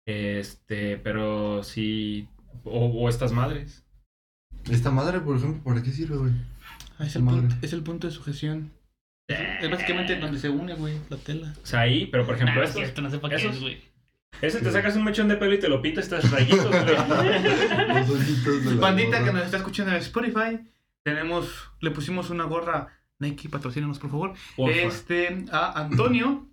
Este, 0.06 0.98
pero 0.98 1.64
sí. 1.64 2.28
O, 2.64 2.88
o 2.88 3.10
estas 3.10 3.32
madres. 3.32 3.86
Esta 4.70 4.92
madre, 4.92 5.22
por 5.22 5.38
ejemplo, 5.38 5.64
¿para 5.64 5.82
qué 5.82 5.92
sirve, 5.92 6.18
güey? 6.18 6.34
Ah, 7.00 7.06
es, 7.06 7.16
el 7.16 7.24
punto, 7.24 7.56
es 7.62 7.74
el 7.74 7.82
punto 7.82 8.08
de 8.08 8.14
sujeción. 8.14 8.72
Es 9.28 9.70
básicamente 9.70 10.16
donde 10.20 10.38
se 10.40 10.50
une, 10.50 10.74
güey, 10.76 10.96
la 11.10 11.18
tela. 11.18 11.54
O 11.64 11.66
sea, 11.66 11.82
ahí, 11.82 12.08
pero 12.08 12.26
por 12.26 12.36
ejemplo, 12.36 12.60
Ah, 12.62 12.64
estos. 12.66 12.78
cierto, 12.82 13.02
no 13.02 13.10
sé 13.10 13.20
para 13.20 13.36
qué 13.38 13.42
esos- 13.44 13.56
es, 13.56 13.62
güey. 13.62 13.82
Ese 14.42 14.60
te 14.62 14.72
sacas 14.72 14.96
un 14.96 15.04
mechón 15.04 15.28
de 15.28 15.36
pelo 15.38 15.54
y 15.54 15.60
te 15.60 15.68
lo 15.70 15.82
pintas, 15.82 16.06
estás 16.06 16.30
rayitos, 16.32 16.66
güey. 16.68 16.84
Los 18.00 18.10
hoyitos 18.10 18.66
de 18.66 18.76
la 18.76 18.82
Bandita 18.82 19.24
que 19.24 19.34
nos 19.34 19.44
está 19.44 19.58
escuchando 19.58 19.92
en 19.92 19.98
Spotify, 19.98 20.60
tenemos, 21.04 21.72
le 21.82 21.92
pusimos 21.92 22.30
una 22.30 22.44
gorra 22.46 22.88
Nike, 23.20 23.50
patrocínanos 23.50 24.00
por 24.00 24.10
favor. 24.12 24.34
Porfa. 24.56 24.76
Este, 24.78 25.46
a 25.52 25.80
Antonio. 25.82 26.49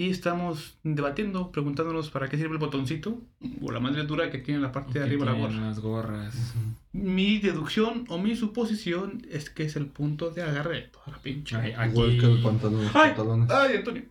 Y 0.00 0.10
estamos 0.10 0.78
debatiendo, 0.84 1.50
preguntándonos 1.50 2.08
para 2.10 2.28
qué 2.28 2.36
sirve 2.36 2.52
el 2.52 2.58
botoncito 2.60 3.20
o 3.60 3.72
la 3.72 3.80
madre 3.80 4.04
dura 4.04 4.30
que 4.30 4.38
tiene 4.38 4.58
en 4.58 4.62
la 4.62 4.70
parte 4.70 4.92
de 4.92 5.00
Que 5.00 5.04
arriba 5.06 5.26
de 5.26 5.32
la 5.32 5.38
gorra. 5.38 5.60
las 5.60 5.80
gorras. 5.80 6.54
Mi 6.92 7.38
deducción 7.40 8.04
o 8.08 8.16
mi 8.18 8.36
suposición 8.36 9.22
es 9.28 9.50
que 9.50 9.64
es 9.64 9.74
el 9.74 9.86
punto 9.86 10.30
de 10.30 10.42
agarre 10.42 10.76
de 10.76 10.82
toda 10.82 11.08
la 11.08 11.18
pinche. 11.18 11.56
Ay, 11.56 11.72
Igual 11.90 12.10
aquí 12.10 12.18
que 12.20 12.26
el 12.26 12.40
pantalón, 12.42 12.84
los 12.84 12.94
Ay. 12.94 13.08
pantalones. 13.08 13.50
Ay, 13.50 13.76
Antonio. 13.78 14.04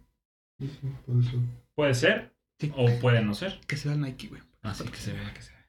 Sí, 0.59 0.69
sí, 0.81 1.37
puede 1.73 1.93
ser 1.93 2.33
Sí. 2.59 2.69
o 2.75 2.99
puede 2.99 3.23
no 3.23 3.33
ser. 3.33 3.61
Que 3.65 3.77
se 3.77 3.87
vea 3.87 3.95
el 3.95 4.01
Nike, 4.01 4.27
güey. 4.27 4.41
Así 4.63 4.83
que 4.89 4.97
se 4.97 5.13
vea 5.13 5.33
que 5.33 5.41
se 5.41 5.51
vea. 5.53 5.67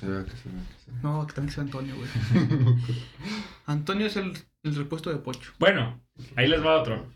Se 0.00 0.06
vea 0.08 0.24
que 0.24 0.30
se 0.32 0.48
vea 0.48 0.62
que 0.66 0.84
se 0.84 0.90
vea. 0.90 1.00
No, 1.02 1.24
que 1.28 1.34
también 1.34 1.52
se 1.54 1.60
vea 1.60 1.66
Antonio, 1.66 1.94
güey. 1.94 2.08
Antonio 3.66 4.06
es 4.06 4.16
el, 4.16 4.32
el 4.64 4.74
repuesto 4.74 5.10
de 5.10 5.18
Pocho. 5.18 5.52
Bueno, 5.60 6.00
ahí 6.34 6.48
les 6.48 6.60
va 6.64 6.80
otro. 6.80 7.06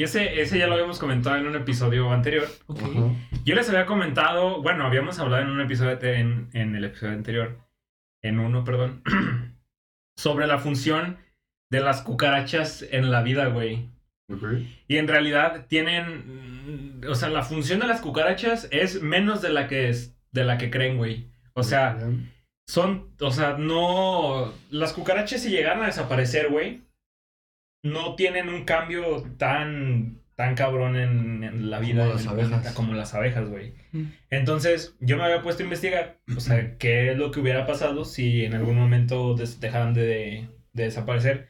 Y 0.00 0.04
ese, 0.04 0.40
ese 0.40 0.56
ya 0.56 0.66
lo 0.66 0.72
habíamos 0.72 0.98
comentado 0.98 1.36
en 1.36 1.46
un 1.46 1.56
episodio 1.56 2.10
anterior. 2.10 2.48
Yo 3.44 3.54
les 3.54 3.68
había 3.68 3.84
comentado, 3.84 4.62
bueno, 4.62 4.86
habíamos 4.86 5.18
hablado 5.18 5.42
en 5.42 5.50
un 5.50 5.60
episodio 5.60 5.98
en, 6.00 6.48
en 6.54 6.74
el 6.74 6.84
episodio 6.84 7.12
anterior, 7.12 7.58
en 8.22 8.38
uno, 8.38 8.64
perdón, 8.64 9.02
sobre 10.16 10.46
la 10.46 10.56
función 10.56 11.18
de 11.70 11.80
las 11.80 12.00
cucarachas 12.00 12.80
en 12.90 13.10
la 13.10 13.22
vida, 13.22 13.48
güey. 13.48 13.90
Ok. 14.32 14.42
Y 14.88 14.96
en 14.96 15.06
realidad 15.06 15.66
tienen, 15.68 17.02
o 17.06 17.14
sea, 17.14 17.28
la 17.28 17.42
función 17.42 17.80
de 17.80 17.86
las 17.86 18.00
cucarachas 18.00 18.68
es 18.70 19.02
menos 19.02 19.42
de 19.42 19.50
la 19.50 19.68
que 19.68 19.90
es, 19.90 20.16
de 20.32 20.44
la 20.44 20.56
que 20.56 20.70
creen, 20.70 20.96
güey. 20.96 21.28
O 21.52 21.62
sea, 21.62 21.98
son, 22.66 23.10
o 23.20 23.32
sea, 23.32 23.58
no, 23.58 24.50
las 24.70 24.94
cucarachas 24.94 25.42
si 25.42 25.50
llegaran 25.50 25.82
a 25.82 25.88
desaparecer, 25.88 26.48
güey, 26.48 26.80
no 27.82 28.14
tienen 28.14 28.48
un 28.48 28.64
cambio 28.64 29.22
tan, 29.38 30.20
tan 30.34 30.54
cabrón 30.54 30.96
en, 30.96 31.44
en 31.44 31.70
la 31.70 31.78
vida 31.80 32.02
Como 32.04 32.14
las 32.14 32.26
abejas. 32.26 32.48
planeta, 32.50 32.74
como 32.74 32.92
las 32.94 33.14
abejas, 33.14 33.48
güey. 33.48 33.74
Mm. 33.92 34.04
Entonces, 34.30 34.96
yo 35.00 35.16
me 35.16 35.24
había 35.24 35.42
puesto 35.42 35.62
a 35.62 35.64
investigar, 35.64 36.18
o 36.36 36.40
sea, 36.40 36.76
qué 36.78 37.10
es 37.12 37.16
lo 37.18 37.30
que 37.30 37.40
hubiera 37.40 37.66
pasado 37.66 38.04
si 38.04 38.44
en 38.44 38.54
algún 38.54 38.76
momento 38.76 39.34
des- 39.34 39.60
dejaran 39.60 39.94
de, 39.94 40.48
de 40.72 40.82
desaparecer. 40.84 41.48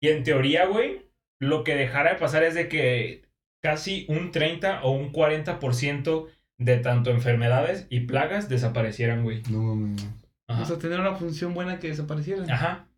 Y 0.00 0.08
en 0.08 0.22
teoría, 0.24 0.66
güey, 0.66 1.06
lo 1.40 1.64
que 1.64 1.74
dejara 1.74 2.12
de 2.14 2.18
pasar 2.18 2.42
es 2.42 2.54
de 2.54 2.68
que 2.68 3.22
casi 3.62 4.04
un 4.08 4.30
30 4.30 4.82
o 4.82 4.90
un 4.92 5.12
40% 5.12 6.26
de 6.60 6.76
tanto 6.78 7.10
enfermedades 7.10 7.86
y 7.90 8.00
plagas 8.00 8.48
desaparecieran, 8.48 9.22
güey. 9.22 9.42
No 9.50 9.62
mames. 9.76 10.08
Ajá. 10.48 10.62
O 10.62 10.64
sea, 10.64 10.78
tener 10.78 10.98
una 11.00 11.14
función 11.14 11.54
buena 11.54 11.78
que 11.78 11.88
desapareciera. 11.88 12.44
Ajá. 12.52 12.88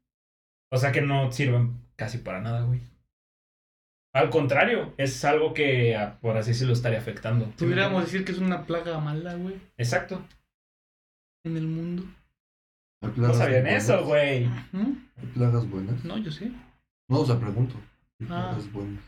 O 0.72 0.76
sea 0.78 0.92
que 0.92 1.02
no 1.02 1.30
sirven 1.32 1.74
casi 2.00 2.16
para 2.18 2.40
nada, 2.40 2.62
güey. 2.62 2.80
Al 4.14 4.30
contrario, 4.30 4.94
es 4.96 5.22
algo 5.26 5.52
que, 5.54 5.94
ah, 5.94 6.18
por 6.22 6.36
así 6.38 6.50
decirlo, 6.52 6.72
estaría 6.72 6.98
afectando. 6.98 7.44
¿Sí 7.44 7.52
Pudiéramos 7.64 8.04
decir 8.06 8.24
que 8.24 8.32
es 8.32 8.38
una 8.38 8.64
plaga 8.64 8.98
mala, 8.98 9.34
güey, 9.34 9.54
Exacto. 9.76 10.20
en 11.44 11.56
el 11.58 11.66
mundo. 11.68 12.02
¿Hay 13.02 13.12
No 13.16 13.32
sabían 13.34 13.62
buenas? 13.64 13.84
eso, 13.84 14.02
güey. 14.04 14.46
¿Hay 14.46 15.26
plagas 15.34 15.68
buenas? 15.68 16.02
No, 16.04 16.16
yo 16.18 16.30
sé. 16.32 16.50
No, 17.08 17.20
o 17.20 17.26
sea, 17.26 17.38
pregunto. 17.38 17.76
¿Hay 18.18 18.26
Ah. 18.30 18.48
plagas 18.50 18.72
buenas? 18.72 19.04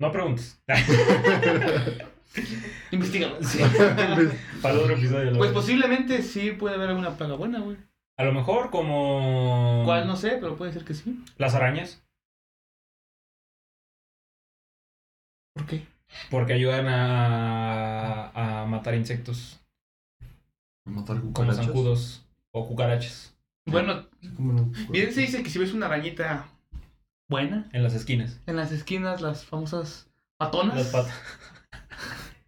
No 0.00 0.10
preguntes. 0.12 0.60
Investígalo. 2.90 3.38
Para 4.62 4.74
otro 4.74 4.94
episodio. 4.94 5.30
lo 5.30 5.38
Pues 5.38 5.52
posiblemente 5.52 6.20
sí 6.22 6.50
puede 6.50 6.74
haber 6.74 6.88
alguna 6.90 7.16
plaga 7.16 7.34
buena, 7.36 7.60
güey. 7.60 7.76
A 8.18 8.24
lo 8.24 8.32
mejor 8.32 8.70
como... 8.70 9.82
¿Cuál? 9.84 10.06
No 10.06 10.16
sé, 10.16 10.38
pero 10.40 10.56
puede 10.56 10.72
ser 10.72 10.84
que 10.84 10.94
sí. 10.94 11.22
Las 11.36 11.54
arañas. 11.54 12.02
¿Por 15.54 15.66
qué? 15.66 15.86
Porque 16.30 16.52
ayudan 16.54 16.86
a, 16.88 18.62
a 18.62 18.66
matar 18.66 18.94
insectos. 18.94 19.60
Matar 20.84 21.16
Como 21.20 21.32
cucarachas. 21.32 21.64
zancudos 21.66 22.26
o 22.52 22.66
cucarachas. 22.68 23.36
Bueno, 23.66 24.06
¿Cómo 24.36 24.52
no? 24.52 24.72
bien 24.90 25.12
se 25.12 25.22
dice 25.22 25.42
que 25.42 25.50
si 25.50 25.58
ves 25.58 25.72
una 25.74 25.86
arañita 25.86 26.46
buena, 27.28 27.68
En 27.72 27.82
las 27.82 27.94
esquinas. 27.94 28.40
en 28.46 28.56
las 28.56 28.70
esquinas, 28.70 29.20
las 29.20 29.44
famosas 29.44 30.08
patonas. 30.38 30.76
Las 30.76 30.86
patas. 30.88 31.20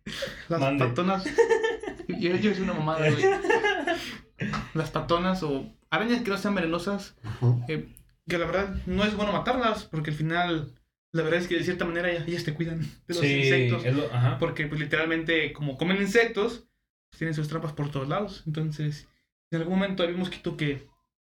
Las 0.49 0.61
Mande. 0.61 0.87
patonas. 0.87 1.25
Yo, 2.09 2.35
yo 2.37 2.55
soy 2.55 2.63
una 2.63 2.73
mamada, 2.73 3.11
güey. 3.11 3.23
Las 4.75 4.91
patonas 4.91 5.43
o 5.43 5.67
arañas 5.91 6.23
que 6.23 6.31
no 6.31 6.37
sean 6.39 6.55
venenosas, 6.55 7.17
Ajá. 7.25 7.57
eh, 7.69 7.89
que 8.29 8.39
la 8.39 8.47
verdad 8.47 8.77
no 8.87 9.05
es 9.05 9.15
bueno 9.17 9.33
matarlas, 9.33 9.85
porque 9.85 10.11
al 10.11 10.17
final, 10.17 10.75
la 11.13 11.23
verdad 11.23 11.41
es 11.41 11.49
que 11.49 11.57
de 11.57 11.65
cierta 11.65 11.85
manera 11.85 12.11
ellas, 12.11 12.29
ellas 12.29 12.45
te 12.45 12.55
cuidan 12.55 12.81
de 12.81 13.15
los 13.15 13.19
Sí, 13.19 13.39
insectos. 13.39 13.85
lo- 13.95 14.13
ajá. 14.13 14.39
Porque 14.39 14.67
pues 14.67 14.81
literalmente, 14.81 15.53
como 15.53 15.77
comen 15.79 15.97
insectos, 16.03 16.67
pues, 17.11 17.19
tienen 17.19 17.35
sus 17.35 17.49
trampas 17.49 17.73
por 17.73 17.91
todos 17.91 18.09
lados. 18.09 18.43
Entonces, 18.47 19.09
en 19.51 19.61
algún 19.61 19.79
momento 19.79 20.03
hay 20.03 20.11
un 20.13 20.19
mosquito 20.21 20.57
que 20.57 20.87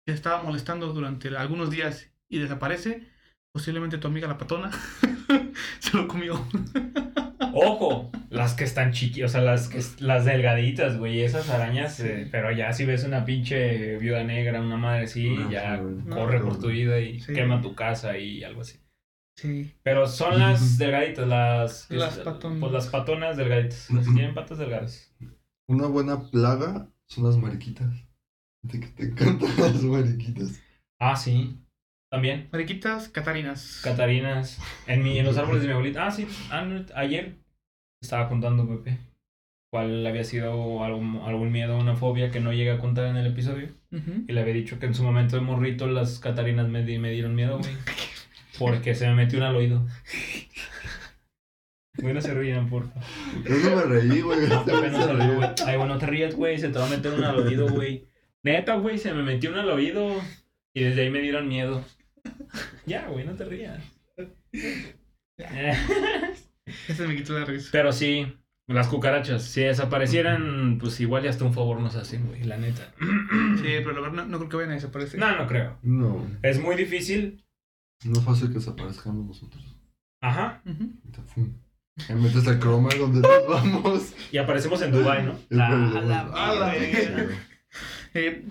te 0.07 0.13
estaba 0.13 0.43
molestando 0.43 0.93
durante 0.93 1.29
algunos 1.37 1.71
días 1.71 2.11
y 2.29 2.39
desaparece, 2.39 3.07
posiblemente 3.53 3.99
tu 3.99 4.09
amiga 4.09 4.27
la 4.29 4.39
patona 4.39 4.71
se 5.81 5.97
lo 5.97 6.09
comió. 6.09 6.35
Ojo, 7.53 8.11
las 8.31 8.55
que 8.55 8.65
están 8.65 8.93
chiqui, 8.93 9.23
o 9.23 9.29
sea, 9.29 9.41
las 9.41 9.69
que 9.69 9.81
las 10.01 10.25
delgaditas, 10.25 10.99
güey, 10.99 11.23
esas 11.23 11.49
arañas, 11.51 12.01
eh, 12.01 12.29
pero 12.31 12.51
ya 12.53 12.73
si 12.73 12.85
ves 12.85 13.05
una 13.05 13.25
pinche 13.25 13.97
viuda 13.99 14.25
negra, 14.25 14.61
una 14.61 14.77
madre 14.77 15.05
así, 15.05 15.31
No, 15.31 15.51
ya 15.51 15.77
sí, 15.77 16.09
corre 16.11 16.39
No, 16.39 16.45
por 16.47 16.61
tu 16.61 16.69
vida 16.69 16.99
y 17.01 17.21
Sí. 17.21 17.33
quema 17.33 17.61
tu 17.63 17.75
casa 17.75 18.17
y 18.19 18.43
algo 18.45 18.61
así. 18.63 18.79
Sí. 19.39 19.75
Pero 19.83 20.07
son 20.07 20.39
las 20.39 20.79
delgaditas, 20.79 21.27
las 21.29 21.91
Las 21.91 22.19
patonas. 22.19 22.59
Pues 22.61 22.73
las 22.73 22.87
patonas 22.89 23.37
delgaditas, 23.37 23.91
las 23.91 24.07
que 24.07 24.15
tienen 24.15 24.35
patas 24.35 24.59
delgadas. 24.59 25.15
Una 25.69 25.87
buena 25.89 26.31
plaga 26.31 26.89
son 27.07 27.25
las 27.25 27.37
mariquitas. 27.37 27.93
De 28.63 28.81
que 28.81 28.87
te 28.89 29.05
encantan 29.05 29.49
las 29.59 29.83
mariquitas. 29.83 30.61
Ah, 30.99 31.15
sí. 31.17 31.61
También. 32.11 32.49
Mariquitas, 32.53 33.09
catarinas. 33.09 33.81
Catarinas. 33.85 34.59
En, 34.87 35.03
mi, 35.03 35.19
en 35.19 35.27
los 35.27 35.37
árboles 35.37 35.61
de 35.63 35.69
mi 35.69 35.75
abuelita. 35.75 36.07
Ah, 36.07 36.11
sí. 36.11 36.27
an- 36.51 36.87
ayer 36.95 37.37
estaba 38.03 38.29
contando 38.29 38.67
Pepe. 38.69 38.99
¿Cuál 39.73 40.07
había 40.07 40.25
sido 40.25 40.83
algún, 40.85 41.21
algún 41.25 41.51
miedo, 41.53 41.77
una 41.77 41.97
fobia 41.97 42.31
que 42.31 42.41
no 42.41 42.53
llegué 42.53 42.71
a 42.71 42.79
contar 42.79 43.07
en 43.07 43.17
el 43.17 43.27
episodio? 43.27 43.69
Y 44.29 44.33
le 44.33 44.41
había 44.41 44.55
dicho 44.55 44.79
que 44.79 44.87
en 44.87 44.95
su 44.95 45.03
momento 45.03 45.37
de 45.37 45.43
morrito 45.43 45.87
las 45.87 46.19
catarinas 46.21 46.69
me, 46.69 46.85
di- 46.85 46.99
me 46.99 47.11
dieron 47.11 47.35
miedo, 47.35 47.59
güey. 47.59 47.73
Porque 48.59 48.95
se 48.95 49.07
me 49.09 49.15
metió 49.15 49.39
una 49.39 49.49
al 49.51 49.57
oído. 49.57 49.87
Güey, 51.99 52.15
no 52.15 52.21
se 52.21 52.33
rían, 52.35 52.69
por 52.69 52.89
favor. 52.89 53.03
Yo 53.45 53.71
no 53.71 53.77
me 53.77 53.83
reí, 53.83 54.21
güey. 54.21 54.41
Pepe 54.49 54.91
no 54.91 55.03
se 55.03 55.13
rió, 55.13 55.35
güey. 55.37 55.49
Ay, 55.67 55.77
bueno, 55.77 55.95
no 55.95 55.99
te 56.01 56.07
rías, 56.07 56.35
güey. 56.35 56.59
Se 56.59 56.69
te 56.69 56.79
va 56.79 56.87
a 56.87 56.91
meter 56.91 57.13
una 57.13 57.31
al 57.31 57.39
oído, 57.41 57.69
güey. 57.69 58.07
Neta, 58.43 58.77
güey, 58.77 58.99
se 58.99 59.13
me 59.13 59.23
metió 59.23 59.51
una 59.51 59.63
al 59.63 59.71
oído. 59.71 60.15
Y 60.75 60.85
desde 60.85 61.03
ahí 61.03 61.11
me 61.11 61.21
dieron 61.21 61.49
miedo. 61.49 61.83
Ya, 62.87 63.09
güey, 63.09 63.27
no 63.27 63.35
te 63.35 63.45
rías. 63.47 63.83
Ese 66.89 67.07
me 67.07 67.17
quitó 67.17 67.39
la 67.39 67.45
risa. 67.45 67.69
Pero 67.73 67.93
sí, 67.93 68.37
las 68.67 68.89
cucarachas, 68.89 69.43
si 69.45 69.61
desaparecieran, 69.63 70.79
pues 70.81 70.99
igual 71.01 71.23
ya 71.23 71.31
hasta 71.31 71.45
un 71.45 71.55
favor 71.55 71.81
nos 71.81 71.95
hacen, 71.97 72.27
güey, 72.27 72.43
la 72.45 72.57
neta. 72.57 72.93
Sí, 72.99 73.63
pero 73.85 73.93
la 73.93 74.01
verdad 74.01 74.25
no, 74.25 74.27
no 74.27 74.39
creo 74.39 74.49
que 74.49 74.57
vayan 74.57 74.73
a 74.73 74.75
desaparecer. 74.75 75.21
No, 75.21 75.37
no 75.37 75.47
creo. 75.47 75.79
No, 75.83 76.27
Es 76.43 76.61
muy 76.61 76.77
difícil. 76.77 77.45
no 78.05 78.19
es 78.19 78.25
fácil 78.25 78.49
que 78.49 78.55
desaparezcamos 78.55 79.27
nosotros. 79.27 79.65
Ajá. 80.21 80.63
Ahorita, 80.67 81.23
fum. 81.35 81.53
Ahí 82.09 82.15
metes 82.17 82.47
el 82.47 82.59
croma 82.59 82.91
donde 82.99 83.21
nos 83.21 83.49
vamos. 83.49 84.13
Y 84.33 84.39
aparecemos 84.39 84.83
en 84.83 84.93
Dubai, 84.93 85.25
¿no? 85.25 85.33
Ah, 85.33 85.71
la 86.03 86.25
la 86.25 86.73
verga. 86.73 87.15
verga. 87.15 87.37
Eh, 88.15 88.45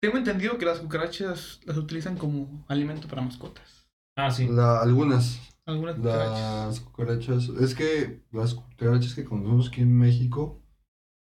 tengo 0.00 0.18
entendido 0.18 0.58
que 0.58 0.66
las 0.66 0.78
cucarachas 0.80 1.60
las 1.64 1.76
utilizan 1.76 2.16
como 2.18 2.64
alimento 2.68 3.08
para 3.08 3.22
mascotas. 3.22 3.86
Ah, 4.16 4.30
sí. 4.30 4.48
La- 4.50 4.80
algunas, 4.82 5.40
Algunas 5.66 5.96
cucarachas. 5.96 6.66
las 6.66 6.80
cucarachas, 6.80 7.48
es 7.60 7.74
que 7.74 8.20
las 8.32 8.54
cucarachas 8.54 9.14
que 9.14 9.24
conocemos 9.24 9.68
aquí 9.68 9.80
en 9.82 9.96
México 9.96 10.60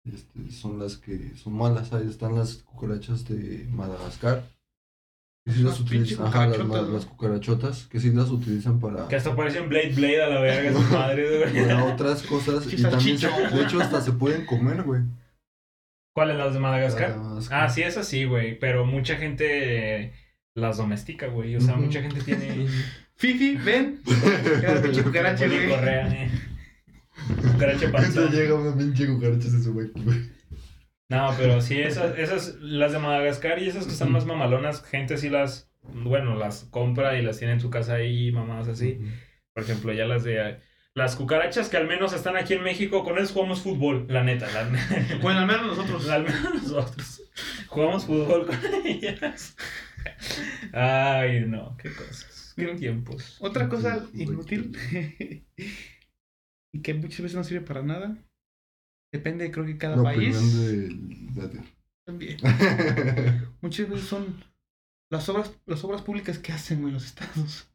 este, 0.06 0.52
son 0.52 0.80
las 0.80 0.98
que 0.98 1.36
son 1.36 1.54
malas. 1.54 1.93
Ahí 1.93 2.08
están 2.10 2.36
las 2.36 2.56
cucarachas 2.58 3.26
de 3.26 3.65
Madagascar. 3.69 4.43
Que 5.46 5.52
sí 5.52 5.62
las 5.62 5.78
utilizan, 5.80 6.26
ajá, 6.28 6.48
las, 6.48 6.58
cucarachotas, 6.58 6.82
las- 6.82 6.88
¿no? 6.89 6.93
las 6.96 7.06
cucarachotas, 7.06 7.86
que 7.88 8.00
sí 8.00 8.12
las 8.12 8.30
utilizan 8.30 8.80
para, 8.80 9.10
Que 9.10 9.17
hasta 9.17 9.36
parecen 9.36 9.67
Blade 9.67 9.91
Blade 9.93 10.24
a 10.24 10.30
la 10.30 10.39
verga, 10.39 10.72
sus 10.80 10.89
madres, 10.89 11.52
güey. 11.52 11.65
para 11.67 11.84
otras 11.93 12.24
cosas. 12.24 12.72
Y 12.74 12.82
también, 12.82 13.19
se- 13.19 13.28
de 13.28 13.62
hecho, 13.63 13.82
hasta 13.82 14.00
se 14.02 14.13
pueden 14.13 14.46
comer, 14.46 14.84
güey. 14.84 15.02
¿Cuáles 16.15 16.38
las 16.38 16.54
de 16.54 16.60
Madagascar? 16.62 17.10
Las 17.10 17.17
de 17.17 17.24
Madagascar. 17.24 17.63
Ah, 17.63 17.69
sí, 17.69 17.82
esas 17.82 18.08
sí, 18.08 18.24
güey. 18.24 18.58
Pero 18.58 18.86
mucha 18.86 19.15
gente 19.17 20.13
las 20.56 20.78
domestica, 20.78 21.28
güey. 21.28 21.56
O 21.58 21.62
sea, 21.62 21.76
mucha 21.76 22.02
gente 22.02 22.22
tiene. 22.22 22.67
Fifi, 23.15 23.56
ven. 23.56 24.02
Era 24.62 24.82
pinche 24.82 25.04
cucaracha, 25.04 25.47
güey. 25.47 25.69
Correa, 25.69 26.08
eh. 26.08 26.32
Cucaracha 27.41 27.91
panza. 27.91 28.30
llega 28.30 28.56
una 28.56 28.76
pinche 28.76 29.08
cucaracha 29.08 29.49
se 29.49 29.63
sube 29.63 29.86
aquí, 29.86 30.02
güey. 30.04 30.34
No, 31.10 31.34
pero 31.38 31.62
sí, 31.62 31.80
esas, 31.80 32.17
esas, 32.17 32.56
las 32.60 32.91
de 32.91 32.99
Madagascar 32.99 33.62
y 33.62 33.67
esas 33.67 33.86
que 33.86 33.91
están 33.91 34.12
más 34.12 34.26
mamalonas, 34.26 34.84
gente 34.84 35.17
sí 35.17 35.30
las, 35.30 35.69
bueno, 35.84 36.36
las 36.36 36.63
compra 36.65 37.19
y 37.19 37.21
las 37.21 37.38
tiene 37.38 37.54
en 37.54 37.60
su 37.60 37.69
casa 37.69 37.95
ahí, 37.95 38.32
mamadas 38.32 38.67
así. 38.67 38.99
Por 39.54 39.63
ejemplo, 39.63 39.93
ya 39.93 40.06
las 40.06 40.23
de, 40.23 40.60
las 40.95 41.15
cucarachas 41.15 41.69
que 41.69 41.78
al 41.78 41.88
menos 41.88 42.13
están 42.13 42.36
aquí 42.36 42.54
en 42.54 42.63
México, 42.63 43.04
con 43.04 43.17
eso 43.17 43.34
jugamos 43.34 43.62
fútbol, 43.62 44.06
la 44.10 44.23
neta. 44.23 44.47
La, 44.52 45.17
Bueno, 45.21 45.39
al 45.41 45.47
menos 45.47 45.65
nosotros. 45.78 46.10
al 46.10 46.23
menos 46.23 46.54
nosotros 46.63 47.21
jugamos 47.67 48.06
fútbol 48.06 48.45
con 48.47 48.60
ellas. 48.86 49.56
Ay, 50.71 51.45
no, 51.47 51.76
qué 51.78 51.91
cosas, 51.93 52.33
qué 52.54 52.66
Mira, 52.66 52.76
tiempos. 52.76 53.38
Otra 53.42 53.70
cosa 53.70 54.06
inútil 54.13 54.78
y 56.74 56.82
que 56.82 56.94
muchas 56.94 57.22
veces 57.22 57.36
no 57.36 57.44
sirve 57.44 57.66
para 57.66 57.82
nada. 57.84 58.18
Depende, 59.13 59.52
creo 59.52 59.66
que 59.66 59.78
cada 59.78 59.96
La 59.96 60.04
país 60.04 60.36
también. 62.06 62.38
Muchas 63.62 63.89
veces 63.89 64.08
son 64.08 64.44
las 65.10 65.30
obras, 65.30 65.54
las 65.66 65.84
obras 65.84 66.02
públicas 66.02 66.39
que 66.39 66.52
hacen 66.52 66.82
güey, 66.82 66.94
los 66.94 67.06
estados. 67.06 67.70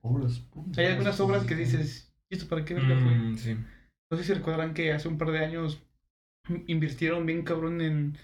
Obras. 0.00 0.38
putas. 0.38 0.78
Hay 0.78 0.86
algunas 0.86 1.20
obras 1.20 1.44
que 1.44 1.54
dices, 1.54 2.12
¿y 2.30 2.36
esto 2.36 2.48
para 2.48 2.64
qué 2.64 2.74
verga 2.74 2.96
fue? 2.96 3.14
Mm, 3.14 3.36
sí. 3.36 3.56
No 4.10 4.16
sé 4.16 4.24
si 4.24 4.32
recuerdan 4.32 4.72
que 4.72 4.92
hace 4.92 5.08
un 5.08 5.18
par 5.18 5.30
de 5.30 5.44
años 5.44 5.82
invirtieron 6.66 7.26
bien 7.26 7.42
cabrón 7.42 7.80
en, 7.82 8.16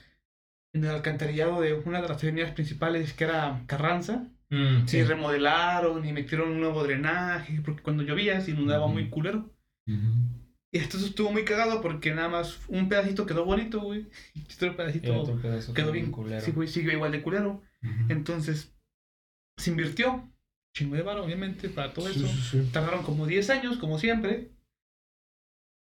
en 0.73 0.85
el 0.85 0.91
alcantarillado 0.91 1.61
de 1.61 1.75
una 1.75 2.01
de 2.01 2.09
las 2.09 2.23
avenidas 2.23 2.53
principales 2.53 3.13
que 3.13 3.25
era 3.25 3.63
Carranza. 3.67 4.31
Mm, 4.55 4.87
sí. 4.87 5.03
Remodelaron 5.03 6.05
y 6.07 6.13
metieron 6.13 6.51
un 6.53 6.61
nuevo 6.61 6.83
drenaje, 6.85 7.61
porque 7.65 7.83
cuando 7.83 8.03
llovía 8.03 8.41
se 8.41 8.53
inundaba 8.53 8.87
muy 8.87 9.09
culero. 9.11 9.51
Ujú. 9.87 10.43
Y 10.73 10.79
esto 10.79 10.97
estuvo 10.99 11.31
muy 11.31 11.45
cagado 11.45 11.81
porque 11.81 12.13
nada 12.15 12.29
más 12.29 12.59
un 12.69 12.89
pedacito 12.89 13.27
quedó 13.27 13.45
bonito, 13.45 13.81
güey. 13.81 14.09
Y 14.35 14.43
otro 14.55 14.69
Y 14.69 14.75
pedacito 14.75 15.21
otro 15.21 15.41
pedazo 15.41 15.73
quedó 15.73 15.93
bien. 15.93 16.11
culero. 16.11 16.41
Sí, 16.41 16.51
güey, 16.51 16.69
siguió 16.69 16.93
igual 16.93 17.13
de 17.13 17.23
culero. 17.23 17.63
Entonces, 18.09 18.75
se 19.59 19.71
invirtió. 19.71 20.29
Chingo 20.77 20.97
de 20.97 21.03
varo, 21.03 21.25
obviamente, 21.25 21.69
para 21.69 21.93
todo 21.93 22.09
Sí, 22.09 22.25
eso. 22.25 22.27
sí. 22.51 22.69
Tardaron 22.73 23.05
como 23.05 23.27
10 23.27 23.49
años, 23.51 23.77
como 23.77 23.99
siempre. 23.99 24.51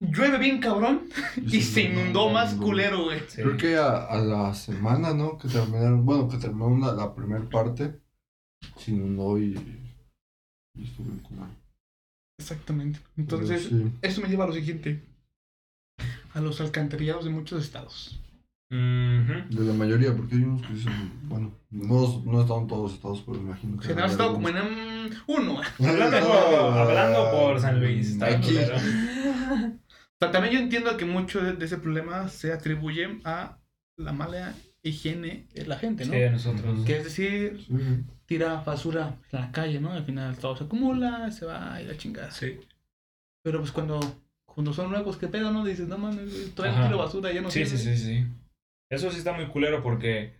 Llueve 0.00 0.36
bien 0.38 0.58
cabrón 0.60 1.08
y 1.46 1.62
se 1.62 1.82
inundó 1.82 2.28
más 2.28 2.54
culero, 2.54 3.04
güey. 3.04 3.20
Creo 3.34 3.56
que 3.56 3.76
a, 3.76 4.04
a 4.04 4.18
la 4.18 4.52
semana, 4.52 5.14
¿no? 5.14 5.38
Que 5.38 5.48
terminaron, 5.48 6.04
bueno, 6.04 6.28
que 6.28 6.36
terminó 6.36 6.66
una- 6.66 6.92
la 6.92 7.14
primera 7.14 7.48
parte, 7.48 8.00
se 8.76 8.90
inundó 8.90 9.38
y, 9.38 9.54
y 10.74 10.84
estuvo 10.84 11.10
en 11.10 11.18
culero. 11.18 11.48
Exactamente. 12.38 13.00
Entonces, 13.16 13.64
sí. 13.64 13.92
eso 14.02 14.20
me 14.20 14.28
lleva 14.28 14.44
a 14.44 14.48
lo 14.48 14.52
siguiente. 14.52 15.02
A 16.32 16.40
los 16.40 16.60
alcantarillados 16.60 17.24
de 17.24 17.30
muchos 17.30 17.62
estados. 17.62 18.20
De 18.70 19.64
la 19.64 19.72
mayoría, 19.72 20.16
porque 20.16 20.34
hay 20.34 20.42
unos 20.42 20.62
que 20.62 20.72
dicen, 20.72 21.12
bueno, 21.24 21.52
no, 21.70 22.22
no 22.24 22.40
están 22.40 22.66
todos 22.66 22.82
los 22.82 22.94
estados, 22.94 23.22
pero 23.24 23.38
me 23.38 23.50
imagino 23.50 23.78
que. 23.78 23.86
Se 23.86 23.92
han 23.92 24.00
hay 24.00 24.10
estado 24.10 24.32
como 24.32 24.48
en 24.48 24.56
mm, 24.56 25.10
uno. 25.28 25.60
Hablando, 25.78 26.18
por, 26.20 26.78
hablando 26.78 27.30
por 27.30 27.60
San 27.60 27.78
Luis, 27.78 28.10
está 28.10 28.26
Aquí. 28.26 28.48
culero. 28.48 28.76
O 28.76 30.16
sea, 30.18 30.30
también 30.32 30.54
yo 30.54 30.60
entiendo 30.60 30.96
que 30.96 31.04
mucho 31.04 31.40
de, 31.40 31.52
de 31.52 31.64
ese 31.64 31.76
problema 31.76 32.28
se 32.28 32.52
atribuye 32.52 33.20
a 33.24 33.58
la 33.96 34.12
mala 34.12 34.54
higiene 34.82 35.46
de 35.54 35.66
la 35.66 35.76
gente, 35.78 36.04
¿no? 36.04 36.12
Sí, 36.12 36.22
a 36.22 36.30
nosotros. 36.30 36.84
Que 36.84 36.98
es 36.98 37.04
decir, 37.04 37.64
sí. 37.66 37.74
Tira 38.26 38.62
basura 38.64 39.16
en 39.32 39.40
la 39.40 39.52
calle, 39.52 39.80
¿no? 39.80 39.92
Al 39.92 40.04
final 40.04 40.36
todo 40.38 40.56
se 40.56 40.64
acumula, 40.64 41.30
se 41.30 41.46
va 41.46 41.80
y 41.80 41.86
la 41.86 41.96
chingada. 41.96 42.30
Sí. 42.30 42.58
Pero 43.42 43.58
pues 43.60 43.72
cuando, 43.72 44.00
cuando 44.46 44.72
son 44.72 44.90
nuevos, 44.90 45.16
¿qué 45.16 45.28
pedo, 45.28 45.50
no? 45.52 45.64
Dices, 45.64 45.88
no 45.88 45.98
mames, 45.98 46.52
Ajá. 46.58 46.80
no 46.80 46.86
tiro 46.86 46.98
basura, 46.98 47.32
ya 47.32 47.42
no 47.42 47.50
Sí, 47.50 47.66
sí, 47.66 47.76
sirve". 47.76 47.96
sí, 47.96 48.04
sí. 48.04 48.26
Eso 48.90 49.10
sí 49.10 49.18
está 49.18 49.32
muy 49.32 49.46
culero 49.46 49.82
porque, 49.82 50.34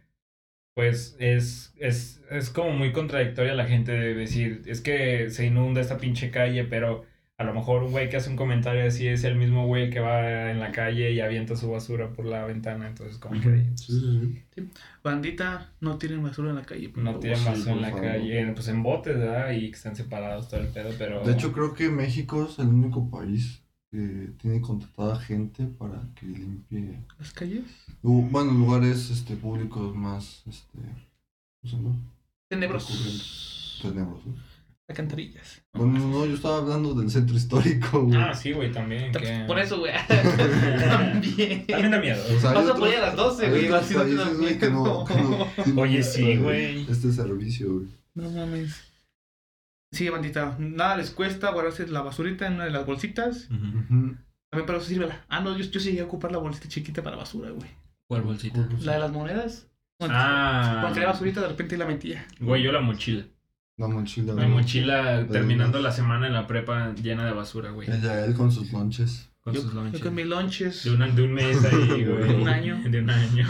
pues, 0.74 1.16
es, 1.18 1.74
es, 1.78 2.22
es 2.30 2.50
como 2.50 2.70
muy 2.72 2.92
contradictoria 2.92 3.54
la 3.54 3.66
gente 3.66 3.92
de 3.92 4.14
decir, 4.14 4.62
es 4.66 4.80
que 4.80 5.30
se 5.30 5.46
inunda 5.46 5.80
esta 5.80 5.98
pinche 5.98 6.30
calle, 6.30 6.64
pero 6.64 7.04
a 7.36 7.42
lo 7.44 7.52
mejor 7.52 7.82
un 7.82 7.90
güey 7.90 8.08
que 8.08 8.16
hace 8.16 8.30
un 8.30 8.36
comentario 8.36 8.86
así 8.86 9.08
es 9.08 9.24
el 9.24 9.34
mismo 9.36 9.66
güey 9.66 9.90
que 9.90 9.98
va 10.00 10.50
en 10.52 10.60
la 10.60 10.70
calle 10.70 11.12
y 11.12 11.20
avienta 11.20 11.56
su 11.56 11.68
basura 11.70 12.12
por 12.12 12.26
la 12.26 12.44
ventana, 12.46 12.86
entonces 12.86 13.18
como 13.18 13.40
que 13.40 13.64
Sí, 13.74 13.92
sí, 14.00 14.44
sí. 14.54 14.68
Bandita, 15.02 15.72
no 15.80 15.98
tiren 15.98 16.22
basura 16.22 16.50
en 16.50 16.56
la 16.56 16.62
calle. 16.62 16.92
no 16.96 17.18
tienen 17.18 17.38
Sí, 17.38 17.44
basura 17.44 17.72
en 17.72 17.82
la 17.82 17.88
favor. 17.90 18.04
calle, 18.04 18.52
pues 18.54 18.68
en 18.68 18.82
botes, 18.82 19.18
¿verdad? 19.18 19.50
Y 19.52 19.70
que 19.70 19.76
están 19.76 19.96
separados 19.96 20.48
todo 20.48 20.60
el 20.60 20.68
pedo, 20.68 20.90
pero... 20.96 21.24
De 21.24 21.32
hecho, 21.32 21.52
creo 21.52 21.74
que 21.74 21.88
México 21.90 22.46
es 22.48 22.58
el 22.60 22.68
único 22.68 23.10
país 23.10 23.60
que 23.90 24.30
tiene 24.40 24.60
contratada 24.60 25.18
gente 25.18 25.66
para 25.66 26.02
que 26.14 26.26
limpie. 26.26 27.00
¿Las 27.18 27.32
calles? 27.32 27.64
Bueno, 28.02 28.52
lugares 28.52 29.10
este, 29.10 29.36
públicos 29.36 29.94
más. 29.94 30.42
Este, 30.48 30.78
¿Cómo 30.78 31.70
se 31.70 31.76
llama? 31.76 31.96
Tenebros. 32.48 33.78
Tenebrosos. 33.82 34.34
Alcantarillas. 34.86 35.62
Bueno, 35.72 35.98
no, 35.98 36.08
no, 36.08 36.26
yo 36.26 36.34
estaba 36.34 36.58
hablando 36.58 36.92
del 36.94 37.10
centro 37.10 37.34
histórico, 37.36 38.02
güey. 38.02 38.20
Ah, 38.20 38.34
sí, 38.34 38.52
güey, 38.52 38.70
también. 38.70 39.12
que- 39.12 39.44
Por 39.46 39.58
eso, 39.58 39.78
güey. 39.78 39.92
También. 40.08 41.66
También 41.66 41.90
da 41.90 41.98
miedo. 42.00 42.22
O 42.36 42.40
sea, 42.40 42.50
hay 42.50 42.56
Vas 42.56 42.66
a 42.66 42.72
otros- 42.72 42.78
poner 42.80 42.98
a 42.98 43.06
las 43.06 43.16
12, 43.16 43.44
hay 43.46 43.50
güey. 43.50 43.64
otros 43.66 43.82
así 43.82 43.94
no 43.94 44.02
te 44.02 44.14
das 44.14 44.24
países, 44.24 44.40
güey, 44.40 44.58
que 44.58 44.70
no, 44.70 44.82
miedo. 44.82 45.04
que 45.06 45.14
no 45.14 45.46
tienen 45.64 45.78
Oye, 45.78 46.02
sí, 46.02 46.30
este- 46.32 46.42
güey. 46.42 46.82
Este 46.90 47.12
servicio, 47.12 47.72
güey. 47.72 47.86
No 48.14 48.30
mames. 48.30 48.92
Sí, 49.92 50.08
bandita. 50.08 50.56
Nada 50.58 50.96
les 50.96 51.10
cuesta 51.10 51.50
guardarse 51.50 51.86
la 51.88 52.02
basurita 52.02 52.46
en 52.46 52.54
una 52.54 52.64
de 52.64 52.70
las 52.70 52.84
bolsitas. 52.84 53.48
Ujú. 53.50 53.56
Ujú. 53.78 54.16
También 54.50 54.66
para 54.66 54.78
eso 54.78 54.86
sirve 54.88 55.06
la. 55.06 55.24
Ah, 55.28 55.40
no, 55.40 55.56
yo, 55.56 55.64
yo 55.64 55.80
sí 55.80 55.90
llegué 55.90 56.02
a 56.02 56.04
ocupar 56.04 56.30
la 56.30 56.38
bolsita 56.38 56.68
chiquita 56.68 57.02
para 57.02 57.16
basura, 57.16 57.50
güey. 57.50 57.70
¿Cuál 58.08 58.22
bolsita? 58.22 58.68
La 58.82 58.92
de 58.94 58.98
las 58.98 59.12
monedas. 59.12 59.66
Cuando, 59.98 60.16
Ah. 60.18 60.78
cuando 60.80 60.92
traía 60.94 61.08
basurita, 61.10 61.40
de 61.40 61.48
repente 61.48 61.76
la 61.78 61.86
metía. 61.86 62.26
Güey, 62.40 62.62
yo 62.62 62.70
la 62.72 62.80
mochila. 62.80 63.24
La 63.76 63.88
mochila, 63.88 64.32
Mi 64.34 64.42
güey. 64.42 64.48
mochila 64.52 65.26
terminando 65.26 65.80
la 65.80 65.90
semana 65.90 66.26
en 66.28 66.32
la 66.32 66.46
prepa 66.46 66.94
llena 66.94 67.24
de 67.26 67.32
basura, 67.32 67.70
güey. 67.70 67.90
Ella, 67.90 68.24
él 68.24 68.34
con 68.34 68.52
sus 68.52 68.72
lonches. 68.72 69.30
Con 69.40 69.52
Yo, 69.54 69.60
sus 69.62 69.72
yo 69.74 69.80
lonches. 69.82 70.00
con 70.00 70.14
mis 70.14 70.26
lunches. 70.26 70.84
De, 70.84 70.90
una- 70.92 71.08
de 71.08 71.22
un 71.22 71.32
mes 71.34 71.64
ahí, 71.64 72.04
güey. 72.04 72.28
De 72.28 72.34
un 72.36 72.48
año. 72.48 72.80
De 72.88 73.00
un 73.00 73.10
año. 73.10 73.46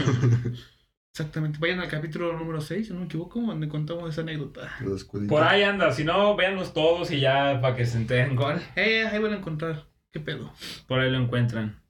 Exactamente. 1.12 1.58
Vayan 1.60 1.80
al 1.80 1.88
capítulo 1.88 2.32
número 2.36 2.60
6, 2.60 2.86
si 2.88 2.92
no 2.92 3.00
me 3.00 3.04
equivoco, 3.06 3.40
donde 3.40 3.68
contamos 3.68 4.08
esa 4.10 4.22
anécdota. 4.22 4.72
La. 4.80 5.28
Por 5.28 5.42
ahí 5.42 5.62
anda. 5.62 5.92
Si 5.92 6.04
no, 6.04 6.34
véanlos 6.36 6.72
todos 6.74 7.10
y 7.10 7.20
ya 7.20 7.60
para 7.60 7.76
que 7.76 7.86
se 7.86 7.98
enteren 7.98 8.34
cuál. 8.34 8.62
Eh, 8.76 9.06
ahí 9.06 9.18
van 9.20 9.34
a 9.34 9.36
encontrar. 9.36 9.86
¿Qué 10.12 10.20
pedo? 10.20 10.52
Por 10.88 11.00
ahí 11.00 11.10
lo 11.10 11.18
encuentran. 11.18 11.80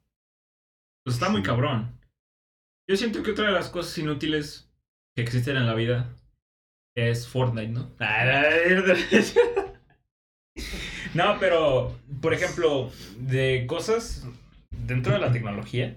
Pues 1.04 1.16
está 1.16 1.28
muy 1.30 1.42
cabrón. 1.42 1.98
Yo 2.88 2.96
siento 2.96 3.22
que 3.22 3.30
otra 3.30 3.46
de 3.46 3.52
las 3.52 3.68
cosas 3.70 3.96
inútiles 3.96 4.70
que 5.14 5.22
existen 5.22 5.56
en 5.56 5.66
la 5.66 5.74
vida 5.74 6.14
es 6.94 7.28
Fortnite, 7.28 7.68
¿no? 7.72 7.90
No, 11.14 11.38
pero, 11.38 11.96
por 12.20 12.34
ejemplo, 12.34 12.90
de 13.18 13.66
cosas 13.66 14.26
dentro 14.70 15.12
de 15.12 15.20
la 15.20 15.32
tecnología, 15.32 15.94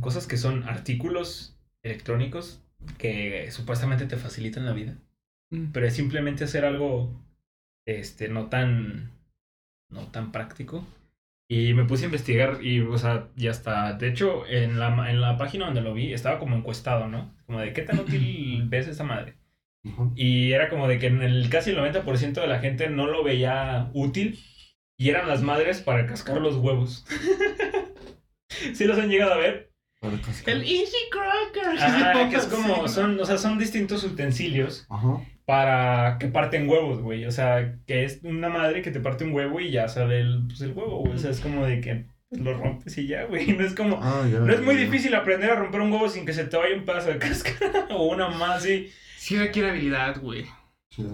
cosas 0.00 0.26
que 0.26 0.36
son 0.36 0.64
artículos 0.64 1.56
electrónicos 1.82 2.60
que 2.98 3.50
supuestamente 3.50 4.06
te 4.06 4.16
facilitan 4.16 4.66
la 4.66 4.72
vida, 4.72 4.96
Mm. 5.50 5.72
pero 5.72 5.86
es 5.86 5.94
simplemente 5.94 6.44
hacer 6.44 6.64
algo 6.64 7.12
este 7.86 8.28
no 8.28 8.46
tan 8.46 9.10
no 9.90 10.06
tan 10.08 10.32
práctico. 10.32 10.86
Y 11.50 11.74
me 11.74 11.84
puse 11.84 12.04
a 12.04 12.06
investigar 12.06 12.64
y, 12.64 12.80
o 12.80 12.96
sea, 12.96 13.28
ya 13.36 13.50
está. 13.50 13.92
De 13.92 14.08
hecho, 14.08 14.46
en 14.46 14.78
la, 14.78 15.10
en 15.10 15.20
la 15.20 15.36
página 15.36 15.66
donde 15.66 15.82
lo 15.82 15.92
vi 15.92 16.14
estaba 16.14 16.38
como 16.38 16.56
encuestado, 16.56 17.08
¿no? 17.08 17.34
Como 17.44 17.60
de 17.60 17.74
qué 17.74 17.82
tan 17.82 17.98
útil 18.00 18.62
ves 18.68 18.88
esa 18.88 19.04
madre. 19.04 19.34
Y 20.14 20.52
era 20.52 20.68
como 20.68 20.86
de 20.86 20.98
que 20.98 21.06
en 21.06 21.22
el 21.22 21.48
casi 21.50 21.70
el 21.70 21.78
90% 21.78 22.40
de 22.40 22.46
la 22.46 22.60
gente 22.60 22.88
no 22.88 23.06
lo 23.06 23.24
veía 23.24 23.90
útil 23.94 24.38
y 24.96 25.08
eran 25.08 25.26
las 25.28 25.42
madres 25.42 25.80
para 25.80 26.06
cascar 26.06 26.40
los 26.40 26.56
huevos. 26.56 27.04
¿Sí 28.74 28.84
los 28.84 28.98
han 28.98 29.08
llegado 29.08 29.34
a 29.34 29.38
ver? 29.38 29.72
El 30.46 30.62
Easy 30.62 30.96
Cracker. 31.10 31.78
Ajá, 31.80 32.28
que 32.28 32.36
es 32.36 32.46
como, 32.46 32.88
son, 32.88 33.18
o 33.20 33.24
sea, 33.24 33.38
son 33.38 33.58
distintos 33.58 34.02
utensilios 34.04 34.86
para 35.44 36.18
que 36.18 36.28
parten 36.28 36.68
huevos, 36.68 37.00
güey. 37.00 37.24
O 37.26 37.30
sea, 37.30 37.78
que 37.86 38.04
es 38.04 38.20
una 38.22 38.48
madre 38.48 38.82
que 38.82 38.90
te 38.90 39.00
parte 39.00 39.24
un 39.24 39.32
huevo 39.32 39.60
y 39.60 39.70
ya 39.70 39.88
sale 39.88 40.20
el, 40.20 40.44
pues, 40.46 40.60
el 40.60 40.72
huevo, 40.72 41.00
güey. 41.00 41.14
O 41.14 41.18
sea, 41.18 41.30
es 41.30 41.40
como 41.40 41.64
de 41.64 41.80
que 41.80 42.06
lo 42.30 42.54
rompes 42.54 42.96
y 42.98 43.06
ya, 43.06 43.24
güey. 43.24 43.46
No 43.56 43.64
es 43.64 43.74
como... 43.74 44.00
Ah. 44.02 44.24
No 44.28 44.52
es 44.52 44.60
muy 44.60 44.76
difícil 44.76 45.14
aprender 45.14 45.50
a 45.50 45.56
romper 45.56 45.80
un 45.80 45.92
huevo 45.92 46.08
sin 46.08 46.26
que 46.26 46.32
se 46.32 46.44
te 46.44 46.56
vaya 46.56 46.74
un 46.74 46.84
pedazo 46.84 47.10
de 47.10 47.18
cáscara 47.18 47.86
o 47.90 48.06
una 48.06 48.28
más 48.28 48.62
así. 48.62 48.90
Sí 49.22 49.38
requiere 49.38 49.70
habilidad, 49.70 50.20
güey. 50.20 50.46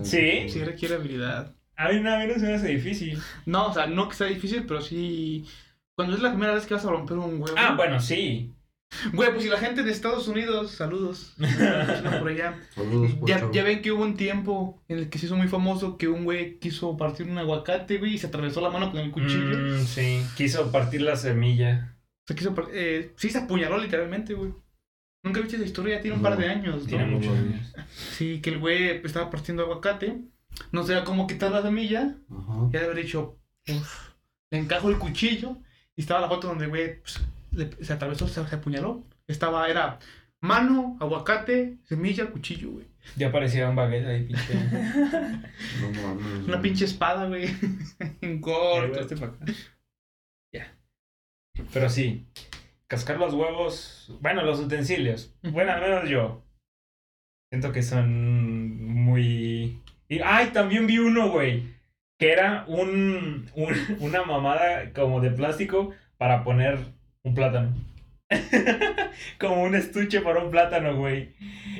¿Sí? 0.03 0.49
Sí 0.49 0.65
requiere 0.65 0.95
habilidad. 0.95 1.55
A 1.77 1.91
mí, 1.91 2.01
no- 2.01 2.11
a 2.15 2.19
mí 2.19 2.27
no 2.27 2.35
se 2.35 2.47
me 2.47 2.55
hace 2.55 2.69
difícil. 2.69 3.19
No, 3.45 3.67
o 3.67 3.75
sea, 3.75 3.87
no 3.87 4.09
que 4.09 4.17
sea 4.17 4.29
difícil, 4.29 4.65
pero 4.67 4.81
sí... 4.81 5.45
Cuando 5.95 6.17
es 6.17 6.23
la 6.23 6.31
primera 6.31 6.55
vez 6.55 6.65
que 6.65 6.73
vas 6.73 6.87
a 6.87 6.91
romper 6.91 7.19
un 7.19 7.35
huevo... 7.41 7.55
Ah, 7.59 7.75
bueno, 7.77 8.01
sí. 8.01 8.55
Güey, 9.13 9.31
pues 9.33 9.43
si 9.43 9.51
la 9.51 9.59
gente 9.59 9.83
de 9.83 9.91
Estados 9.93 10.27
Unidos, 10.27 10.71
saludos, 10.71 11.35
por 12.19 12.29
allá. 12.31 12.59
Saludos, 12.75 13.13
por 13.17 13.29
Ya, 13.29 13.47
ya 13.53 13.63
ven 13.63 13.83
que 13.83 13.93
hubo 13.93 14.03
un 14.03 14.17
tiempo 14.17 14.83
en 14.89 15.01
el 15.01 15.11
que 15.11 15.19
se 15.19 15.27
hizo 15.27 15.37
muy 15.37 15.49
famoso 15.49 15.99
que 15.99 16.09
un 16.09 16.25
güey 16.25 16.59
quiso 16.61 16.97
partir 16.97 17.27
un 17.29 17.37
aguacate, 17.37 17.99
güey, 17.99 18.15
y 18.15 18.19
se 18.19 18.29
atravesó 18.29 18.63
la 18.63 18.71
mano 18.71 18.91
con 18.91 19.01
el 19.01 19.11
cuchillo. 19.11 19.59
Mm, 19.59 19.85
sí. 19.85 20.23
Quiso 20.35 20.73
partir 20.73 21.03
la 21.03 21.17
semilla. 21.17 21.95
Se 22.27 22.35
quiso 22.35 22.55
par- 22.55 22.69
eh, 22.73 23.13
sí, 23.17 23.29
se 23.29 23.37
apuñaló 23.39 23.77
literalmente, 23.77 24.33
güey. 24.33 24.53
Nunca 25.29 25.41
viste 25.41 25.57
esa 25.57 25.65
historia, 25.67 25.97
ya 25.97 26.03
tiene 26.03 26.17
un 26.17 26.23
par 26.23 26.37
de 26.37 26.47
No, 26.47 26.53
años, 26.53 26.87
Tiene 26.87 27.07
¿no? 27.07 27.13
muchos 27.19 27.33
no. 27.33 27.39
años. 27.39 27.75
Sí, 28.17 28.41
que 28.41 28.51
el 28.51 28.59
güey 28.59 29.01
estaba 29.05 29.31
partiendo 29.31 29.63
aguacate, 29.63 30.19
no 30.73 30.83
sabía 30.85 31.05
cómo 31.05 31.27
quitar 31.27 31.53
la 31.53 31.63
semilla, 31.63 32.17
Ajá. 32.31 32.69
ya 32.73 32.81
de 32.81 32.85
haber 32.87 32.97
dicho, 33.05 33.39
uff, 33.69 34.11
le 34.51 34.59
encajo 34.59 34.89
el 34.91 34.99
cuchillo, 34.99 35.59
y 35.97 36.01
estaba 36.01 36.21
la 36.21 36.29
foto 36.29 36.49
donde 36.49 36.65
el 36.65 36.71
güey 36.71 37.01
pues, 37.01 37.21
le- 37.53 37.85
se 37.85 37.93
atravesó, 37.93 38.27
se, 38.29 38.45
se 38.47 38.55
apuñaló. 38.57 39.05
Estaba, 39.27 39.69
era 39.69 39.99
mano, 40.41 40.97
aguacate, 41.01 41.79
semilla, 41.85 42.31
cuchillo, 42.31 42.71
güey. 42.71 42.87
Ya 43.17 43.33
parecía 43.33 43.69
un 43.69 43.77
baguette 43.77 44.07
ahí, 44.07 44.25
pinche. 44.25 44.55
No 45.81 45.91
mames. 46.03 46.47
Una 46.47 46.61
pinche 46.63 46.85
espada, 46.85 47.27
güey. 47.27 47.49
en 48.21 48.41
corto. 48.41 49.01
este 49.01 49.15
acá. 49.17 49.35
Ya. 50.53 50.75
Pero 51.73 51.89
sí. 51.91 52.27
Cascar 52.89 53.19
los 53.19 53.35
huevos. 53.35 54.17
Bueno, 54.21 54.43
los 54.43 54.61
utensilios. 54.61 55.35
Bueno, 55.43 55.73
al 55.73 55.81
menos 55.81 56.09
yo. 56.09 56.43
Siento 57.51 57.73
que 57.73 57.83
son 57.83 58.83
muy. 58.95 59.81
Y, 60.09 60.21
¡Ay! 60.25 60.47
También 60.53 60.87
vi 60.87 60.99
uno, 60.99 61.31
güey. 61.31 61.65
Que 62.19 62.33
era 62.33 62.65
un, 62.67 63.49
un- 63.55 63.77
una 64.01 64.25
mamada 64.25 64.93
como 64.93 65.21
de 65.21 65.31
plástico 65.31 65.93
para 66.17 66.43
poner 66.45 66.79
un 67.23 67.35
plátano. 67.35 67.75
como 69.39 69.63
un 69.63 69.75
estuche 69.75 70.21
para 70.21 70.43
un 70.43 70.51
plátano, 70.51 70.97
güey. 70.97 71.35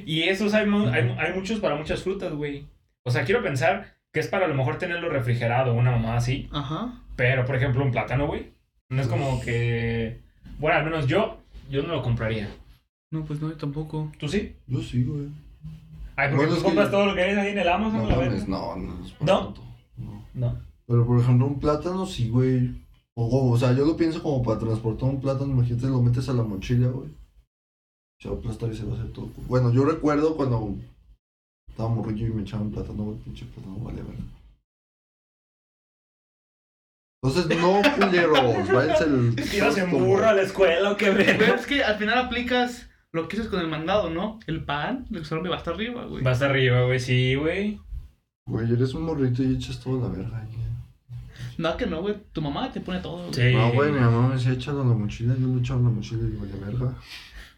Y 0.07 0.25
esos 0.25 0.55
hay, 0.55 0.67
hay, 0.93 1.17
hay 1.19 1.33
muchos 1.35 1.61
para 1.61 1.75
muchas 1.75 2.03
frutas, 2.03 2.33
güey. 2.33 2.67
O 3.05 3.11
sea, 3.11 3.25
quiero 3.25 3.43
pensar 3.43 3.95
que 4.13 4.21
es 4.21 4.29
para 4.29 4.47
a 4.47 4.49
lo 4.49 4.55
mejor 4.55 4.79
tenerlo 4.79 5.09
refrigerado, 5.09 5.75
una 5.75 5.91
mamada 5.91 6.17
así. 6.17 6.49
Ajá. 6.53 7.03
Pero, 7.17 7.45
por 7.45 7.57
ejemplo, 7.57 7.85
un 7.85 7.91
plátano, 7.93 8.27
güey. 8.27 8.53
No 8.91 9.01
es 9.03 9.09
como 9.09 9.41
que. 9.41 10.21
Bueno, 10.59 10.79
al 10.79 10.85
menos 10.85 11.07
yo, 11.07 11.39
yo 11.71 11.83
no 11.83 11.95
lo 11.95 12.03
compraría. 12.03 12.49
No, 13.11 13.25
pues 13.25 13.41
no, 13.41 13.49
yo 13.49 13.57
tampoco. 13.57 14.11
¿Tú 14.19 14.29
sí? 14.29 14.55
Yo 14.67 14.81
sí, 14.83 15.05
güey. 15.05 15.29
Ay, 16.17 16.31
porque 16.31 16.37
Bueno, 16.37 16.49
tú 16.49 16.55
es 16.55 16.59
que- 16.59 16.65
compras 16.65 16.91
todo 16.91 17.07
lo 17.07 17.15
que 17.15 17.21
ves 17.23 17.39
ahí 17.39 17.53
en 17.53 17.59
el 17.59 17.69
Amazon, 17.69 18.03
No 18.03 18.09
la 18.09 18.17
no, 18.17 18.77
no. 18.77 19.05
es 19.05 19.21
¿No? 19.21 19.45
tanto, 19.45 19.63
No. 19.97 20.25
No. 20.35 20.59
Pero 20.87 21.07
por 21.07 21.21
ejemplo, 21.21 21.47
un 21.47 21.61
plátano 21.61 22.07
sí, 22.07 22.29
güey. 22.29 22.71
O, 23.15 23.29
como- 23.31 23.53
o 23.53 23.59
sea, 23.59 23.73
yo 23.73 23.85
lo 23.85 23.97
pienso 23.97 24.23
como 24.23 24.43
para 24.43 24.59
transportar 24.59 25.09
un 25.09 25.21
plátano, 25.21 25.53
imagínate, 25.53 25.87
lo 25.87 26.03
metes 26.03 26.29
a 26.29 26.33
la 26.33 26.43
mochila, 26.43 26.89
güey. 26.89 27.09
Se 28.21 28.29
va 28.29 28.35
a 28.35 28.39
aplastar 28.39 28.71
y 28.73 28.77
se 28.77 28.85
va 28.85 28.93
a 28.97 28.99
hacer 29.01 29.13
todo. 29.13 29.31
Bueno, 29.49 29.73
yo 29.73 29.85
recuerdo 29.85 30.37
cuando 30.37 30.75
estaba 31.69 31.89
morrillo 31.89 32.27
y 32.27 32.31
me 32.31 32.43
echaban 32.43 32.71
plátano, 32.71 33.05
güey, 33.05 33.19
pinche 33.19 33.45
plátano, 33.47 33.77
vale, 33.79 34.03
verga. 34.03 34.23
Entonces, 37.23 37.59
no, 37.61 37.81
culeros, 37.97 38.69
váyanse 38.73 39.05
el. 39.05 39.35
¿Ibas 39.55 39.77
en 39.79 39.91
burro 39.91 40.29
a 40.29 40.33
la 40.35 40.43
escuela 40.43 40.93
o 40.93 40.97
qué 40.97 41.11
Güey, 41.11 41.51
es 41.51 41.67
que 41.67 41.83
al 41.83 41.97
final 41.97 42.19
aplicas 42.19 42.89
lo 43.13 43.27
que 43.27 43.37
haces 43.37 43.49
con 43.49 43.61
el 43.61 43.67
mandado, 43.69 44.09
¿no? 44.11 44.39
El 44.47 44.65
pan, 44.65 45.07
el 45.13 45.41
me 45.43 45.49
va 45.49 45.57
hasta 45.57 45.71
arriba, 45.73 46.05
güey. 46.05 46.23
Va 46.23 46.31
hasta 46.31 46.47
arriba, 46.47 46.83
güey, 46.85 47.01
sí, 47.01 47.35
güey. 47.35 47.81
Güey, 48.47 48.73
eres 48.73 48.95
un 48.95 49.03
morrito 49.03 49.43
y 49.43 49.55
echas 49.57 49.81
toda 49.81 50.09
la 50.09 50.15
verga. 50.17 50.39
ahí. 50.39 50.49
No, 51.59 51.77
que 51.77 51.87
no, 51.87 52.03
güey. 52.03 52.15
Tu 52.33 52.41
mamá 52.41 52.71
te 52.73 52.81
pone 52.81 53.01
todo. 53.01 53.19
güey. 53.31 53.35
Sí. 53.35 53.53
No, 53.55 53.73
güey, 53.73 53.91
mi 53.91 53.99
mamá 53.99 54.29
me 54.29 54.35
decía, 54.35 54.53
échalo 54.53 54.83
en 54.83 54.91
la 54.91 54.95
mochila, 54.95 55.35
yo 55.39 55.47
lo 55.49 55.59
echaba 55.59 55.81
en 55.81 55.85
la 55.87 55.91
mochila 55.91 56.23
y 56.29 56.37
vale 56.37 56.53
verga. 56.65 56.95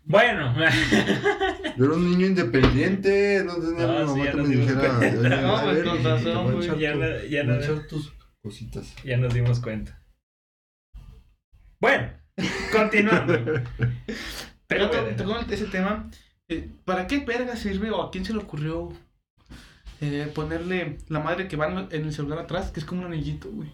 Bueno. 0.07 0.55
Yo 1.77 1.85
era 1.85 1.95
un 1.95 2.11
niño 2.11 2.27
independiente, 2.27 3.43
no 3.45 3.55
tenía 3.57 3.85
a 3.85 4.03
mi 4.03 4.09
sí, 4.09 4.19
mamá 4.19 4.25
ya 4.25 4.31
que 4.33 4.37
me 4.39 4.49
dijera, 4.57 4.81
cuenta. 4.97 5.19
"Oye, 5.21 5.29
No, 5.43 5.57
a 5.57 5.63
pues, 5.63 5.83
con 5.85 6.05
razón, 6.05 6.37
a 6.37 6.41
güey, 6.51 6.81
ya 6.81 6.93
tu- 6.93 6.99
no- 6.99 7.25
ya 7.29 7.45
cositas. 8.43 8.95
ya 9.05 9.17
nos 9.17 9.33
dimos 9.35 9.61
cuenta. 9.61 10.03
Bueno, 11.81 12.11
continuando. 12.73 13.35
Pero 14.67 14.91
ese 15.51 15.67
tema. 15.67 16.09
eh, 16.49 16.69
¿Para 16.85 17.07
qué 17.07 17.19
verga 17.21 17.57
sirve 17.57 17.91
o 17.91 18.03
a 18.03 18.11
quién 18.11 18.25
se 18.25 18.33
le 18.33 18.39
ocurrió 18.41 18.93
eh, 20.01 20.31
ponerle 20.35 20.99
la 21.09 21.21
madre 21.21 21.49
que 21.49 21.57
va 21.57 21.89
en 21.91 22.05
el 22.05 22.13
celular 22.13 22.39
atrás, 22.41 22.71
que 22.71 22.81
es 22.81 22.87
como 22.87 23.01
un 23.01 23.07
anillito, 23.13 23.51
güey? 23.51 23.71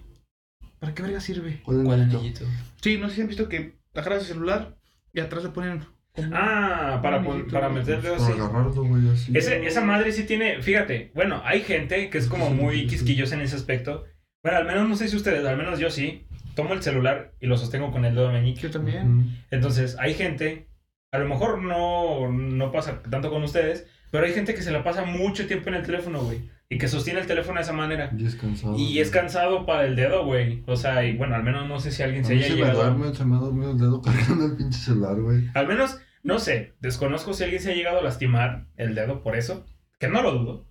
¿Para 0.78 0.94
qué 0.94 1.02
verga 1.02 1.20
sirve? 1.20 1.60
¿Cuál 1.64 1.84
¿Cuál 1.84 2.02
anillito? 2.02 2.18
anillito? 2.18 2.44
Sí, 2.80 2.96
no 2.98 3.08
sé 3.08 3.16
si 3.16 3.20
han 3.22 3.28
visto 3.28 3.48
que 3.48 3.76
agarras 3.94 4.22
el 4.22 4.26
celular 4.28 4.76
y 5.12 5.20
atrás 5.20 5.42
le 5.44 5.50
ponen. 5.50 5.84
Ah, 6.32 7.00
para, 7.02 7.16
anillito, 7.16 7.50
para 7.52 7.68
güey, 7.68 9.10
así. 9.10 9.32
Ese- 9.36 9.66
esa 9.66 9.82
madre 9.82 10.12
sí 10.12 10.24
tiene, 10.24 10.62
fíjate, 10.62 11.12
bueno, 11.14 11.42
hay 11.44 11.60
gente 11.60 12.08
que 12.08 12.16
es 12.18 12.26
como 12.26 12.48
muy 12.50 12.86
quisquillosa 12.86 13.34
en 13.34 13.42
ese 13.42 13.56
aspecto. 13.56 14.04
Bueno, 14.46 14.60
al 14.60 14.64
menos 14.64 14.88
no 14.88 14.94
sé 14.94 15.08
si 15.08 15.16
ustedes, 15.16 15.44
al 15.44 15.56
menos 15.56 15.80
yo 15.80 15.90
sí. 15.90 16.24
Tomo 16.54 16.72
el 16.72 16.80
celular 16.80 17.32
y 17.40 17.46
lo 17.46 17.58
sostengo 17.58 17.90
con 17.90 18.04
el 18.04 18.14
dedo 18.14 18.30
meñique. 18.30 18.60
Yo 18.60 18.70
también. 18.70 19.42
Entonces, 19.50 19.96
hay 19.98 20.14
gente, 20.14 20.68
a 21.10 21.18
lo 21.18 21.28
mejor 21.28 21.60
no, 21.60 22.30
no 22.30 22.70
pasa 22.70 23.02
tanto 23.02 23.28
con 23.28 23.42
ustedes, 23.42 23.88
pero 24.12 24.24
hay 24.24 24.32
gente 24.32 24.54
que 24.54 24.62
se 24.62 24.70
la 24.70 24.84
pasa 24.84 25.04
mucho 25.04 25.48
tiempo 25.48 25.68
en 25.70 25.74
el 25.74 25.82
teléfono, 25.82 26.20
güey. 26.20 26.48
Y 26.68 26.78
que 26.78 26.86
sostiene 26.86 27.18
el 27.18 27.26
teléfono 27.26 27.56
de 27.56 27.62
esa 27.62 27.72
manera. 27.72 28.12
Y 28.16 28.24
es 28.24 28.36
cansado. 28.36 28.78
Y 28.78 29.00
es 29.00 29.10
cansado 29.10 29.66
para 29.66 29.84
el 29.84 29.96
dedo, 29.96 30.24
güey. 30.24 30.62
O 30.68 30.76
sea, 30.76 31.04
y 31.04 31.16
bueno, 31.16 31.34
al 31.34 31.42
menos 31.42 31.66
no 31.66 31.80
sé 31.80 31.90
si 31.90 32.04
alguien 32.04 32.22
A 32.22 32.28
se 32.28 32.34
mí 32.34 32.38
haya 32.38 32.46
se 32.46 32.54
me 32.54 32.60
llegado. 32.60 32.84
duerme, 32.84 33.16
se 33.16 33.24
me 33.24 33.34
ha 33.34 33.40
dormido 33.40 33.72
el 33.72 33.78
dedo 33.78 34.00
cargando 34.02 34.46
el 34.46 34.56
pinche 34.56 34.78
celular, 34.78 35.20
güey. 35.20 35.50
Al 35.54 35.66
menos, 35.66 36.00
no 36.22 36.38
sé, 36.38 36.74
desconozco 36.78 37.34
si 37.34 37.42
alguien 37.42 37.60
se 37.60 37.72
ha 37.72 37.74
llegado 37.74 37.98
a 37.98 38.02
lastimar 38.04 38.68
el 38.76 38.94
dedo 38.94 39.24
por 39.24 39.34
eso, 39.34 39.66
que 39.98 40.06
no 40.06 40.22
lo 40.22 40.30
dudo. 40.30 40.68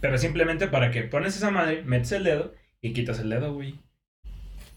Pero 0.00 0.18
simplemente 0.18 0.68
para 0.68 0.92
que 0.92 1.02
pones 1.02 1.36
esa 1.36 1.50
madre, 1.50 1.82
metes 1.82 2.12
el 2.12 2.22
dedo 2.22 2.54
y 2.82 2.92
quitas 2.92 3.18
el 3.20 3.30
dedo, 3.30 3.54
güey. 3.54 3.78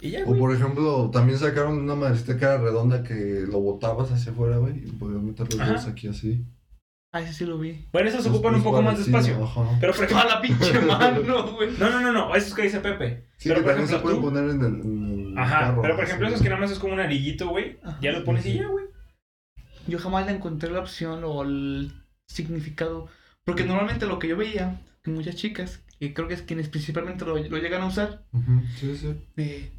Y 0.02 0.12
ya, 0.12 0.24
O 0.24 0.28
güey. 0.28 0.39
por 0.39 0.54
ejemplo, 0.56 1.10
también 1.12 1.38
sacaron 1.38 1.78
una 1.78 1.95
madrecita 1.95 2.38
que 2.38 2.45
era 2.45 2.58
redonda 2.58 3.04
que 3.04 3.45
lo 3.47 3.60
botabas 3.60 4.12
hacia 4.12 4.32
afuera, 4.32 4.58
güey. 4.58 4.78
Y 4.88 4.91
podías 4.91 5.22
meter 5.22 5.54
los 5.54 5.68
dedos 5.68 5.86
aquí 5.88 6.08
así. 6.08 6.45
Ah, 7.12 7.22
ese 7.22 7.34
sí 7.34 7.45
lo 7.45 7.58
vi. 7.58 7.88
Bueno, 7.91 8.08
esos 8.08 8.22
Es- 8.26 8.32
ocupan 8.32 8.56
un 8.56 8.64
poco 8.64 8.82
más 8.82 8.95
de 8.97 9.04
espacio. 9.04 9.43
Ajá. 9.43 9.78
Pero 9.82 9.93
por 9.93 10.06
ejemplo... 10.06 10.30
la 10.30 10.41
pinche 10.41 10.80
mano, 10.86 11.54
güey. 11.54 11.72
No, 11.78 11.89
no, 11.89 12.02
no, 12.02 12.12
no, 12.14 12.36
esos 12.36 12.54
que 12.54 12.62
dice 12.64 12.80
Pepe. 12.80 13.26
Sí, 13.38 13.50
pero 13.50 13.56
que 13.62 13.64
por 13.64 13.72
también 13.72 13.88
se 13.89 13.95
ejemplo, 13.95 14.20
pueden 14.22 14.22
tú- 14.22 14.26
poner 14.26 14.50
en 14.52 14.62
el, 14.76 14.82
en 14.86 15.32
el 15.32 15.38
Ajá, 15.38 15.60
carro, 15.60 15.82
pero 15.82 15.95
por 15.95 16.04
así. 16.04 16.10
ejemplo 16.12 16.28
esos 16.30 16.41
que 16.41 16.50
nada 16.50 16.62
más 16.62 16.72
es 16.72 16.80
como 16.80 16.93
un 16.93 17.00
arillito, 17.00 17.50
güey. 17.50 17.80
Ajá. 17.84 17.97
Ya 18.02 18.12
lo 18.12 18.24
pones 18.24 18.45
y 18.45 18.54
ya, 18.54 18.68
güey. 18.68 18.86
Yo 19.88 19.97
jamás 20.00 20.26
le 20.28 20.34
encontré 20.34 20.70
la 20.70 20.80
opción 20.80 21.24
o 21.26 21.41
el 21.41 21.91
significado. 22.28 23.08
Porque 23.43 23.66
normalmente 23.66 24.06
lo 24.06 24.20
que 24.20 24.28
yo 24.28 24.38
veía, 24.38 24.80
que 25.04 25.10
muchas 25.12 25.36
chicas, 25.36 25.82
que 26.00 26.14
creo 26.14 26.28
que 26.28 26.34
es 26.36 26.41
quienes 26.41 26.70
principalmente 26.70 27.26
lo, 27.26 27.38
lo 27.38 27.58
llegan 27.58 27.82
a 27.82 27.88
usar, 27.88 28.24
Ujú, 28.32 28.62
Sí, 28.80 28.95
sí. 28.97 29.16
de, 29.36 29.72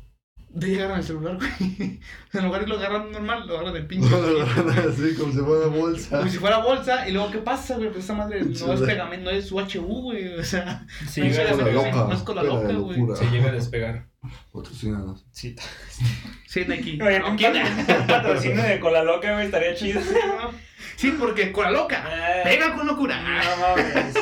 de 0.51 0.67
llegar 0.69 0.91
al 0.93 1.03
celular, 1.05 1.37
güey. 1.37 2.01
En 2.33 2.45
lugar 2.45 2.61
de 2.63 2.67
lo 2.67 2.77
agarran 2.77 3.11
normal, 3.13 3.47
lo 3.47 3.55
agarran 3.55 3.75
del 3.75 3.87
pinche. 3.87 4.09
Así, 4.15 5.15
como 5.19 5.33
si 5.33 5.39
fuera 5.39 5.67
bolsa. 5.67 6.19
Como 6.19 6.31
si 6.31 6.39
fuera 6.39 6.59
bolsa, 6.59 7.09
y 7.09 7.13
luego, 7.13 7.31
¿qué 7.31 7.39
pasa, 7.39 7.77
güey? 7.77 7.91
Pues 7.91 8.05
esa 8.05 8.15
madre 8.15 8.43
no 8.45 8.73
es 8.75 8.81
pegamento, 8.81 9.31
no 9.31 9.37
es 9.37 9.51
UHU, 9.51 10.03
güey. 10.03 10.35
O 10.39 10.45
sea, 10.45 10.87
Se 11.09 11.21
No, 11.23 11.27
llega, 11.29 11.45
llega 11.45 11.51
a 11.51 11.55
a 11.55 11.57
Cola 11.57 11.65
ser- 11.65 11.75
despegar. 11.75 11.95
loca. 11.95 12.09
no 12.09 12.15
es 12.15 12.23
cola 12.23 12.43
de 12.43 12.49
loca, 12.49 12.73
güey. 12.75 13.17
Se 13.17 13.31
llega 13.31 13.49
a 13.49 13.53
despegar. 13.53 14.07
Patrocínanos. 14.53 15.25
Sí. 15.33 15.57
sí, 16.47 16.65
Nike. 16.69 16.99
Oye, 17.03 17.23
un 17.23 17.37
patrocinio 18.07 18.63
de 18.63 18.79
cola 18.81 19.03
loca, 19.03 19.33
güey, 19.33 19.47
estaría 19.47 19.75
chido. 19.75 20.01
Sí, 20.97 21.15
porque 21.19 21.51
con 21.53 21.65
la 21.65 21.71
loca. 21.71 22.05
Ah, 22.07 22.43
Pega 22.45 22.75
con 22.75 22.87
locura. 22.87 23.19
No 23.23 23.57
mames. 23.57 24.15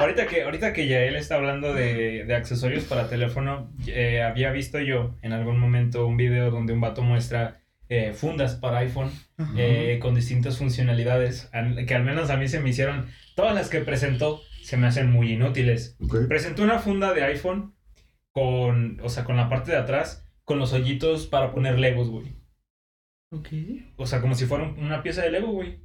Ahorita 0.00 0.26
que, 0.26 0.42
ahorita 0.42 0.72
que 0.72 0.86
Yael 0.86 1.14
está 1.16 1.34
hablando 1.36 1.74
de, 1.74 2.24
de 2.24 2.34
accesorios 2.34 2.84
para 2.84 3.08
teléfono, 3.08 3.70
eh, 3.86 4.22
había 4.22 4.50
visto 4.50 4.80
yo 4.80 5.14
en 5.22 5.32
algún 5.32 5.58
momento 5.58 6.06
un 6.06 6.16
video 6.16 6.50
donde 6.50 6.72
un 6.72 6.80
vato 6.80 7.02
muestra 7.02 7.60
eh, 7.88 8.12
fundas 8.14 8.54
para 8.54 8.78
iPhone 8.78 9.10
eh, 9.56 9.98
con 10.00 10.14
distintas 10.14 10.58
funcionalidades, 10.58 11.48
al- 11.52 11.84
que 11.86 11.94
al 11.94 12.04
menos 12.04 12.30
a 12.30 12.36
mí 12.36 12.48
se 12.48 12.60
me 12.60 12.70
hicieron, 12.70 13.06
todas 13.36 13.54
las 13.54 13.68
que 13.68 13.80
presentó 13.80 14.40
se 14.62 14.76
me 14.76 14.86
hacen 14.86 15.10
muy 15.10 15.32
inútiles. 15.32 15.96
Presentó 16.28 16.62
una 16.62 16.78
funda 16.78 17.12
de 17.12 17.24
iPhone 17.24 17.74
con, 18.32 19.00
o 19.02 19.08
sea, 19.08 19.24
con 19.24 19.36
la 19.36 19.48
parte 19.48 19.72
de 19.72 19.78
atrás, 19.78 20.24
con 20.44 20.58
los 20.58 20.72
hoyitos 20.72 21.26
para 21.26 21.50
poner 21.52 21.78
Legos, 21.78 22.08
güey. 22.08 22.36
Ok. 23.32 23.48
O 23.96 24.06
sea, 24.06 24.20
como 24.20 24.34
si 24.34 24.46
fuera 24.46 24.64
un- 24.64 24.78
una 24.78 25.02
pieza 25.02 25.22
de 25.22 25.30
Lego, 25.30 25.48
güey. 25.52 25.80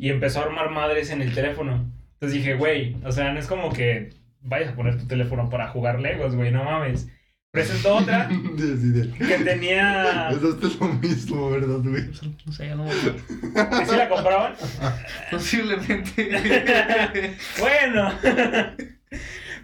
Y 0.00 0.08
empezó 0.10 0.40
a 0.40 0.44
armar 0.44 0.70
madres 0.70 1.10
en 1.10 1.20
el 1.22 1.34
teléfono. 1.34 1.92
Entonces 2.20 2.38
dije, 2.38 2.54
güey, 2.54 2.96
o 3.04 3.12
sea, 3.12 3.32
no 3.32 3.38
es 3.38 3.46
como 3.46 3.72
que 3.72 4.10
vayas 4.42 4.72
a 4.72 4.76
poner 4.76 4.98
tu 4.98 5.06
teléfono 5.06 5.48
para 5.48 5.68
jugar 5.68 6.00
Legos, 6.00 6.36
güey, 6.36 6.52
no 6.52 6.64
mames. 6.64 7.08
Presentó 7.50 7.96
otra 7.96 8.28
Sí, 8.30 8.76
sí, 8.76 9.02
sí. 9.02 9.12
que 9.18 9.38
tenía... 9.38 10.28
Eso 10.30 10.56
es 10.62 10.78
lo 10.78 10.86
mismo, 10.88 11.50
¿verdad, 11.50 11.78
güey? 11.82 12.04
No 12.46 12.52
sé, 12.52 12.66
ya 12.68 12.74
no. 12.74 12.84
¿Que 12.84 13.86
sí 13.86 13.96
la 13.96 14.08
compraban? 14.08 14.52
Posiblemente. 15.30 17.36
Bueno. 17.58 18.12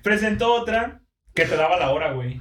Presentó 0.02 0.54
otra 0.54 1.00
que 1.34 1.44
te 1.44 1.56
daba 1.56 1.78
la 1.78 1.90
hora, 1.90 2.12
güey. 2.12 2.40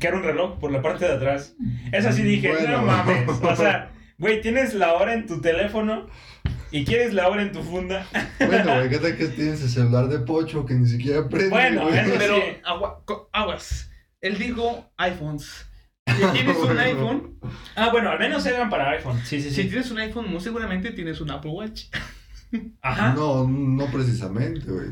Que 0.00 0.06
era 0.06 0.16
un 0.16 0.22
reloj 0.22 0.58
por 0.60 0.70
la 0.70 0.80
parte 0.82 1.06
de 1.06 1.14
atrás. 1.14 1.56
Esa 1.92 2.12
sí 2.12 2.22
dije, 2.22 2.50
Bueno. 2.52 2.78
no 2.78 2.82
mames. 2.84 3.28
O 3.42 3.56
sea, 3.56 3.90
güey, 4.18 4.40
tienes 4.40 4.74
la 4.74 4.94
hora 4.94 5.14
en 5.14 5.26
tu 5.26 5.40
teléfono 5.40 6.06
y 6.70 6.84
quieres 6.84 7.14
la 7.14 7.28
hora 7.28 7.42
en 7.42 7.52
tu 7.52 7.62
funda. 7.62 8.06
Bueno, 8.38 8.74
güey, 8.76 8.88
¿qué 8.88 8.98
tal 8.98 9.16
que 9.16 9.26
tienes 9.28 9.62
el 9.62 9.68
celular 9.68 10.08
de 10.08 10.18
pocho 10.20 10.64
que 10.66 10.74
ni 10.74 10.86
siquiera 10.88 11.28
prende? 11.28 11.50
Bueno, 11.50 11.82
güey? 11.88 12.00
Pero 12.18 12.36
agua- 12.64 13.02
aguas. 13.32 13.90
Él 14.20 14.38
dijo 14.38 14.90
iPhones. 14.96 15.64
Si 16.08 16.24
tienes 16.32 16.56
un 16.56 16.64
Bueno. 16.64 16.80
iPhone, 16.80 17.38
Ah, 17.76 17.90
bueno, 17.92 18.08
al 18.10 18.18
menos 18.18 18.44
eran 18.46 18.70
para 18.70 18.90
iPhone. 18.92 19.20
Sí, 19.24 19.42
sí, 19.42 19.50
si 19.50 19.64
tienes 19.68 19.90
un 19.90 19.98
iPhone, 19.98 20.28
muy 20.30 20.40
seguramente 20.40 20.90
tienes 20.92 21.20
un 21.20 21.30
Apple 21.30 21.50
Watch. 21.50 21.84
Ajá. 22.80 23.12
No, 23.12 23.46
no 23.46 23.84
precisamente, 23.92 24.70
güey. 24.70 24.88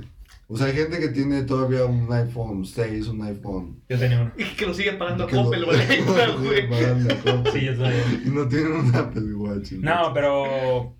O 0.48 0.56
sea, 0.56 0.66
hay 0.68 0.74
gente 0.74 1.00
que 1.00 1.08
tiene 1.08 1.42
todavía 1.42 1.86
un 1.86 2.12
iPhone 2.12 2.64
6, 2.66 3.08
un 3.08 3.22
iPhone. 3.22 3.82
Yo 3.88 3.98
tenía 3.98 4.20
uno. 4.20 4.32
Y 4.36 4.44
que 4.44 4.66
lo 4.66 4.74
sigue 4.74 4.92
pagando 4.92 5.24
a 5.24 5.26
¿vale? 5.26 5.64
güey. 5.64 6.68
Sí, 7.52 7.64
yo 7.64 7.74
todavía. 7.76 8.02
Y 8.24 8.28
no 8.28 8.46
tienen 8.46 8.72
un 8.72 8.94
Apple 8.94 9.34
Watch. 9.34 9.72
No, 9.72 10.12
pero 10.14 10.94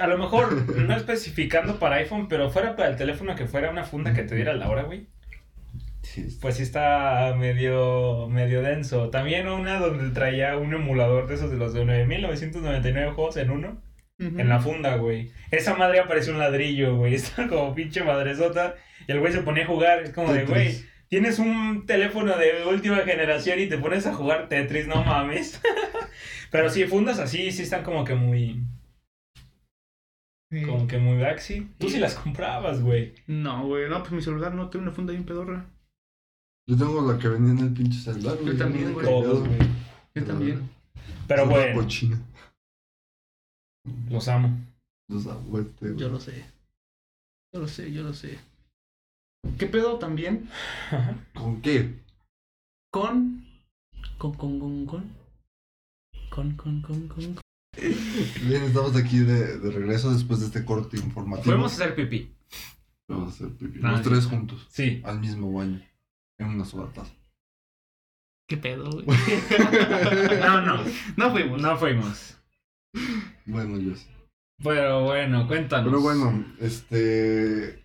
a 0.00 0.06
lo 0.06 0.18
mejor 0.18 0.76
no 0.76 0.96
especificando 0.96 1.78
para 1.78 1.96
iPhone, 1.96 2.28
pero 2.28 2.50
fuera 2.50 2.76
para 2.76 2.88
el 2.88 2.96
teléfono 2.96 3.34
que 3.34 3.46
fuera 3.46 3.70
una 3.70 3.84
funda 3.84 4.12
que 4.12 4.22
te 4.22 4.34
diera 4.34 4.54
la 4.54 4.68
hora, 4.68 4.82
güey. 4.84 5.06
Pues 6.40 6.56
sí 6.56 6.62
está 6.62 7.34
medio, 7.38 8.26
medio 8.28 8.62
denso. 8.62 9.10
También 9.10 9.48
una 9.48 9.78
donde 9.78 10.10
traía 10.10 10.56
un 10.56 10.72
emulador 10.74 11.28
de 11.28 11.34
esos 11.34 11.50
de 11.50 11.56
los 11.56 11.72
de 11.72 11.84
9.999 11.84 13.14
juegos 13.14 13.36
en 13.36 13.50
uno. 13.50 13.82
En 14.18 14.50
la 14.50 14.60
funda, 14.60 14.96
güey. 14.96 15.30
Esa 15.50 15.74
madre 15.76 16.00
aparece 16.00 16.30
un 16.30 16.38
ladrillo, 16.38 16.96
güey. 16.96 17.14
Está 17.16 17.48
como 17.48 17.74
pinche 17.74 18.02
madresota. 18.02 18.74
Y 19.06 19.12
el 19.12 19.20
güey 19.20 19.32
se 19.32 19.40
ponía 19.40 19.64
a 19.64 19.66
jugar. 19.66 20.02
Es 20.02 20.10
como 20.10 20.32
de, 20.32 20.44
güey, 20.44 20.78
tienes 21.08 21.38
un 21.38 21.86
teléfono 21.86 22.36
de 22.36 22.64
última 22.66 22.98
generación 22.98 23.60
y 23.60 23.66
te 23.66 23.78
pones 23.78 24.06
a 24.06 24.12
jugar 24.12 24.48
Tetris, 24.48 24.86
no 24.86 25.02
mames. 25.04 25.60
Pero 26.50 26.68
sí, 26.68 26.84
fundas 26.84 27.18
así, 27.18 27.50
sí 27.50 27.62
están 27.62 27.82
como 27.82 28.04
que 28.04 28.14
muy, 28.14 28.62
Sí. 30.50 30.62
Como 30.64 30.86
que 30.88 30.98
muy 30.98 31.18
Daxi. 31.18 31.70
Tú 31.78 31.88
sí. 31.88 31.98
las 31.98 32.16
comprabas, 32.16 32.82
güey. 32.82 33.14
No, 33.26 33.66
güey. 33.66 33.88
No, 33.88 34.00
pues 34.00 34.12
mi 34.12 34.22
celular 34.22 34.52
no 34.52 34.68
tiene 34.68 34.86
una 34.86 34.94
funda 34.94 35.12
bien 35.12 35.24
pedorra. 35.24 35.66
Yo 36.68 36.76
tengo 36.76 37.00
la 37.10 37.18
que 37.18 37.28
vendía 37.28 37.52
en 37.52 37.58
el 37.68 37.72
pinche 37.72 38.00
celular. 38.00 38.36
Yo 38.44 38.56
también, 38.56 38.92
güey. 38.92 39.06
Todos, 39.06 39.46
güey. 39.46 39.58
Yo 40.14 40.24
también. 40.24 40.70
Pero, 41.28 41.48
güey. 41.48 41.74
Bueno, 41.74 41.88
los 44.10 44.28
amo. 44.28 44.58
Los 45.08 45.26
amo, 45.26 45.42
güey. 45.48 45.66
Yo 45.96 46.08
lo 46.08 46.18
sé. 46.18 46.44
Yo 47.52 47.60
lo 47.60 47.68
sé, 47.68 47.92
yo 47.92 48.02
lo 48.02 48.12
sé. 48.12 48.38
¿Qué 49.58 49.66
pedo 49.66 49.98
también? 49.98 50.48
¿Con 51.34 51.62
qué? 51.62 51.94
Con. 52.92 53.46
Con, 54.18 54.34
con, 54.34 54.58
con, 54.58 54.86
con. 54.86 55.10
Con, 56.30 56.56
con, 56.56 56.82
con, 56.82 57.08
con, 57.08 57.39
Bien, 57.76 58.64
estamos 58.64 58.96
aquí 58.96 59.18
de, 59.18 59.58
de 59.58 59.70
regreso 59.70 60.12
después 60.12 60.40
de 60.40 60.46
este 60.46 60.64
corte 60.64 60.96
informativo. 60.96 61.44
Fuimos 61.52 61.72
a 61.72 61.74
hacer 61.84 61.94
pipí. 61.94 62.34
Vamos 63.08 63.28
a 63.32 63.34
hacer 63.44 63.56
pipí. 63.56 63.80
Ah, 63.82 63.92
Los 63.92 64.00
sí. 64.02 64.08
tres 64.08 64.26
juntos. 64.26 64.66
Sí. 64.70 65.00
Al 65.04 65.20
mismo 65.20 65.52
baño. 65.52 65.80
En 66.38 66.48
una 66.48 66.64
sola 66.64 66.92
taza. 66.92 67.12
¿Qué 68.48 68.56
pedo, 68.56 68.90
güey? 68.90 69.06
No, 70.40 70.60
no. 70.62 70.82
No 71.16 71.30
fuimos. 71.30 71.62
No 71.62 71.76
fuimos. 71.76 72.36
bueno, 73.46 73.78
yo 73.78 73.94
sé. 73.94 74.06
Pero 74.62 75.04
bueno, 75.04 75.46
cuéntanos. 75.46 75.86
Pero 75.86 76.00
bueno, 76.00 76.44
este. 76.60 77.84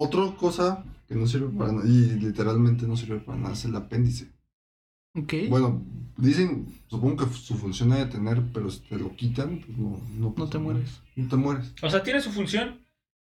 Otra 0.00 0.34
cosa 0.36 0.84
que 1.06 1.14
no 1.14 1.26
sirve 1.26 1.48
para 1.56 1.72
nada, 1.72 1.86
y 1.86 2.18
literalmente 2.18 2.86
no 2.86 2.96
sirve 2.96 3.18
para 3.20 3.38
nada, 3.38 3.52
es 3.54 3.64
el 3.66 3.76
apéndice. 3.76 4.32
Bueno, 5.14 5.84
dicen, 6.16 6.80
supongo 6.88 7.28
que 7.28 7.34
su 7.34 7.54
función 7.56 7.92
es 7.92 7.98
de 7.98 8.06
tener, 8.06 8.42
pero 8.52 8.70
si 8.70 8.80
te 8.80 8.96
lo 8.96 9.14
quitan, 9.14 9.60
pues 9.60 9.78
no, 9.78 10.34
no, 10.36 10.48
te 10.48 10.58
mueres. 10.58 11.00
No 11.16 11.28
te 11.28 11.36
mueres. 11.36 11.74
O 11.82 11.90
sea, 11.90 12.02
tiene 12.02 12.20
su 12.20 12.30
función, 12.30 12.80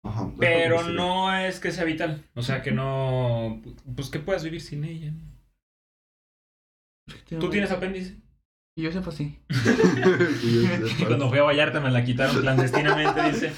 Ajá. 0.03 0.31
pero 0.39 0.89
no 0.89 1.35
es 1.35 1.59
que 1.59 1.71
sea 1.71 1.83
vital. 1.83 2.23
O 2.33 2.41
sea, 2.41 2.63
que 2.63 2.71
no. 2.71 3.61
Pues 3.95 4.09
que 4.09 4.19
puedas 4.19 4.43
vivir 4.43 4.61
sin 4.61 4.83
ella. 4.83 5.13
¿Tú 7.39 7.49
tienes 7.49 7.69
apéndice? 7.69 8.17
Y 8.77 8.81
yo 8.81 8.91
siempre 8.91 9.13
así. 9.13 9.39
cuando 11.05 11.29
fui 11.29 11.37
a 11.37 11.43
Vallarta 11.43 11.79
me 11.79 11.91
la 11.91 12.03
quitaron 12.03 12.41
clandestinamente, 12.41 13.21
dice. 13.31 13.51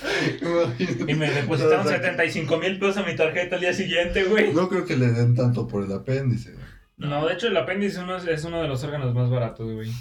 Y 1.08 1.14
me 1.16 1.32
depositaron 1.32 1.88
75 1.88 2.58
mil 2.58 2.78
pesos 2.78 2.98
a 2.98 3.04
mi 3.04 3.16
tarjeta 3.16 3.56
al 3.56 3.62
día 3.62 3.74
siguiente, 3.74 4.26
güey. 4.26 4.54
No 4.54 4.68
creo 4.68 4.86
que 4.86 4.98
le 4.98 5.08
den 5.08 5.34
tanto 5.34 5.66
por 5.66 5.86
el 5.86 5.92
apéndice. 5.94 6.52
güey. 6.52 6.77
No, 6.98 7.26
de 7.28 7.34
hecho 7.34 7.48
el 7.48 7.58
apéndice 7.58 8.02
uno 8.02 8.18
es- 8.18 8.26
es 8.28 8.44
uno 8.44 8.62
de 8.62 8.68
los 8.68 8.84
órganos 8.84 9.14
más 9.14 9.30
baratos, 9.30 9.72
güey. 9.72 9.92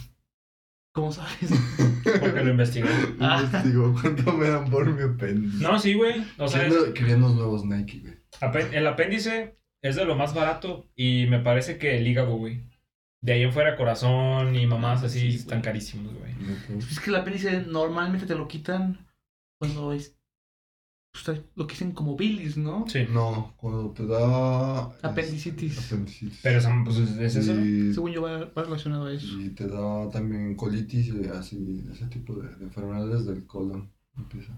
¿Cómo 0.94 1.12
sabes? 1.12 1.50
Porque 2.20 2.42
lo 2.44 2.50
investigué. 2.50 2.88
Ah. 3.20 3.42
Investigo 3.44 3.94
cuánto 4.00 4.32
me 4.32 4.48
dan 4.48 4.70
por 4.70 4.86
mi 4.90 5.02
apéndice. 5.02 5.62
No, 5.62 5.78
sí, 5.78 5.94
güey. 5.94 6.24
O 6.38 6.48
sea, 6.48 6.66
es- 6.66 6.72
los 6.74 7.34
nuevos 7.34 7.64
Nike, 7.64 8.00
güey. 8.00 8.74
el 8.74 8.86
apéndice 8.86 9.58
es 9.82 9.96
de 9.96 10.04
lo 10.06 10.14
más 10.16 10.34
barato 10.34 10.88
y 10.96 11.26
me 11.28 11.38
parece 11.40 11.76
que 11.78 11.98
el 11.98 12.06
hígado, 12.06 12.36
güey. 12.36 12.62
De 13.22 13.32
ahí 13.34 13.42
en 13.42 13.52
fuera 13.52 13.76
corazón 13.76 14.54
y 14.56 14.66
mamás 14.66 15.02
así 15.02 15.20
Sí, 15.32 15.36
están 15.36 15.58
güey. 15.58 15.62
carísimos, 15.62 16.14
güey. 16.14 16.32
Es 16.78 17.00
que 17.00 17.10
el 17.10 17.16
apéndice 17.16 17.62
normalmente 17.62 18.26
te 18.26 18.34
lo 18.34 18.48
quitan 18.48 19.06
cuando 19.58 19.92
es. 19.92 20.15
Pues, 21.24 21.40
lo 21.54 21.66
que 21.66 21.72
dicen 21.74 21.92
como 21.92 22.16
bilis, 22.16 22.56
¿no? 22.56 22.84
Sí. 22.88 23.06
No, 23.12 23.54
cuando 23.56 23.90
te 23.92 24.06
da. 24.06 24.84
Apendicitis. 25.02 25.86
apendicitis. 25.86 26.40
Pero 26.42 26.60
son, 26.60 26.84
pues, 26.84 26.98
es 26.98 27.10
es 27.18 27.36
eso. 27.36 27.54
¿no? 27.54 27.64
Y, 27.64 27.92
Según 27.94 28.12
yo 28.12 28.22
va, 28.22 28.44
va 28.56 28.62
relacionado 28.64 29.06
a 29.06 29.12
eso. 29.12 29.40
y 29.40 29.50
te 29.50 29.66
da 29.66 30.08
también 30.10 30.54
colitis 30.56 31.08
y 31.08 31.26
así, 31.28 31.84
ese 31.92 32.06
tipo 32.06 32.34
de, 32.34 32.48
de 32.56 32.64
enfermedades 32.64 33.26
del 33.26 33.46
colon. 33.46 33.92
Empieza. 34.16 34.52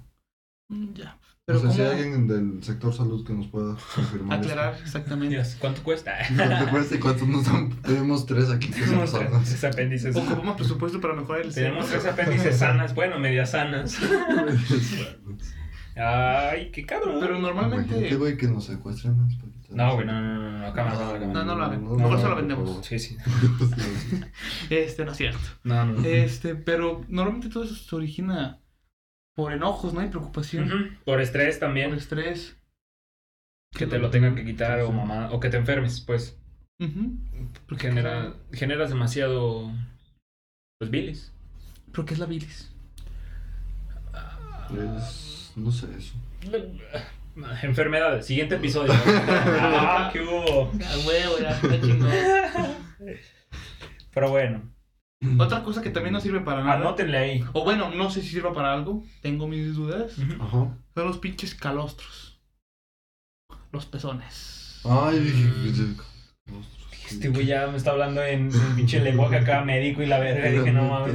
Mm, 0.70 0.92
ya. 0.94 1.18
No 1.48 1.54
Pero 1.54 1.61
sé 1.61 1.70
si 1.70 1.78
¿cómo 1.78 1.88
hay 1.88 1.96
alguien 2.02 2.28
del 2.28 2.62
sector 2.62 2.92
salud 2.92 3.26
que 3.26 3.32
nos 3.32 3.46
pueda 3.46 3.74
confirmar. 3.94 4.38
aclarar 4.38 4.78
exactamente? 4.82 5.34
Dios, 5.36 5.56
¿cuánto 5.59 5.82
cuesta? 5.82 6.12
¿Cuánto 6.36 6.70
cuesta 6.70 6.94
y 6.94 6.98
cuántos 6.98 7.26
nos 7.26 7.46
dan? 7.46 7.70
Tenemos 7.80 8.26
tres 8.26 8.50
aquí 8.50 8.68
Tenemos 8.68 9.09
sanos. 9.11 9.44
tres 9.48 9.64
apéndices. 9.64 10.14
Ocupamos 10.14 10.56
presupuesto 10.56 11.00
para 11.00 11.14
mejorar 11.14 11.46
el 11.46 11.54
Tenemos 11.54 11.86
tres 11.88 12.04
apéndices 12.04 12.59
sanas, 12.59 12.94
bueno, 12.94 13.18
medias 13.18 13.52
sanas. 13.52 13.96
Ay, 15.99 16.70
qué 16.70 16.86
cabrón. 16.86 17.16
Pero 17.20 17.38
Imagínate, 17.38 17.61
normalmente. 17.62 18.16
güey, 18.16 18.36
que 18.36 18.46
nos 18.49 18.64
secuestren 18.64 19.16
paquitas. 19.36 19.70
No, 19.70 19.94
güey, 19.94 20.07
no, 20.07 20.12
no, 20.20 20.38
no, 20.51 20.59
no, 20.59 20.66
acá 20.66 20.84
no, 20.88 21.26
No, 21.32 21.44
no 21.44 21.55
lo 21.57 21.64
hagan. 21.64 21.84
No, 21.84 21.90
Mejor 21.96 22.12
no, 22.12 22.16
se 22.18 22.22
lo 22.24 22.28
por 22.30 22.36
vendemos. 22.36 22.86
Sí, 22.86 22.99
sí. 22.99 23.16
Este, 24.70 25.05
no 25.05 25.12
es 25.12 25.16
cierto. 25.18 25.40
No, 25.64 25.84
no. 25.84 26.05
Este, 26.05 26.55
pero 26.55 27.05
normalmente 27.09 27.49
todo 27.49 27.64
eso 27.64 27.74
se 27.74 27.94
origina 27.96 28.61
por 29.34 29.53
enojos, 29.53 29.92
¿no? 29.94 30.03
Y 30.03 30.09
preocupación. 30.09 30.66
Ujú, 30.72 30.94
Por 31.05 31.20
estrés 31.20 31.57
Por 31.59 31.68
también. 31.68 31.92
estrés. 31.94 32.57
Que 33.72 33.86
te 33.86 33.99
lo 33.99 34.11
tengan 34.11 34.34
que 34.34 34.44
quitar 34.44 34.80
o 34.80 34.90
mamá. 34.92 35.30
O 35.32 35.40
que 35.40 35.51
te 35.51 35.59
enfermes, 35.59 36.01
pues. 36.01 36.38
Ujú. 36.80 37.18
Porque 37.68 37.88
genera, 37.88 38.34
generas 38.53 38.88
demasiado. 38.90 39.70
Pues 40.78 40.90
bilis. 40.90 41.32
¿Pero 41.92 42.05
qué 42.05 42.14
es 42.14 42.20
la 42.20 42.26
bilis? 42.26 42.72
Es, 44.70 45.38
no 45.59 45.70
sé 45.70 45.86
eso. 45.96 46.14
Enfermedades. 47.62 48.26
Siguiente 48.26 48.56
episodio. 48.56 48.92
ah, 49.06 50.11
¿qué 50.12 50.20
hubo? 50.20 50.72
Pero 54.12 54.30
bueno. 54.30 54.62
Otra 55.38 55.62
cosa 55.62 55.82
que 55.82 55.90
también 55.90 56.12
no 56.12 56.20
sirve 56.20 56.40
para 56.40 56.62
nada. 56.62 56.76
Anótenle 56.76 57.18
ahí. 57.18 57.44
O 57.52 57.64
bueno, 57.64 57.90
no 57.90 58.11
sé 58.11 58.22
si 58.22 58.28
sirva 58.28 58.52
para 58.52 58.72
algo. 58.72 59.04
Tengo 59.20 59.48
mis 59.48 59.74
dudas. 59.74 60.16
Ajá. 60.40 60.76
Son 60.94 61.06
los 61.06 61.18
pinches 61.18 61.54
calostros. 61.54 62.40
los 63.72 63.86
pezones. 63.86 64.80
Ay, 64.84 65.18
dije. 65.20 65.94
Este 67.11 67.28
güey 67.28 67.46
ya 67.46 67.66
me 67.68 67.76
está 67.76 67.90
hablando 67.90 68.22
en, 68.22 68.50
en 68.52 68.76
pinche 68.76 69.00
lenguaje 69.00 69.36
acá 69.36 69.64
médico 69.64 70.02
y 70.02 70.06
la 70.06 70.18
verga. 70.18 70.48
Y 70.48 70.59
dije, 70.59 70.72
no 70.72 70.88
mames. 70.88 71.14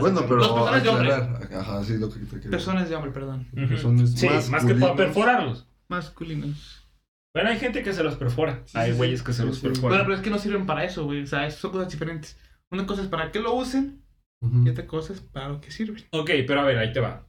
Bueno, 0.00 0.22
pero 0.28 0.36
Los 0.36 0.82
de 0.82 0.88
hombre. 0.88 1.12
Ajá, 1.12 1.84
sí, 1.84 1.96
lo 1.98 2.10
que 2.10 2.20
te 2.20 2.36
quería. 2.36 2.50
Pezones 2.50 2.88
de 2.88 2.96
hombre, 2.96 3.12
perdón. 3.12 3.46
Ujú. 3.56 3.68
pezones 3.68 4.12
Sí, 4.12 4.28
más 4.50 4.64
que 4.64 4.74
para 4.74 4.96
perforarlos. 4.96 5.68
Masculinos. 5.88 6.80
Bueno, 7.34 7.50
hay 7.50 7.58
gente 7.58 7.82
que 7.82 7.92
se 7.92 8.02
los 8.02 8.16
perfora. 8.16 8.62
Sí, 8.66 8.78
hay 8.78 8.92
güeyes 8.92 9.20
sí. 9.20 9.26
que 9.26 9.32
se 9.32 9.42
Sí, 9.42 9.48
los 9.48 9.56
sí. 9.56 9.62
Bueno, 9.62 9.74
perforan. 9.80 10.02
pero 10.04 10.14
es 10.14 10.20
que 10.22 10.30
no 10.30 10.38
sirven 10.38 10.66
para 10.66 10.84
eso, 10.84 11.04
güey. 11.04 11.22
O 11.22 11.26
sea, 11.26 11.50
son 11.50 11.72
cosas 11.72 11.90
diferentes. 11.90 12.38
Una 12.70 12.86
cosa 12.86 13.02
es 13.02 13.08
para 13.08 13.30
que 13.32 13.40
lo 13.40 13.54
usen 13.54 14.02
y 14.64 14.68
otra 14.68 14.86
cosa 14.86 15.12
es 15.14 15.20
para 15.20 15.48
lo 15.48 15.60
que 15.60 15.70
sirven. 15.70 16.04
Ok, 16.10 16.30
pero 16.46 16.60
a 16.60 16.64
ver, 16.64 16.78
ahí 16.78 16.92
te 16.92 17.00
va. 17.00 17.26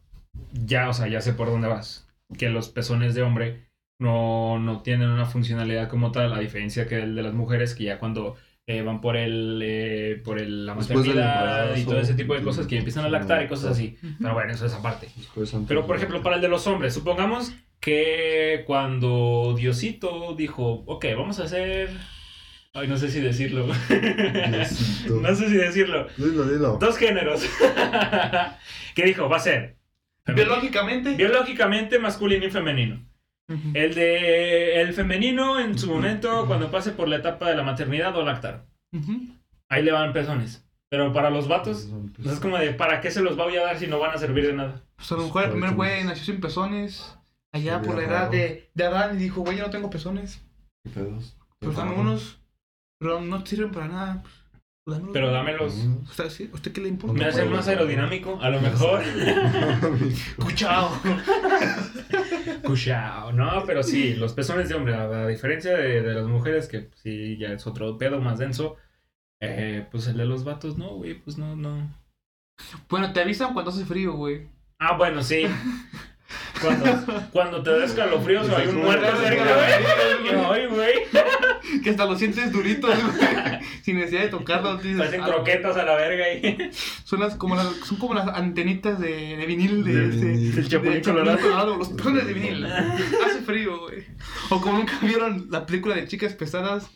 Ya, 0.52 0.90
o 0.90 0.94
sea, 0.94 1.08
ya 1.08 1.22
sé 1.22 1.34
por 1.34 1.48
dónde 1.48 1.68
vas. 1.68 2.08
Que 2.38 2.50
los 2.50 2.70
pezones 2.70 3.16
de 3.16 3.24
hombre 3.24 3.65
no, 4.00 4.60
no 4.60 4.82
tienen 4.82 5.10
una 5.10 5.26
funcionalidad 5.26 5.90
como 5.90 6.12
tal, 6.12 6.34
a 6.34 6.40
diferencia 6.40 6.88
que 6.88 6.96
el 7.00 7.16
de 7.16 7.24
las 7.24 7.34
mujeres, 7.34 7.76
que 7.76 7.86
ya 7.86 8.00
cuando 8.00 8.36
eh, 8.68 8.82
van 8.82 9.00
por 9.00 9.16
el, 9.16 9.62
eh, 9.64 10.22
por 10.24 10.40
el, 10.40 10.66
la 10.66 10.74
maternidad 10.74 11.76
y 11.76 11.84
todo 11.84 12.00
ese 12.00 12.16
tipo 12.16 12.34
de 12.34 12.42
cosas 12.42 12.68
que 12.68 12.78
empiezan 12.78 13.06
a 13.06 13.10
lactar 13.10 13.44
y 13.44 13.48
cosas 13.48 13.78
sí. 13.78 13.96
así. 14.02 14.16
Pero 14.20 14.34
bueno, 14.34 14.52
eso 14.52 14.66
es 14.66 14.74
aparte. 14.74 15.10
Pero, 15.68 15.86
por 15.86 15.96
ejemplo, 15.96 16.24
para 16.24 16.38
el 16.38 16.42
de 16.42 16.48
los 16.48 16.66
hombres, 16.68 16.94
supongamos 16.94 17.54
que 17.80 18.64
cuando 18.66 19.54
Diosito 19.56 20.34
dijo, 20.36 20.84
ok, 20.88 21.06
vamos 21.16 21.40
a 21.40 21.44
hacer... 21.44 21.90
Ay, 22.74 22.88
no 22.90 22.98
sé 22.98 23.10
si 23.10 23.22
decirlo. 23.22 23.68
Diosito. 23.68 25.16
no 25.22 25.36
sé 25.36 25.48
si 25.48 25.56
decirlo. 25.56 26.08
Dilo, 26.18 26.46
dilo. 26.46 26.78
Dos 26.78 26.98
géneros. 26.98 27.46
¿Qué 28.96 29.04
dijo? 29.06 29.30
Va 29.30 29.38
a 29.38 29.40
ser 29.40 29.78
Biológicamente. 30.26 31.14
biológicamente 31.16 32.00
masculino 32.00 32.46
y 32.46 32.50
femenino. 32.50 33.05
El 33.48 33.94
de 33.94 34.82
el 34.82 34.94
femenino 34.94 35.60
en 35.60 35.78
su 35.78 35.88
momento 35.88 36.46
cuando 36.48 36.72
pase 36.72 36.92
por 36.92 37.08
la 37.08 37.18
etapa 37.18 37.50
de 37.50 37.56
la 37.56 37.64
maternidad 37.64 38.16
o 38.16 38.24
lactar. 38.24 38.66
Ahí 39.70 39.84
le 39.84 39.92
van 39.92 40.14
pezones. 40.14 40.66
Pero 40.90 41.12
para 41.12 41.30
los 41.30 41.48
vatos, 41.48 41.90
pues 42.16 42.28
es 42.28 42.40
como 42.40 42.58
de 42.58 42.74
¿para 42.74 43.02
qué 43.02 43.12
se 43.12 43.22
los 43.22 43.36
voy 43.36 43.56
a 43.58 43.64
dar 43.64 43.78
si 43.78 43.88
no 43.88 44.00
van 44.00 44.16
a 44.16 44.18
servir 44.18 44.48
de 44.48 44.54
nada? 44.54 44.82
Pues 44.96 45.12
a 45.12 45.16
lo 45.16 45.24
mejor 45.24 45.44
el 45.44 45.52
primer 45.52 45.74
güey 45.74 46.04
nació 46.04 46.26
sin 46.26 46.40
pezones. 46.40 47.18
Allá 47.52 47.82
por 47.82 47.96
la 47.96 48.04
edad 48.04 48.30
de, 48.30 48.70
de 48.74 48.84
Adán 48.84 49.16
y 49.16 49.20
dijo, 49.20 49.42
güey, 49.42 49.58
yo 49.58 49.64
no 49.64 49.70
tengo 49.70 49.90
pezones. 49.90 50.42
¿Qué 50.84 50.90
pedos? 50.92 51.38
Pues 51.60 51.76
dame 51.76 51.94
unos. 51.96 52.40
Pero 53.00 53.22
no 53.22 53.46
sirven 53.46 53.72
para 53.72 53.88
nada. 53.88 54.24
Pues 54.84 54.98
dámelos. 54.98 55.14
Pero 55.14 55.32
dámelos. 55.32 55.88
O 56.10 56.14
sea, 56.14 56.30
¿sí? 56.30 56.50
¿a 56.52 56.56
usted 56.56 56.72
qué 56.72 56.82
le 56.82 56.90
importa? 56.90 57.18
Me 57.18 57.26
hacen 57.26 57.52
más 57.52 57.68
aerodinámico, 57.68 58.40
a 58.42 58.50
lo 58.50 58.62
mejor. 58.62 59.02
Cuchao. 60.38 60.92
Cushao. 62.66 63.32
No, 63.34 63.64
pero 63.66 63.84
sí, 63.84 64.14
los 64.16 64.34
pezones 64.34 64.70
de 64.70 64.76
hombre, 64.76 64.96
a, 64.96 65.04
a 65.04 65.28
diferencia 65.28 65.76
de, 65.78 66.02
de 66.02 66.14
las 66.14 66.26
mujeres, 66.26 66.68
que 66.68 66.82
pues, 66.82 67.00
sí, 67.02 67.38
ya 67.38 67.50
es 67.50 67.66
otro 67.68 67.98
pedo 67.98 68.20
más 68.22 68.40
denso. 68.40 68.78
eh, 69.42 69.86
pues 69.92 70.08
el 70.08 70.18
de 70.18 70.26
los 70.26 70.44
vatos, 70.44 70.78
no, 70.78 70.90
güey, 70.96 71.16
pues 71.16 71.38
no, 71.38 71.56
no. 71.56 71.90
Bueno, 72.90 73.12
te 73.14 73.22
avisan 73.22 73.54
cuando 73.54 73.72
hace 73.72 73.86
frío, 73.86 74.14
güey. 74.14 74.48
Ah, 74.80 74.98
bueno, 74.98 75.22
sí. 75.24 75.46
Cuando, 76.62 76.86
cuando 77.32 77.62
te 77.64 77.70
da 77.72 77.86
escalofríos 77.86 78.50
o 78.50 78.58
hay 78.58 78.68
un 78.70 78.78
muerto 78.78 79.08
cerca, 79.18 79.44
güey. 79.44 80.46
Ay, 80.46 80.66
güey. 80.68 80.94
Que 81.84 81.90
hasta 81.92 82.06
los 82.06 82.20
sientes 82.20 82.52
duritos, 82.52 82.90
güey. 82.96 83.60
Sin 83.84 83.98
necesidad 83.98 84.22
de 84.22 84.28
tocarlos. 84.30 84.82
dices, 84.82 84.98
Parecen 84.98 85.22
"Ah, 85.22 85.26
croquetas 85.28 85.78
a 85.78 85.84
la 85.84 85.96
verga 85.96 86.26
ahí. 86.26 86.70
Son, 87.04 87.20
las, 87.20 87.36
como 87.36 87.56
las, 87.56 87.68
son 87.86 87.98
como 87.98 88.14
las 88.14 88.28
antenitas 88.28 89.00
de, 89.00 89.38
de 89.38 89.46
vinil 89.46 89.84
de, 89.84 89.94
De 89.94 90.10
este. 90.16 90.26
vinil. 90.26 90.58
El 90.60 90.68
Chapulín 90.68 91.02
Colorado. 91.02 91.78
Los 91.78 91.90
pezones 91.90 92.26
de 92.26 92.34
vinil. 92.34 92.66
Hace 93.26 93.42
frío, 93.46 93.80
güey. 93.82 94.06
O 94.50 94.62
como 94.62 94.78
nunca 94.80 94.98
vieron 95.02 95.48
la 95.50 95.66
película 95.66 95.96
de 95.96 96.08
chicas 96.08 96.34
pesadas 96.34 96.90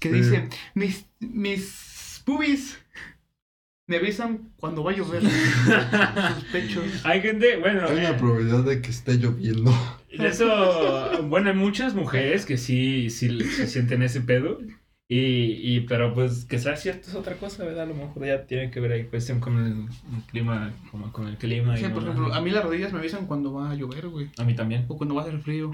que 0.00 0.10
Sí. 0.10 0.14
dice: 0.16 0.48
mis, 0.74 1.06
mis 1.20 2.22
boobies 2.26 2.78
me 3.86 3.96
avisan 3.96 4.52
cuando 4.56 4.84
va 4.84 4.92
a 4.92 4.94
llover. 4.94 5.22
Sus 6.34 6.44
pechos. 6.52 6.84
Hay 7.04 7.20
gente, 7.20 7.56
bueno, 7.56 7.86
Hay 7.88 7.98
una 7.98 8.10
eh, 8.10 8.14
probabilidad 8.18 8.64
de 8.64 8.80
que 8.80 8.90
esté 8.90 9.18
lloviendo. 9.18 9.72
eso, 10.10 11.22
bueno, 11.24 11.50
hay 11.50 11.56
muchas 11.56 11.94
mujeres 11.94 12.46
que 12.46 12.56
sí, 12.56 13.10
sí 13.10 13.40
se 13.40 13.66
sienten 13.66 14.02
ese 14.02 14.20
pedo. 14.20 14.58
Y, 15.14 15.58
y, 15.76 15.80
pero 15.80 16.14
pues 16.14 16.46
que 16.46 16.58
sea 16.58 16.74
cierto 16.74 17.08
es 17.10 17.14
otra 17.14 17.34
cosa, 17.36 17.64
¿verdad? 17.64 17.82
A 17.82 17.86
lo 17.86 17.94
mejor 17.94 18.24
ya 18.24 18.46
tiene 18.46 18.70
que 18.70 18.80
ver 18.80 18.92
ahí 18.92 19.04
cuestión 19.04 19.40
con 19.40 19.58
el, 19.58 19.72
el 20.16 20.22
clima, 20.30 20.72
como 20.90 21.12
con 21.12 21.28
el 21.28 21.36
clima. 21.36 21.76
Sí, 21.76 21.84
y 21.84 21.88
por 21.88 22.02
no- 22.02 22.12
ejemplo, 22.12 22.32
a 22.34 22.40
mí 22.40 22.50
las 22.50 22.64
rodillas 22.64 22.94
me 22.94 22.98
avisan 22.98 23.26
cuando 23.26 23.52
va 23.52 23.72
a 23.72 23.74
llover, 23.74 24.08
güey. 24.08 24.30
A 24.38 24.44
mí 24.44 24.54
también. 24.54 24.86
O 24.88 24.96
cuando 24.96 25.14
va 25.14 25.20
a 25.22 25.26
hacer 25.26 25.38
frío. 25.40 25.70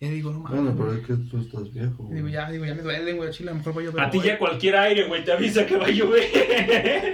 Ya 0.00 0.10
digo, 0.10 0.32
no 0.32 0.40
mames. 0.40 0.60
Bueno, 0.60 0.76
pero 0.76 0.92
es 0.92 1.06
que 1.06 1.14
tú 1.30 1.38
estás 1.38 1.72
viejo. 1.72 2.10
Digo, 2.12 2.28
ya, 2.28 2.50
digo, 2.50 2.66
ya 2.66 2.74
me 2.74 2.82
duelen, 2.82 3.16
güey, 3.16 3.30
a 3.30 3.32
Chile, 3.32 3.48
a 3.48 3.52
lo 3.52 3.58
mejor 3.60 3.74
va 3.76 3.80
a 3.80 3.84
llover. 3.84 4.04
A 4.04 4.10
ti 4.10 4.20
ya 4.22 4.38
cualquier 4.38 4.76
aire, 4.76 5.08
güey, 5.08 5.24
te 5.24 5.32
avisa 5.32 5.64
que 5.64 5.76
va 5.78 5.86
a 5.86 5.90
llover. 5.90 6.22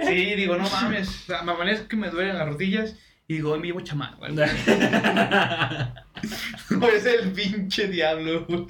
Sí, 0.07 0.35
digo, 0.35 0.57
no 0.57 0.69
mames. 0.69 1.07
O 1.07 1.25
sea, 1.27 1.43
me 1.43 1.53
amanezco 1.53 1.87
que 1.87 1.95
me 1.95 2.09
duelen 2.09 2.37
las 2.37 2.49
rodillas 2.49 2.97
y 3.31 3.35
digo, 3.35 3.53
hoy 3.53 3.61
me 3.61 3.67
llevo 3.67 3.79
chamán, 3.79 4.17
güey. 4.17 4.35
No 6.69 6.87
es 6.89 7.05
el 7.05 7.31
pinche 7.31 7.87
diablo, 7.87 8.45
güey. 8.45 8.67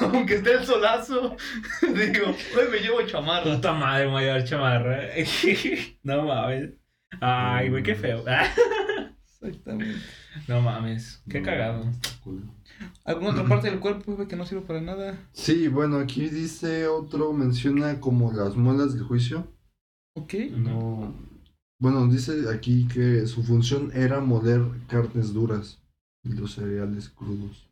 Aunque 0.00 0.36
esté 0.36 0.52
el 0.52 0.64
solazo, 0.64 1.36
digo, 1.82 2.28
hoy 2.28 2.68
me 2.70 2.78
llevo 2.78 3.02
chamarra. 3.02 3.56
Puta 3.56 3.72
madre, 3.72 4.06
me 4.06 4.12
voy 4.12 4.22
a 4.22 4.26
llevar 4.26 4.44
chamarra. 4.44 5.00
No 6.04 6.22
mames. 6.22 6.74
Ay, 7.20 7.70
güey, 7.70 7.82
qué 7.82 7.96
feo. 7.96 8.24
Exactamente. 9.26 9.98
No 10.46 10.60
mames, 10.60 11.20
qué 11.28 11.42
cagado. 11.42 11.90
¿Alguna 13.04 13.30
otra 13.30 13.46
parte 13.46 13.68
del 13.68 13.80
cuerpo, 13.80 14.14
güey, 14.14 14.28
que 14.28 14.36
no 14.36 14.46
sirve 14.46 14.62
para 14.62 14.80
nada? 14.80 15.18
Sí, 15.32 15.66
bueno, 15.66 15.98
aquí 15.98 16.28
dice 16.28 16.86
otro, 16.86 17.32
menciona 17.32 17.98
como 17.98 18.32
las 18.32 18.54
muelas 18.54 18.94
del 18.94 19.02
juicio. 19.02 19.52
Ok. 20.14 20.34
No. 20.52 21.12
Bueno, 21.80 22.06
dice 22.08 22.44
aquí 22.52 22.88
que 22.88 23.26
su 23.26 23.42
función 23.44 23.90
era 23.94 24.20
moler 24.20 24.62
carnes 24.88 25.32
duras 25.32 25.78
y 26.24 26.32
los 26.32 26.54
cereales 26.54 27.08
crudos. 27.10 27.66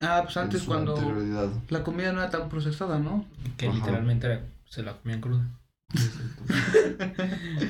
Ah, 0.00 0.20
pues 0.24 0.36
antes 0.36 0.60
en 0.60 0.64
su 0.66 0.70
cuando 0.70 0.94
anterioridad. 0.96 1.48
la 1.70 1.82
comida 1.82 2.12
no 2.12 2.20
era 2.20 2.30
tan 2.30 2.48
procesada, 2.48 2.98
¿no? 2.98 3.24
Que 3.56 3.66
Ajá. 3.68 3.76
literalmente 3.76 4.40
se 4.66 4.82
la 4.82 4.96
comían 4.98 5.20
cruda. 5.20 5.46
Exacto. 5.92 6.42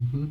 Ujú. 0.00 0.30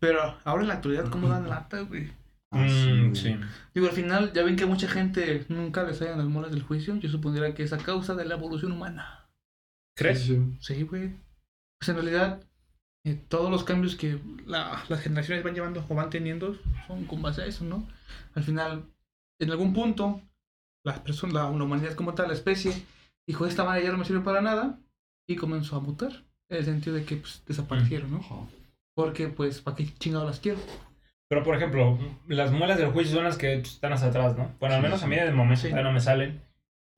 Pero 0.00 0.38
ahora 0.44 0.62
en 0.62 0.68
la 0.68 0.74
actualidad, 0.74 1.10
¿cómo 1.10 1.28
dan 1.28 1.48
lata, 1.48 1.80
güey? 1.80 2.10
Ah, 2.50 2.66
Mm, 2.66 3.14
sí. 3.14 3.36
Digo, 3.74 3.88
al 3.88 3.92
final, 3.92 4.32
ya 4.32 4.42
ven 4.42 4.56
que 4.56 4.64
mucha 4.64 4.88
gente 4.88 5.44
nunca 5.50 5.82
les 5.84 5.98
salen 5.98 6.16
las 6.18 6.26
muelas 6.28 6.50
del 6.50 6.62
juicio. 6.62 6.96
Yo 6.96 7.10
supondría 7.10 7.54
que 7.54 7.62
es 7.62 7.72
a 7.74 7.78
causa 7.78 8.14
de 8.14 8.24
la 8.24 8.34
evolución 8.36 8.72
humana. 8.72 9.26
¿Crees? 9.96 10.22
Sí, 10.22 10.56
Sí, 10.60 10.82
güey. 10.84 11.14
Pues 11.78 11.88
en 11.90 11.96
realidad, 11.96 12.40
eh, 13.04 13.18
todos 13.28 13.50
los 13.50 13.64
cambios 13.64 13.96
que 13.96 14.18
la- 14.46 14.84
las 14.88 15.00
generaciones 15.00 15.44
van 15.44 15.54
llevando 15.54 15.84
o 15.88 15.94
van 15.94 16.10
teniendo 16.10 16.56
son 16.86 17.04
con 17.06 17.22
base 17.22 17.42
a 17.42 17.46
eso, 17.46 17.64
¿no? 17.64 17.86
Al 18.34 18.42
final, 18.42 18.84
en 19.40 19.50
algún 19.50 19.72
punto, 19.72 20.20
las 20.84 21.00
personas, 21.00 21.34
la, 21.34 21.42
la 21.50 21.64
humanidad 21.64 21.94
como 21.94 22.14
tal, 22.14 22.28
la 22.28 22.34
especie, 22.34 22.72
dijo, 23.26 23.46
esta 23.46 23.64
manera 23.64 23.86
ya 23.86 23.92
no 23.92 23.98
me 23.98 24.04
sirve 24.04 24.20
para 24.20 24.40
nada, 24.40 24.78
y 25.28 25.36
comenzó 25.36 25.76
a 25.76 25.80
mutar, 25.80 26.12
en 26.50 26.58
el 26.58 26.64
sentido 26.64 26.96
de 26.96 27.04
que 27.04 27.16
pues, 27.16 27.42
desaparecieron, 27.46 28.10
¿no? 28.10 28.48
Porque, 28.96 29.28
pues, 29.28 29.60
¿para 29.60 29.76
qué 29.76 29.86
chingado 29.98 30.24
las 30.24 30.40
quiero? 30.40 30.58
Pero 31.28 31.44
por 31.44 31.54
ejemplo, 31.54 31.98
las 32.26 32.50
muelas 32.52 32.78
del 32.78 32.90
juicio 32.90 33.14
son 33.16 33.24
las 33.24 33.36
que 33.36 33.54
están 33.54 33.92
hasta 33.92 34.06
atrás, 34.06 34.36
¿no? 34.36 34.54
Bueno, 34.58 34.76
al 34.76 34.82
menos 34.82 35.02
a 35.02 35.06
mí 35.06 35.14
de 35.16 35.30
momento 35.30 35.62
Sí. 35.62 35.68
ya 35.70 35.82
no 35.82 35.92
me 35.92 36.00
salen. 36.00 36.40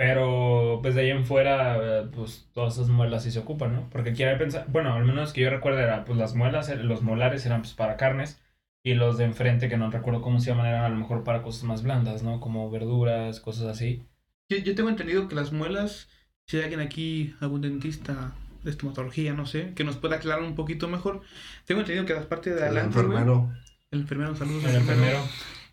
Pero 0.01 0.79
pues 0.81 0.95
de 0.95 1.03
ahí 1.03 1.11
en 1.11 1.27
fuera, 1.27 2.09
pues 2.11 2.49
todas 2.55 2.73
esas 2.73 2.89
muelas 2.89 3.23
sí 3.23 3.31
se 3.31 3.41
ocupan, 3.41 3.75
¿no? 3.75 3.91
Porque 3.91 4.15
quiero 4.15 4.39
pensar, 4.39 4.65
bueno, 4.69 4.95
al 4.95 5.05
menos 5.05 5.35
que 5.35 5.43
yo 5.43 5.51
recuerdo 5.51 5.79
era, 5.79 6.07
pues 6.07 6.19
las 6.19 6.35
muelas, 6.35 6.71
eh, 6.71 6.77
los 6.77 7.03
molares 7.03 7.45
eran 7.45 7.61
pues 7.61 7.75
para 7.75 7.99
carnes. 7.99 8.41
Y 8.83 8.95
los 8.95 9.19
de 9.19 9.25
enfrente, 9.25 9.69
que 9.69 9.77
no 9.77 9.91
recuerdo 9.91 10.23
cómo 10.23 10.41
se 10.41 10.47
llaman, 10.47 10.69
eran 10.69 10.85
a 10.85 10.89
lo 10.89 10.97
mejor 10.97 11.23
para 11.23 11.43
cosas 11.43 11.65
más 11.65 11.83
blandas, 11.83 12.23
¿no? 12.23 12.41
Como 12.41 12.71
verduras, 12.71 13.41
cosas 13.41 13.67
así. 13.67 14.03
Yo, 14.49 14.57
yo 14.57 14.75
tengo 14.75 14.89
entendido 14.89 15.29
que 15.29 15.35
las 15.35 15.53
muelas, 15.53 16.09
si 16.47 16.57
hay 16.57 16.63
alguien 16.63 16.81
aquí, 16.81 17.35
algún 17.41 17.61
dentista 17.61 18.33
de 18.65 18.71
estomatología, 18.71 19.35
no 19.35 19.45
sé, 19.45 19.75
que 19.75 19.85
nos 19.85 19.99
pueda 19.99 20.17
aclarar 20.17 20.43
un 20.43 20.55
poquito 20.55 20.89
mejor, 20.89 21.21
tengo 21.67 21.83
entendido 21.83 22.07
que 22.07 22.15
las 22.15 22.25
partes 22.25 22.55
de 22.55 22.61
El 22.61 22.69
adelante, 22.69 23.03
güey, 23.03 23.19
enfermero. 23.19 23.53
el 23.91 24.01
enfermero, 24.01 24.35
saludos 24.35 24.65
El 24.65 24.77
enfermero. 24.77 25.19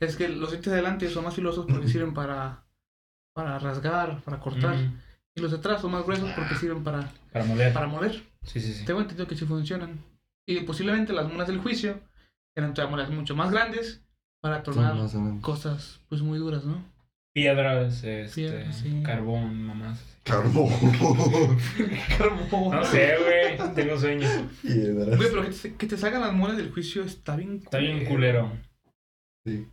Es 0.02 0.18
que 0.18 0.28
los 0.28 0.52
dientes 0.52 0.70
de 0.74 0.80
adelante 0.80 1.08
son 1.08 1.24
más 1.24 1.34
filosos 1.34 1.66
porque 1.66 1.88
sirven 1.88 2.14
para, 2.14 2.67
para 3.38 3.60
rasgar, 3.60 4.20
para 4.24 4.40
cortar. 4.40 4.76
Mm, 4.76 5.00
Y 5.36 5.42
los 5.42 5.52
de 5.52 5.58
atrás 5.58 5.80
son 5.82 5.92
más 5.92 6.04
gruesos 6.04 6.32
porque 6.36 6.56
sirven 6.56 6.84
para, 6.84 7.08
para 7.32 7.46
moler. 7.46 7.72
para 7.72 7.86
moler. 7.86 8.24
Sí, 8.42 8.60
sí, 8.60 8.74
sí. 8.74 8.84
Tengo 8.84 9.00
entendido 9.00 9.28
que 9.28 9.36
sí 9.36 9.46
funcionan. 9.46 10.04
Y 10.48 10.62
posiblemente 10.62 11.14
las 11.14 11.28
muelas 11.28 11.48
del 11.48 11.60
juicio 11.60 12.00
eran 12.56 12.74
todavía 12.74 12.96
muelas 12.96 13.12
mucho 13.12 13.36
más 13.36 13.52
grandes 13.52 14.02
para 14.42 14.64
tornar 14.64 14.96
menos. 14.96 15.14
cosas 15.42 16.00
pues 16.10 16.22
muy 16.24 16.40
duras, 16.40 16.66
¿no? 16.66 16.84
Piedras, 17.36 18.04
este, 18.04 18.34
Piedras, 18.34 18.78
sí. 18.78 19.04
carbón, 19.06 19.62
mamás. 19.62 20.04
Carbón. 20.24 20.72
No 22.72 22.84
sé, 22.84 23.16
güey, 23.20 23.74
tengo 23.76 24.00
sueño. 24.00 24.28
Piedras. 24.64 25.16
Güey, 25.18 25.30
pero 25.30 25.44
que 25.44 25.50
te, 25.52 25.76
que 25.76 25.86
te 25.88 25.98
salgan 25.98 26.22
las 26.22 26.34
muelas 26.34 26.58
del 26.58 26.72
juicio 26.72 27.04
está 27.04 27.36
bien 27.36 27.62
Está 27.64 27.78
bien 27.78 28.06
culero. 28.06 28.52
Sí. 29.46 29.68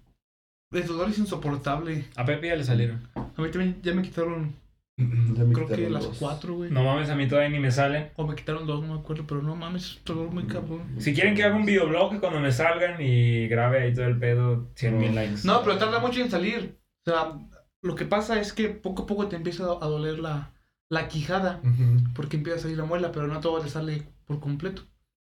El 0.75 0.87
dolor 0.87 1.09
es 1.09 1.19
insoportable. 1.19 2.05
A 2.17 2.25
Pepe 2.25 2.49
ya 2.49 2.57
le 2.57 2.65
salieron. 2.65 3.01
A 3.15 3.41
mí 3.43 3.51
también 3.51 3.79
ya 3.83 3.95
me 3.95 4.03
quitaron, 4.03 4.53
Ya 4.97 5.45
me 5.45 5.53
creo 5.55 5.67
que 5.69 5.89
las 5.91 6.05
dos. 6.05 6.17
cuatro, 6.19 6.55
güey. 6.57 6.71
No 6.71 6.85
mames, 6.85 7.09
a 7.11 7.17
mí 7.17 7.27
todavía 7.29 7.51
ni 7.51 7.59
me 7.61 7.71
salen. 7.71 8.11
O 8.17 8.27
me 8.27 8.35
quitaron 8.35 8.67
dos, 8.67 8.83
no 8.85 8.95
me 8.95 9.01
acuerdo, 9.01 9.25
pero 9.27 9.43
no 9.43 9.57
mames, 9.57 9.85
es 9.85 9.97
un 10.11 10.17
dolor 10.17 10.33
muy 10.33 10.45
cabrón. 10.45 10.83
Si 10.99 11.15
quieren 11.15 11.35
que 11.35 11.45
haga 11.45 11.57
un 11.57 11.65
videoblog 11.65 12.21
cuando 12.21 12.41
me 12.41 12.53
salgan 12.53 13.01
y 13.01 13.47
grabe 13.49 13.83
ahí 13.83 13.95
todo 13.95 14.07
el 14.07 14.19
pedo, 14.19 14.69
100 14.75 14.99
mil 14.99 15.15
likes. 15.15 15.41
No, 15.45 15.63
pero 15.63 15.79
tarda 15.79 15.99
mucho 16.01 16.21
en 16.21 16.31
salir. 16.31 16.79
O 17.07 17.11
sea, 17.11 17.39
lo 17.83 17.95
que 17.95 18.05
pasa 18.05 18.41
es 18.41 18.53
que 18.53 18.69
poco 18.71 19.03
a 19.03 19.07
poco 19.07 19.27
te 19.29 19.37
empieza 19.37 19.65
a 19.65 19.87
doler 19.87 20.19
la, 20.19 20.53
la 20.91 21.09
quijada. 21.09 21.61
Porque 22.15 22.37
empieza 22.37 22.59
a 22.59 22.63
salir 22.63 22.79
la 22.79 22.85
muela, 22.85 23.11
pero 23.13 23.27
no 23.27 23.41
todo 23.41 23.63
le 23.63 23.69
sale 23.71 24.03
por 24.27 24.41
completo. 24.41 24.83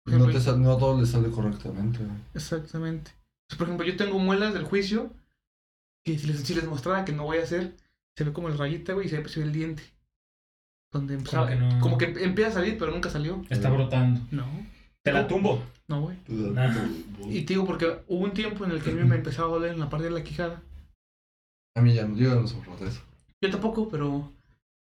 Por 0.03 0.15
No, 0.15 0.27
te 0.27 0.39
sal- 0.39 0.61
no 0.61 0.75
todo 0.77 0.99
le 0.99 1.05
sale 1.05 1.29
correctamente. 1.29 1.99
güey. 1.99 2.17
Exactamente. 2.33 3.11
Por 3.57 3.67
ejemplo, 3.67 3.85
yo 3.85 3.95
tengo 3.95 4.17
muelas 4.19 4.53
del 4.53 4.63
juicio 4.63 5.11
que 6.05 6.17
si 6.17 6.27
les, 6.27 6.41
si 6.41 6.53
les 6.55 6.65
mostrara 6.65 7.05
que 7.05 7.11
no 7.13 7.23
voy 7.23 7.37
a 7.37 7.43
hacer, 7.43 7.75
se 8.17 8.23
ve 8.23 8.33
como 8.33 8.47
el 8.49 8.57
rayita, 8.57 8.93
güey, 8.93 9.07
y 9.07 9.09
se 9.09 9.19
ve, 9.21 9.29
se 9.29 9.39
ve 9.39 9.45
el 9.47 9.53
diente. 9.53 9.83
Donde 10.91 11.13
empezaba, 11.15 11.47
que 11.47 11.55
no? 11.55 11.79
como 11.79 11.97
que 11.97 12.05
empieza 12.05 12.51
a 12.51 12.53
salir, 12.55 12.77
pero 12.77 12.91
nunca 12.91 13.09
salió. 13.09 13.41
Está 13.49 13.69
brotando. 13.69 14.19
No, 14.31 14.45
Te 15.03 15.13
la 15.13 15.27
tumbo. 15.27 15.63
no, 15.87 16.01
güey. 16.01 16.17
Ah. 16.57 16.87
Y 17.29 17.43
te 17.43 17.53
digo, 17.53 17.65
porque 17.65 18.01
hubo 18.07 18.25
un 18.25 18.33
tiempo 18.33 18.65
en 18.65 18.71
el 18.71 18.81
que 18.81 18.91
a 18.91 18.93
mí 18.93 19.03
me 19.03 19.15
empezaba 19.15 19.47
a 19.47 19.51
doler 19.51 19.71
en 19.71 19.79
la 19.79 19.89
parte 19.89 20.05
de 20.05 20.11
la 20.11 20.23
quijada. 20.23 20.61
A 21.75 21.81
mí 21.81 21.93
ya 21.93 22.05
no, 22.05 22.17
yo 22.17 22.35
ya 22.35 22.41
no 22.41 22.47
soporto 22.47 22.85
eso. 22.85 23.01
Yo 23.41 23.49
tampoco, 23.49 23.87
pero... 23.89 24.31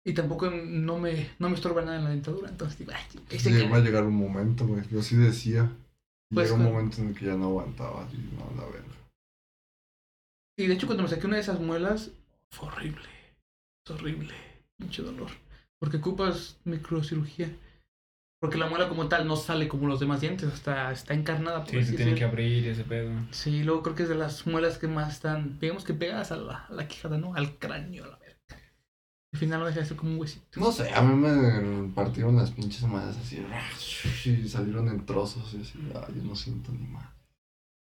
Y 0.03 0.13
tampoco 0.13 0.49
no 0.49 0.97
me, 0.97 1.29
no 1.37 1.49
me 1.49 1.55
estorba 1.55 1.83
nada 1.83 1.97
en 1.97 2.03
la 2.05 2.09
dentadura, 2.09 2.49
entonces 2.49 2.79
digo, 2.79 2.91
ay, 2.95 3.03
que 3.29 3.39
se 3.39 3.51
Sí, 3.53 3.67
va 3.67 3.77
a 3.77 3.81
llegar 3.81 4.03
un 4.03 4.15
momento, 4.15 4.65
güey. 4.65 4.81
Yo 4.89 5.03
sí 5.03 5.15
decía. 5.15 5.71
Pues, 6.33 6.49
llega 6.49 6.59
un 6.59 6.73
momento 6.73 7.01
en 7.01 7.09
el 7.09 7.15
que 7.15 7.25
ya 7.27 7.35
no 7.35 7.45
aguantaba. 7.45 8.07
Y 8.11 8.17
no, 8.35 8.49
la 8.59 8.65
verga. 8.67 8.95
Y 10.61 10.67
de 10.67 10.75
hecho, 10.75 10.85
cuando 10.85 11.03
me 11.03 11.09
saqué 11.09 11.25
una 11.25 11.37
de 11.37 11.41
esas 11.41 11.59
muelas, 11.59 12.11
fue 12.51 12.67
horrible. 12.67 13.09
Es 13.83 13.91
horrible. 13.91 14.33
Mucho 14.77 15.03
dolor. 15.03 15.31
Porque 15.79 15.97
ocupas 15.97 16.59
microcirugía. 16.65 17.49
Porque 18.39 18.57
la 18.57 18.69
muela 18.69 18.87
como 18.87 19.07
tal 19.07 19.27
no 19.27 19.35
sale 19.35 19.67
como 19.67 19.87
los 19.87 19.99
demás 19.99 20.21
dientes, 20.21 20.51
está, 20.53 20.91
está 20.91 21.13
encarnada. 21.15 21.63
Por 21.63 21.69
Sí, 21.69 21.83
se 21.83 21.95
tiene 21.95 22.15
que 22.15 22.23
abrir 22.23 22.67
ese 22.67 22.83
pedo. 22.83 23.11
Sí, 23.31 23.63
luego 23.63 23.81
creo 23.81 23.95
que 23.95 24.03
es 24.03 24.09
de 24.09 24.15
las 24.15 24.45
muelas 24.45 24.77
que 24.77 24.87
más 24.87 25.13
están, 25.13 25.59
digamos 25.59 25.83
que 25.83 25.93
pegadas 25.93 26.31
a 26.31 26.37
la, 26.37 26.65
a 26.65 26.73
la 26.73 26.87
quijada, 26.87 27.17
¿no? 27.17 27.33
Al 27.35 27.57
cráneo, 27.57 28.03
a 28.05 28.07
la 28.07 28.17
verga. 28.17 28.39
Al 29.33 29.39
final 29.39 29.59
no 29.59 29.65
deja 29.65 29.79
de 29.79 29.85
ser 29.85 29.97
como 29.97 30.11
un 30.11 30.19
huesito. 30.19 30.59
No 30.59 30.71
sé, 30.71 30.93
a 30.93 31.01
mí 31.01 31.15
me 31.15 31.89
partieron 31.93 32.35
las 32.35 32.51
pinches 32.51 32.83
madres 32.83 33.17
así. 33.17 33.43
Y 34.29 34.47
salieron 34.47 34.89
en 34.89 35.05
trozos. 35.05 35.53
Y 35.53 35.61
así, 35.61 35.79
ay, 35.95 36.15
yo 36.15 36.23
no 36.23 36.35
siento 36.35 36.71
ni 36.71 36.87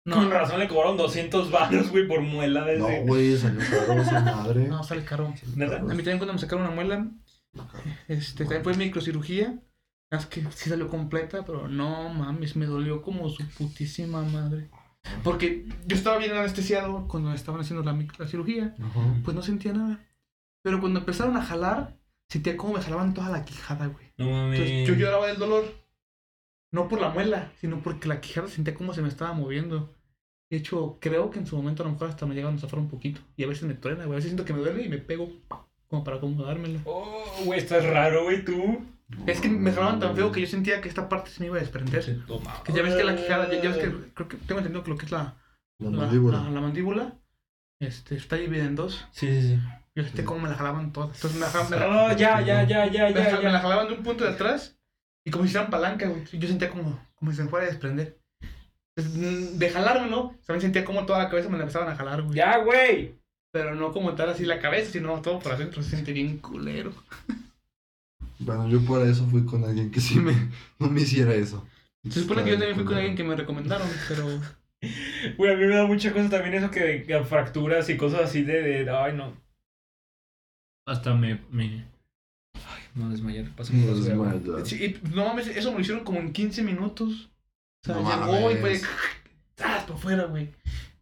más. 0.05 0.17
Con 0.19 0.31
razón 0.31 0.59
le 0.61 0.69
cobraron 0.69 0.97
200 0.97 1.51
baros, 1.51 1.91
güey, 1.91 2.07
por 2.09 2.21
muela 2.21 2.65
de 2.65 2.79
No, 2.79 2.89
ese. 2.89 3.05
güey, 3.05 3.37
salió 3.37 3.61
caro 3.87 4.01
esa 4.03 4.21
madre. 4.21 4.69
No, 4.69 4.83
sale 4.83 5.05
caro. 5.05 5.27
A 5.27 5.31
mí 5.31 5.67
también 5.67 6.19
cuando 6.19 6.33
me 6.33 6.39
sacaron 6.39 6.65
una 6.65 6.75
muela, 6.75 7.07
este, 8.09 8.45
también 8.45 8.65
fue 8.65 8.75
microcirugía. 8.77 9.59
Es 10.11 10.27
que 10.27 10.43
sí 10.55 10.69
salió 10.71 10.89
completa, 10.89 11.45
pero 11.45 11.69
no 11.69 12.09
mames, 12.09 12.57
me 12.57 12.67
dolió 12.67 13.01
como 13.03 13.29
su 13.29 13.47
putísima 13.51 14.23
madre. 14.23 14.69
Porque 15.23 15.67
yo 15.87 15.97
estaba 15.97 16.19
bien 16.19 16.33
anestesiado 16.33 17.07
cuando 17.07 17.33
estaban 17.33 17.61
haciendo 17.61 17.85
la, 17.85 17.97
la 18.19 18.27
cirugía, 18.27 18.75
pues 19.25 19.35
no 19.37 19.43
sentía 19.43 19.73
nada. 19.73 20.05
Pero 20.63 20.81
cuando 20.81 20.99
empezaron 21.01 21.37
a 21.37 21.43
jalar, 21.45 21.97
sentía 22.29 22.57
como 22.57 22.75
me 22.75 22.83
jalaban 22.83 23.15
toda 23.15 23.31
la 23.31 23.45
quijada, 23.45 23.87
güey. 23.87 24.13
No 24.19 24.29
mames. 24.31 24.59
Entonces 24.61 24.89
yo 24.89 24.95
lloraba 24.95 25.27
del 25.29 25.39
dolor. 25.39 25.65
No 26.73 26.89
por 26.89 27.01
la 27.01 27.09
muela, 27.11 27.51
sino 27.61 27.81
porque 27.83 28.09
la 28.09 28.21
quijada 28.21 28.49
sentía 28.49 28.75
como 28.75 28.95
se 28.95 29.03
me 29.03 29.09
estaba 29.09 29.33
moviendo. 29.33 29.95
De 30.51 30.57
hecho, 30.57 30.99
creo 31.01 31.31
que 31.31 31.39
en 31.39 31.47
su 31.47 31.57
momento 31.57 31.83
a 31.83 31.87
lo 31.87 31.93
mejor 31.93 32.09
hasta 32.09 32.27
me 32.27 32.35
llegaron 32.35 32.57
a 32.57 32.61
zafar 32.61 32.79
un 32.81 32.89
poquito. 32.89 33.21
Y 33.37 33.45
a 33.45 33.47
veces 33.47 33.65
me 33.65 33.75
truena, 33.75 34.05
güey. 34.05 34.13
A 34.13 34.17
veces 34.17 34.31
siento 34.31 34.45
que 34.45 34.53
me 34.53 34.61
duele 34.61 34.85
y 34.85 34.89
me 34.89 34.99
pego 34.99 35.31
como 35.89 36.05
para 36.05 36.17
acomodármela. 36.19 36.81
Oh, 36.85 37.25
güey, 37.45 37.59
estás 37.61 37.85
raro, 37.85 38.25
güey, 38.25 38.45
tú. 38.45 38.85
Es 39.27 39.41
que 39.41 39.49
me 39.49 39.73
jalaban 39.73 39.99
tan 39.99 40.15
feo 40.15 40.31
que 40.31 40.41
yo 40.41 40.47
sentía 40.47 40.81
que 40.81 40.89
esta 40.89 41.09
parte 41.09 41.31
se 41.31 41.41
me 41.41 41.47
iba 41.47 41.57
a 41.57 41.61
desprender. 41.61 42.25
Toma. 42.27 42.63
Que 42.65 42.73
ya 42.73 42.83
ves 42.83 42.95
que 42.95 43.03
la 43.05 43.17
quijada, 43.17 43.51
ya, 43.51 43.61
ya 43.63 43.69
ves 43.71 43.79
que 43.79 44.13
creo 44.15 44.29
que 44.29 44.37
tengo 44.39 44.59
entendido 44.61 44.85
que 44.85 44.91
lo 44.91 44.97
que 44.97 45.07
es 45.07 45.13
la, 45.13 45.35
La 45.81 45.91
la- 45.91 45.97
mandíbula. 45.99 46.41
la- 46.43 46.51
la 46.51 46.61
mandíbula 46.61 47.15
este, 47.81 48.15
está 48.15 48.37
dividida 48.37 48.67
en 48.67 48.77
dos. 48.77 49.05
Sí, 49.11 49.27
sí, 49.27 49.49
sí. 49.49 49.59
Yo 49.97 50.05
sentía 50.05 50.25
como 50.25 50.41
me 50.41 50.49
la 50.49 50.55
jalaban 50.55 50.93
todas. 50.93 51.17
Entonces 51.17 51.35
me, 51.41 51.47
la 51.47 51.51
jalaban- 51.53 51.71
me 51.71 51.77
la, 51.79 52.05
Oh, 52.05 52.17
ya, 52.17 52.41
ya, 52.41 52.63
ya, 52.63 52.87
ya, 52.87 53.07
me, 53.09 53.15
ya, 53.15 53.31
la- 53.31 53.37
me 53.39 53.43
la 53.45 53.53
ya. 53.53 53.59
jalaban 53.61 53.89
de 53.89 53.95
un 53.95 54.03
punto 54.05 54.23
de 54.25 54.31
atrás 54.31 54.79
y 55.25 55.31
como 55.31 55.45
si 55.45 55.49
hicieran 55.51 55.71
palanca, 55.71 56.09
güey. 56.09 56.25
Yo 56.33 56.49
sentía 56.49 56.71
como, 56.71 56.99
como 57.17 57.31
si 57.31 57.37
se 57.39 57.45
me 57.45 57.51
fuera 57.51 57.67
a 57.67 57.69
desprender. 57.69 58.19
Entonces, 58.97 59.21
mm, 59.21 59.59
de 59.59 59.71
jalármelo, 59.71 60.35
también 60.47 60.63
sentía 60.63 60.85
como 60.85 61.07
toda 61.07 61.19
la 61.21 61.31
cabeza 61.31 61.49
me 61.49 61.57
la 61.59 61.65
empezaban 61.65 61.89
a 61.89 61.97
jalar, 61.97 62.23
güey. 62.23 62.37
Ya, 62.37 62.59
güey. 62.59 63.15
Pero 63.53 63.75
no 63.75 63.93
como 63.93 64.15
tal 64.15 64.31
así 64.31 64.45
la 64.45 64.61
cabeza, 64.61 64.93
sino 64.93 65.21
todo 65.23 65.39
por 65.41 65.53
adentro. 65.53 65.83
Se 65.83 65.91
siente 65.91 66.13
bien 66.13 66.39
culero. 66.39 66.93
Bueno, 68.39 68.69
yo 68.69 68.81
por 68.85 69.07
eso 69.07 69.27
fui 69.27 69.45
con 69.45 69.65
alguien 69.65 69.91
que 69.91 70.01
sí 70.01 70.19
me, 70.19 70.33
no 70.79 70.89
me 70.89 71.01
hiciera 71.03 71.35
eso. 71.35 71.67
Se 72.09 72.23
supone 72.23 72.43
que 72.43 72.51
yo 72.51 72.57
también 72.59 72.77
fui 72.77 72.85
con 72.85 72.95
alguien 72.97 73.17
que 73.17 73.25
me 73.25 73.37
recomendaron, 73.37 73.89
pero... 74.09 74.25
Güey, 75.37 75.53
a 75.53 75.57
mí 75.57 75.67
me 75.67 75.77
da 75.77 75.87
mucha 75.87 76.11
cosa 76.13 76.31
también 76.31 76.55
eso 76.55 76.71
que, 76.71 77.03
que 77.03 77.23
fracturas 77.25 77.91
y 77.91 77.99
cosas 77.99 78.23
así 78.23 78.43
de, 78.43 78.63
de- 78.85 78.91
Ay, 78.91 79.13
no. 79.15 79.37
Hasta 80.87 81.15
me... 81.15 81.41
me... 81.51 81.85
No 82.95 83.09
desmayar. 83.09 83.47
Pasa 83.57 83.73
No 83.73 84.59
ya. 84.59 84.65
Sí, 84.65 84.85
y, 84.85 85.09
no 85.15 85.25
mames, 85.25 85.49
eso 85.49 85.71
me 85.71 85.77
lo 85.77 85.81
hicieron 85.83 86.05
como 86.05 86.21
en 86.21 86.33
15 86.33 86.63
minutos. 86.63 87.31
O 87.83 87.87
sea, 87.87 87.95
No 87.97 88.33
llegó 88.33 88.51
y 88.51 88.57
fue... 88.57 88.81
¡Tras! 89.55 89.85
Por 89.85 89.99
fuera, 89.99 90.25
güey. 90.25 90.49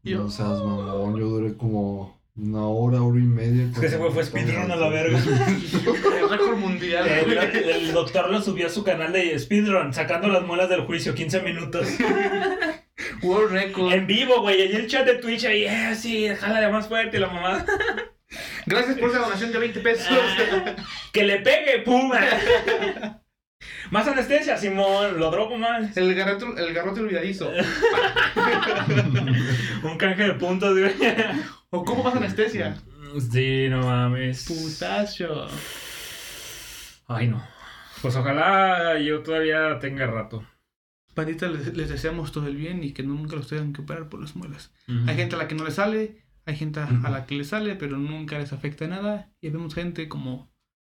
Yo... 0.02 0.18
No 0.18 0.30
seas 0.30 0.58
mamón, 0.62 1.18
yo 1.18 1.28
duré 1.28 1.56
como 1.56 2.18
una 2.36 2.66
hora, 2.66 3.02
hora 3.02 3.18
y 3.18 3.22
media. 3.22 3.64
Es 3.72 3.78
que 3.80 3.86
ese 3.86 3.96
güey 3.96 4.12
fue 4.12 4.24
speedrun 4.24 4.70
a 4.70 4.76
la 4.76 4.88
verga. 4.88 5.18
El 5.18 6.28
récord 6.30 6.58
mundial, 6.58 7.06
El, 7.06 7.24
güey. 7.24 7.70
el 7.70 7.92
doctor 7.92 8.30
lo 8.30 8.40
subió 8.40 8.66
a 8.66 8.70
su 8.70 8.84
canal 8.84 9.12
de 9.12 9.38
speedrun, 9.38 9.92
sacando 9.92 10.28
las 10.28 10.44
muelas 10.44 10.68
del 10.68 10.82
juicio, 10.82 11.14
15 11.14 11.42
minutos. 11.42 11.88
World 13.22 13.52
record. 13.52 13.92
En 13.92 14.06
vivo, 14.06 14.40
güey, 14.42 14.60
y 14.72 14.76
el 14.76 14.86
chat 14.86 15.06
de 15.06 15.16
Twitch 15.16 15.44
ahí, 15.44 15.64
eh, 15.64 15.94
sí, 15.96 16.28
jálale 16.28 16.70
más 16.70 16.86
fuerte 16.88 17.18
la 17.18 17.28
mamá. 17.28 17.64
Gracias 18.68 18.98
por 18.98 19.08
esa 19.08 19.20
donación 19.20 19.50
de 19.50 19.58
20 19.58 19.80
pesos. 19.80 20.06
Ah, 20.10 20.76
que 21.10 21.24
le 21.24 21.40
pegue, 21.40 21.78
pum. 21.84 22.12
más 23.90 24.06
anestesia, 24.06 24.58
Simón, 24.58 25.18
lo 25.18 25.30
drogo 25.30 25.56
más. 25.56 25.96
El 25.96 26.14
garrote, 26.14 26.44
el 26.58 26.74
garrote 26.74 27.00
olvidadizo. 27.00 27.50
Un 29.82 29.96
canje 29.96 30.24
de 30.24 30.34
puntos, 30.34 30.78
güey. 30.78 30.92
¿O 31.70 31.82
cómo 31.82 32.02
más 32.02 32.14
anestesia? 32.14 32.76
Sí, 33.32 33.68
no 33.70 33.86
mames. 33.86 34.44
Putacho. 34.46 35.48
Ay, 37.06 37.28
no. 37.28 37.42
Pues 38.02 38.14
ojalá 38.16 38.98
yo 38.98 39.22
todavía 39.22 39.78
tenga 39.80 40.06
rato. 40.06 40.46
Pandita, 41.14 41.48
les, 41.48 41.74
les 41.74 41.88
deseamos 41.88 42.32
todo 42.32 42.46
el 42.46 42.56
bien 42.56 42.84
y 42.84 42.92
que 42.92 43.02
nunca 43.02 43.34
los 43.34 43.48
tengan 43.48 43.72
que 43.72 43.80
operar 43.80 44.10
por 44.10 44.20
las 44.20 44.36
muelas. 44.36 44.74
Hay 45.06 45.16
gente 45.16 45.36
a 45.36 45.38
la 45.38 45.48
que 45.48 45.54
no 45.54 45.64
le 45.64 45.70
sale, 45.70 46.22
hay 46.48 46.56
gente 46.56 46.80
a, 46.80 46.86
a 47.04 47.10
la 47.10 47.26
que 47.26 47.36
le 47.36 47.44
sale, 47.44 47.76
pero 47.76 47.98
nunca 47.98 48.38
les 48.38 48.52
afecta 48.52 48.86
nada. 48.88 49.30
Y 49.40 49.50
vemos 49.50 49.74
gente 49.74 50.08
como, 50.08 50.48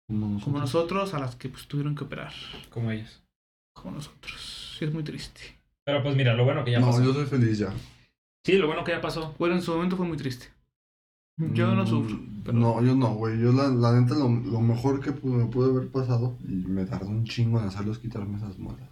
Como 0.09 0.41
como 0.41 0.59
nosotros 0.59 1.13
a 1.15 1.19
las 1.19 1.37
que 1.37 1.49
pues 1.49 1.67
tuvieron 1.69 1.95
que 1.95 2.05
operar. 2.05 2.33
Como 2.71 2.91
ellos. 2.91 3.23
Como 3.75 3.97
nosotros. 3.97 4.77
Sí, 4.79 4.85
es 4.85 4.93
muy 4.95 5.03
triste. 5.05 5.41
Pero 5.85 6.03
pues 6.03 6.15
mira, 6.17 6.35
lo 6.35 6.45
bueno 6.45 6.65
que 6.65 6.73
ya 6.73 6.81
No, 6.81 6.87
pasó. 6.87 7.03
yo 7.05 7.13
soy 7.13 7.27
feliz 7.27 7.59
ya. 7.59 7.73
Sí, 8.45 8.57
lo 8.59 8.67
bueno 8.69 8.85
que 8.85 8.93
ya 8.93 9.01
pasó. 9.01 9.35
Bueno, 9.39 9.55
en 9.57 9.63
su 9.63 9.73
momento 9.73 9.97
fue 9.97 10.07
muy 10.07 10.17
triste. 10.17 10.47
Yo 11.37 11.75
no 11.75 11.85
Mm, 11.85 11.87
sufro. 11.87 12.19
Pero... 12.45 12.59
No, 12.59 12.83
yo 12.85 12.95
no, 12.95 13.15
güey. 13.15 13.39
Yo 13.41 13.53
la, 13.53 13.69
la 13.69 13.99
neta 13.99 14.15
lo, 14.15 14.29
lo 14.29 14.61
mejor 14.61 15.01
que 15.01 15.11
me 15.27 15.47
pudo 15.47 15.71
haber 15.77 15.91
pasado 15.91 16.37
y 16.47 16.53
me 16.55 16.85
tardó 16.85 17.09
un 17.09 17.25
chingo 17.25 17.59
en 17.61 17.67
hacerlos 17.67 17.99
quitarme 17.99 18.37
esas 18.37 18.59
muelas. 18.59 18.89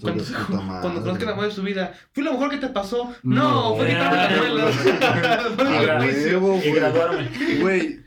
Cuando, 0.00 0.62
madre. 0.62 0.80
cuando 0.82 1.00
conozca 1.02 1.24
el 1.24 1.30
amor 1.30 1.44
de 1.46 1.50
su 1.50 1.62
vida, 1.62 1.94
¿fue 2.12 2.22
lo 2.22 2.32
mejor 2.32 2.50
que 2.50 2.58
te 2.58 2.68
pasó? 2.68 3.14
No. 3.22 3.70
No, 3.70 3.76
fue 3.76 3.86
quitarme 3.86 4.16
las 4.16 4.38
muelas. 4.38 4.76
Fue 5.56 5.66
A 5.90 6.04
el 6.04 6.12
juicio. 6.12 6.38
huevo, 6.40 6.56
Y 6.56 6.60
güey. 6.60 6.74
graduarme. 6.74 7.30
Güey, 7.60 8.00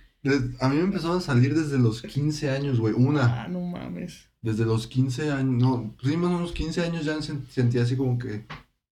a 0.59 0.69
mí 0.69 0.75
me 0.75 0.81
empezaron 0.83 1.17
a 1.17 1.21
salir 1.21 1.55
desde 1.55 1.79
los 1.79 2.01
15 2.03 2.51
años, 2.51 2.79
güey. 2.79 2.93
Una. 2.93 3.43
Ah, 3.43 3.47
no 3.47 3.61
mames. 3.61 4.29
Desde 4.41 4.63
los 4.65 4.87
15 4.87 5.31
años. 5.31 5.61
No, 5.61 5.95
sí, 6.03 6.15
más 6.17 6.29
o 6.31 6.33
menos 6.35 6.51
15 6.51 6.81
años 6.83 7.03
ya 7.05 7.17
sen- 7.17 7.45
sentía 7.49 7.81
así 7.83 7.95
como 7.97 8.17
que. 8.19 8.45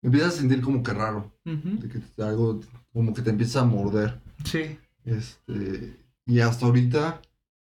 Me 0.02 0.08
empiezas 0.08 0.34
a 0.34 0.38
sentir 0.38 0.62
como 0.62 0.82
que 0.82 0.94
raro. 0.94 1.32
De 1.46 1.88
que 1.88 2.00
te- 2.00 2.24
algo. 2.24 2.62
Como 2.94 3.14
que 3.14 3.22
te 3.22 3.30
empieza 3.30 3.62
a 3.62 3.66
morder. 3.66 4.20
Sí. 4.44 4.78
Este. 5.06 5.98
Y 6.26 6.40
hasta 6.40 6.66
ahorita, 6.66 7.22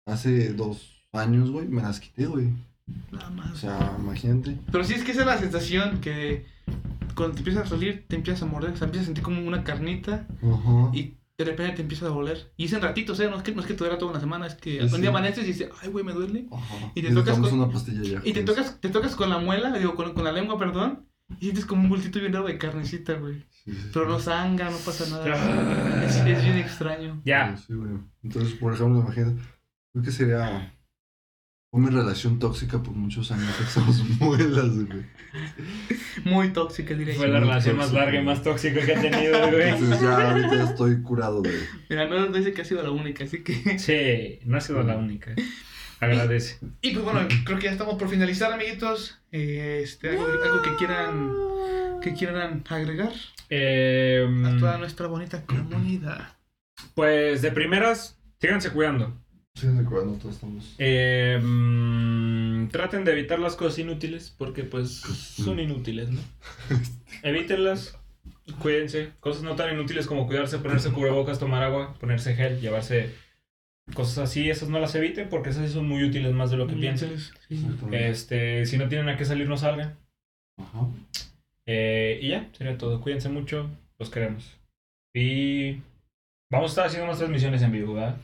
hace 0.05 0.53
dos 0.53 1.03
años, 1.11 1.49
güey, 1.51 1.67
me 1.67 1.81
las 1.81 1.99
quité, 1.99 2.25
güey. 2.27 2.49
Nada 3.11 3.27
O 3.27 3.31
más. 3.31 3.57
sea, 3.57 3.95
imagínate. 3.99 4.57
Pero 4.71 4.83
sí 4.83 4.93
es 4.93 5.03
que 5.03 5.11
esa 5.11 5.21
es 5.21 5.27
la 5.27 5.37
sensación 5.37 5.99
que 6.01 6.45
cuando 7.15 7.33
te 7.35 7.39
empiezas 7.39 7.65
a 7.65 7.69
salir, 7.69 8.05
te 8.07 8.15
empiezas 8.15 8.43
a 8.43 8.45
morder, 8.45 8.71
o 8.71 8.77
sea, 8.77 8.85
empiezas 8.85 9.05
a 9.05 9.07
sentir 9.07 9.23
como 9.23 9.41
una 9.45 9.63
carnita 9.63 10.25
Ajá. 10.41 10.89
y 10.93 11.15
de 11.37 11.45
repente 11.45 11.73
te 11.77 11.81
empieza 11.81 12.05
a 12.05 12.09
doler. 12.09 12.51
Y 12.57 12.65
es 12.65 12.73
en 12.73 12.81
ratitos, 12.81 13.19
¿eh? 13.19 13.29
No 13.29 13.37
es 13.37 13.43
que, 13.43 13.53
no 13.53 13.61
es 13.61 13.67
que 13.67 13.73
te 13.73 13.79
duela 13.79 13.97
toda 13.97 14.11
una 14.11 14.19
semana, 14.19 14.45
es 14.47 14.55
que 14.55 14.77
Sí, 14.79 14.83
un 14.83 14.89
sí. 14.89 15.01
día 15.01 15.09
amaneces 15.09 15.43
y 15.45 15.47
dices, 15.47 15.69
ay, 15.81 15.89
güey, 15.89 16.03
me 16.05 16.13
duele. 16.13 16.47
Ajá. 16.51 16.91
y 16.95 17.01
te 17.01 17.09
tocas 17.13 17.35
tomas 17.35 17.49
con- 17.49 17.59
una 17.61 17.71
pastilla 17.71 18.01
ya. 18.03 18.21
Y 18.23 18.33
te 18.33 18.43
tocas, 18.43 18.79
te 18.81 18.89
tocas 18.89 19.15
con 19.15 19.29
la 19.29 19.37
muela, 19.39 19.71
digo, 19.77 19.95
con, 19.95 20.13
con 20.13 20.23
la 20.23 20.31
lengua, 20.31 20.57
perdón, 20.57 21.05
Y 21.39 21.45
sientes 21.45 21.65
como 21.65 21.83
un 21.83 21.89
bultito 21.89 22.19
bien 22.19 22.33
raro 22.33 22.47
de 22.47 22.57
carnecita, 22.57 23.13
güey. 23.13 23.45
Sí, 23.63 23.71
sí, 23.71 23.89
Pero 23.93 24.05
sí. 24.05 24.11
no 24.13 24.19
sanga, 24.19 24.69
no 24.71 24.77
pasa 24.77 25.03
Ah. 25.07 25.27
nada. 25.27 26.05
Es, 26.05 26.15
es 26.15 26.43
bien 26.43 26.57
extraño. 26.57 27.21
Ya. 27.23 27.55
Sí, 27.55 27.73
güey. 27.73 27.91
Entonces, 28.23 28.53
por 28.55 28.73
ejemplo, 28.73 28.99
imagínate, 29.01 29.39
creo 29.93 30.03
que 30.03 30.11
sería 30.11 30.73
una 31.71 31.89
relación 31.91 32.39
tóxica 32.39 32.81
por 32.81 32.93
muchos 32.95 33.31
años. 33.31 33.49
Esas 33.61 33.85
muelas, 34.19 34.69
güey. 34.85 35.05
Muy 36.25 36.49
tóxica, 36.49 36.95
diría 36.95 37.15
Fue 37.15 37.27
la 37.27 37.39
muy 37.39 37.47
relación 37.49 37.77
más 37.77 37.91
larga 37.93 38.19
y 38.19 38.23
más 38.23 38.41
tóxica 38.41 38.83
que 38.85 38.95
ha 38.95 39.01
tenido, 39.01 39.51
güey. 39.51 39.69
Entonces 39.69 40.01
ya 40.01 40.31
ahorita 40.31 40.55
ya 40.55 40.63
estoy 40.63 41.01
curado 41.01 41.41
de... 41.41 41.51
Mira, 41.89 42.07
no 42.07 42.27
dice 42.27 42.53
que 42.53 42.61
ha 42.61 42.65
sido 42.65 42.81
la 42.81 42.91
única, 42.91 43.23
así 43.23 43.43
que. 43.43 43.77
Sí, 43.79 44.39
no 44.45 44.57
ha 44.57 44.61
sido 44.61 44.81
la 44.83 44.97
única. 44.97 45.35
Agradece. 45.99 46.57
Y 46.81 46.91
pues 46.91 47.03
bueno, 47.03 47.27
creo 47.45 47.59
que 47.59 47.65
ya 47.65 47.71
estamos 47.71 47.95
por 47.95 48.09
finalizar, 48.09 48.51
amiguitos. 48.51 49.19
Eh, 49.31 49.81
Este, 49.83 50.09
algo, 50.11 50.25
algo 50.25 50.61
que 50.61 50.75
quieran 50.77 51.33
que 52.01 52.13
quieran 52.13 52.63
agregar 52.69 53.11
Eh, 53.49 54.25
a 54.45 54.57
toda 54.57 54.77
nuestra 54.77 55.07
bonita 55.07 55.45
comunidad. 55.45 56.37
pues 56.95 57.41
de 57.41 57.51
primeras, 57.51 58.17
síganse 58.39 58.71
cuidando. 58.71 59.21
Todos 59.61 60.35
estamos... 60.35 60.75
Eh, 60.77 61.39
mm, 61.41 62.69
traten 62.69 63.03
de 63.03 63.11
evitar 63.11 63.39
las 63.39 63.55
cosas 63.55 63.79
inútiles 63.79 64.33
porque 64.37 64.63
pues 64.63 64.89
son 64.91 65.59
inútiles, 65.59 66.09
¿no? 66.09 66.19
Evítenlas, 67.23 67.97
cuídense. 68.61 69.11
Cosas 69.19 69.43
no 69.43 69.55
tan 69.55 69.73
inútiles 69.73 70.07
como 70.07 70.27
cuidarse, 70.27 70.59
ponerse 70.59 70.91
cubrebocas, 70.91 71.39
tomar 71.39 71.63
agua, 71.63 71.95
ponerse 71.99 72.35
gel, 72.35 72.59
llevarse 72.61 73.13
cosas 73.93 74.19
así, 74.19 74.49
esas 74.49 74.69
no 74.69 74.79
las 74.79 74.95
eviten 74.95 75.29
porque 75.29 75.49
esas 75.49 75.67
sí 75.67 75.73
son 75.73 75.87
muy 75.87 76.03
útiles 76.03 76.33
más 76.33 76.51
de 76.51 76.57
lo 76.57 76.67
que 76.67 76.75
piensen. 76.75 77.17
Sí. 77.17 77.65
Este, 77.91 78.65
si 78.65 78.77
no 78.77 78.87
tienen 78.87 79.09
a 79.09 79.17
qué 79.17 79.25
salir, 79.25 79.47
no 79.47 79.57
salgan. 79.57 79.97
Ajá. 80.57 80.87
Eh, 81.65 82.19
y 82.21 82.29
ya, 82.29 82.49
sería 82.53 82.77
todo. 82.77 83.01
Cuídense 83.01 83.29
mucho, 83.29 83.69
los 83.97 84.09
queremos. 84.09 84.57
Y 85.13 85.81
vamos 86.51 86.71
a 86.71 86.73
estar 86.73 86.85
haciendo 86.87 87.07
más 87.07 87.17
transmisiones 87.17 87.61
en 87.61 87.71
vivo, 87.71 87.93
¿verdad? 87.93 88.17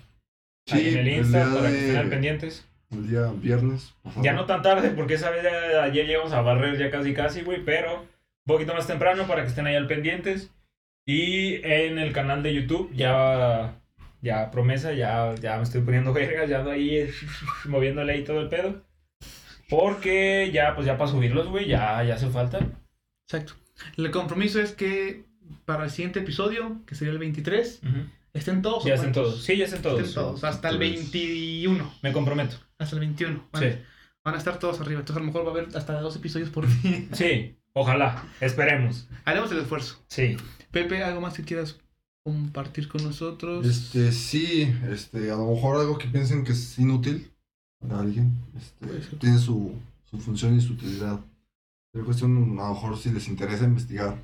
Ahí 0.72 0.82
Sí, 0.82 0.88
en 0.89 0.97
el 0.99 1.07
el 1.07 1.18
Insta 1.20 1.45
día 1.45 1.55
para 1.55 1.68
que 1.70 1.74
de- 1.74 1.80
estén 1.82 1.97
al 1.97 2.09
pendientes. 2.09 2.66
El 2.91 3.07
día 3.09 3.32
viernes. 3.36 3.93
Ya 4.22 4.34
no 4.34 4.45
tan 4.45 4.61
tarde, 4.61 4.89
porque 4.91 5.16
esa 5.16 5.30
vez 5.30 5.43
ya- 5.43 5.84
ayer 5.84 6.05
llegamos 6.07 6.34
a 6.34 6.41
barrer 6.41 6.78
ya 6.78 6.89
casi 6.89 7.13
casi, 7.13 7.41
güey, 7.41 7.63
pero 7.63 8.01
un 8.01 8.07
poquito 8.47 8.74
más 8.74 8.88
temprano 8.88 9.28
para 9.28 9.41
que 9.43 9.49
estén 9.49 9.68
ahí 9.68 9.76
al 9.76 9.88
pendientes. 9.88 10.51
Y 11.07 11.55
en 11.63 11.99
el 11.99 12.13
canal 12.13 12.41
de 12.41 12.53
YouTube 12.53 12.91
ya, 12.95 13.76
ya 14.22 14.49
promesa, 14.49 14.93
ya, 14.93 15.36
ya 15.36 15.57
me 15.57 15.63
estoy 15.63 15.82
poniendo 15.82 16.13
vergas, 16.13 16.49
ya 16.49 16.59
ando 16.59 16.72
ahí 16.72 17.07
moviéndole 17.66 18.13
ahí 18.13 18.24
todo 18.24 18.41
el 18.41 18.49
pedo. 18.49 18.82
Porque 19.70 20.51
ya, 20.53 20.76
pues 20.76 20.86
ya 20.88 20.97
para 20.97 21.09
subirlos, 21.11 21.47
güey, 21.47 21.68
ya, 21.68 22.03
ya 22.03 22.16
hace 22.16 22.30
falta. 22.30 22.59
Exacto. 23.28 23.53
El 23.97 24.09
compromiso 24.11 24.61
es 24.61 24.72
que 24.74 25.26
para 25.66 25.84
el 25.86 25.89
siguiente 25.89 26.20
episodio, 26.20 26.82
que 26.86 26.95
sería 26.95 27.13
el 27.13 27.20
23, 27.20 27.82
estén 28.36 28.62
todos. 28.62 28.84
Ya 28.84 28.94
¿o 28.94 28.96
estén 28.96 29.12
todos. 29.14 29.44
Sí, 29.44 29.58
ya 29.58 29.66
estén 29.66 29.82
todos. 29.82 30.00
Estén 30.00 30.14
todos, 30.16 30.44
hasta 30.44 30.70
el 30.70 30.82
Entonces- 30.82 31.12
21. 31.12 31.94
Me 32.04 32.14
comprometo. 32.14 32.58
Hasta 32.78 32.96
el 32.96 33.00
21. 33.02 33.48
Van, 33.52 33.64
Sí. 33.64 33.80
van 34.24 34.36
a 34.36 34.38
estar 34.38 34.60
todos 34.60 34.80
arriba. 34.82 35.00
Entonces 35.00 35.18
a 35.18 35.20
lo 35.22 35.26
mejor 35.26 35.44
va 35.46 35.50
a 35.50 35.52
haber 35.52 35.76
hasta 35.78 36.00
dos 36.00 36.16
episodios 36.16 36.50
por 36.50 36.68
día. 36.68 37.08
Sí, 37.14 37.56
ojalá. 37.74 38.24
Esperemos. 38.42 39.08
Haremos 39.26 39.52
el 39.52 39.60
esfuerzo. 39.60 39.98
Sí. 40.08 40.38
Pepe, 40.72 41.04
¿algo 41.04 41.22
más 41.22 41.34
que 41.34 41.44
quieras 41.44 41.78
compartir 42.26 42.88
con 42.88 43.04
nosotros? 43.04 43.66
Este, 43.66 44.12
sí, 44.12 44.74
este, 44.90 45.32
a 45.32 45.36
lo 45.36 45.52
mejor 45.52 45.80
algo 45.80 45.98
que 45.98 46.08
piensen 46.08 46.44
que 46.44 46.52
es 46.54 46.78
inútil 46.80 47.32
para 47.80 48.00
alguien, 48.00 48.34
este, 48.58 49.16
tiene 49.18 49.38
su, 49.38 49.74
su 50.10 50.18
función 50.20 50.58
y 50.58 50.62
su 50.62 50.74
utilidad. 50.74 51.20
Es 51.94 52.04
cuestión, 52.04 52.36
a 52.60 52.68
lo 52.68 52.74
mejor, 52.74 52.98
si 52.98 53.12
les 53.12 53.28
interesa 53.28 53.64
investigar 53.66 54.18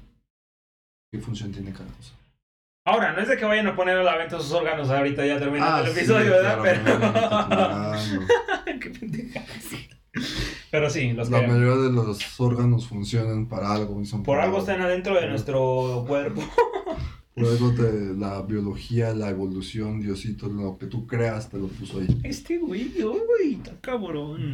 qué 1.12 1.20
función 1.20 1.52
tiene 1.52 1.72
cada 1.72 1.90
cosa. 1.92 2.14
Ahora, 2.84 3.14
no 3.14 3.22
es 3.22 3.28
de 3.28 3.38
que 3.38 3.46
vayan 3.46 3.68
a 3.68 3.76
poner 3.76 3.98
a 3.98 4.04
la 4.04 4.18
venta 4.18 4.40
sus 4.40 4.52
órganos 4.54 4.90
ahorita 4.90 5.24
ya 5.26 5.38
terminando 5.40 5.78
el 5.80 5.86
Ah, 5.86 5.90
sí, 5.94 6.00
episodio, 6.00 6.32
¿verdad? 6.32 6.60
claramente, 6.62 6.92
Pero... 8.66 8.80
Qué 8.80 8.90
pendeja. 8.90 9.46
Pero 10.72 10.90
sí, 10.90 11.14
los 11.14 11.30
La 11.30 11.42
queremos. 11.42 11.58
mayoría 11.60 11.84
de 11.84 11.92
los 11.94 12.40
órganos 12.40 12.88
funcionan 12.88 13.48
para 13.48 13.72
algo 13.72 14.02
y 14.02 14.06
son 14.06 14.24
Por 14.24 14.36
para 14.38 14.46
algo 14.48 14.60
están 14.60 14.82
adentro 14.82 15.14
de 15.16 15.28
nuestro 15.28 16.04
cuerpo. 16.08 16.42
Por 17.36 17.46
algo 17.46 17.72
te- 17.74 18.14
la 18.18 18.42
biología, 18.42 19.14
la 19.14 19.30
evolución, 19.30 20.02
Diosito, 20.02 20.48
lo 20.50 20.78
que 20.78 20.88
tú 20.88 21.08
creas 21.08 21.50
te 21.50 21.58
lo 21.58 21.68
puso 21.68 22.00
ahí. 22.00 22.20
Este 22.24 22.58
güey, 22.58 22.92
uy, 23.04 23.54
está 23.64 23.80
cabrón. 23.80 24.52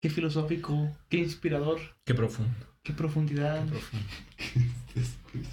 Qué 0.00 0.08
filosófico, 0.08 0.88
qué 1.10 1.18
inspirador, 1.18 1.78
Qué 2.04 2.14
profundo. 2.14 2.54
Qué 2.82 2.92
profundidad, 2.92 3.64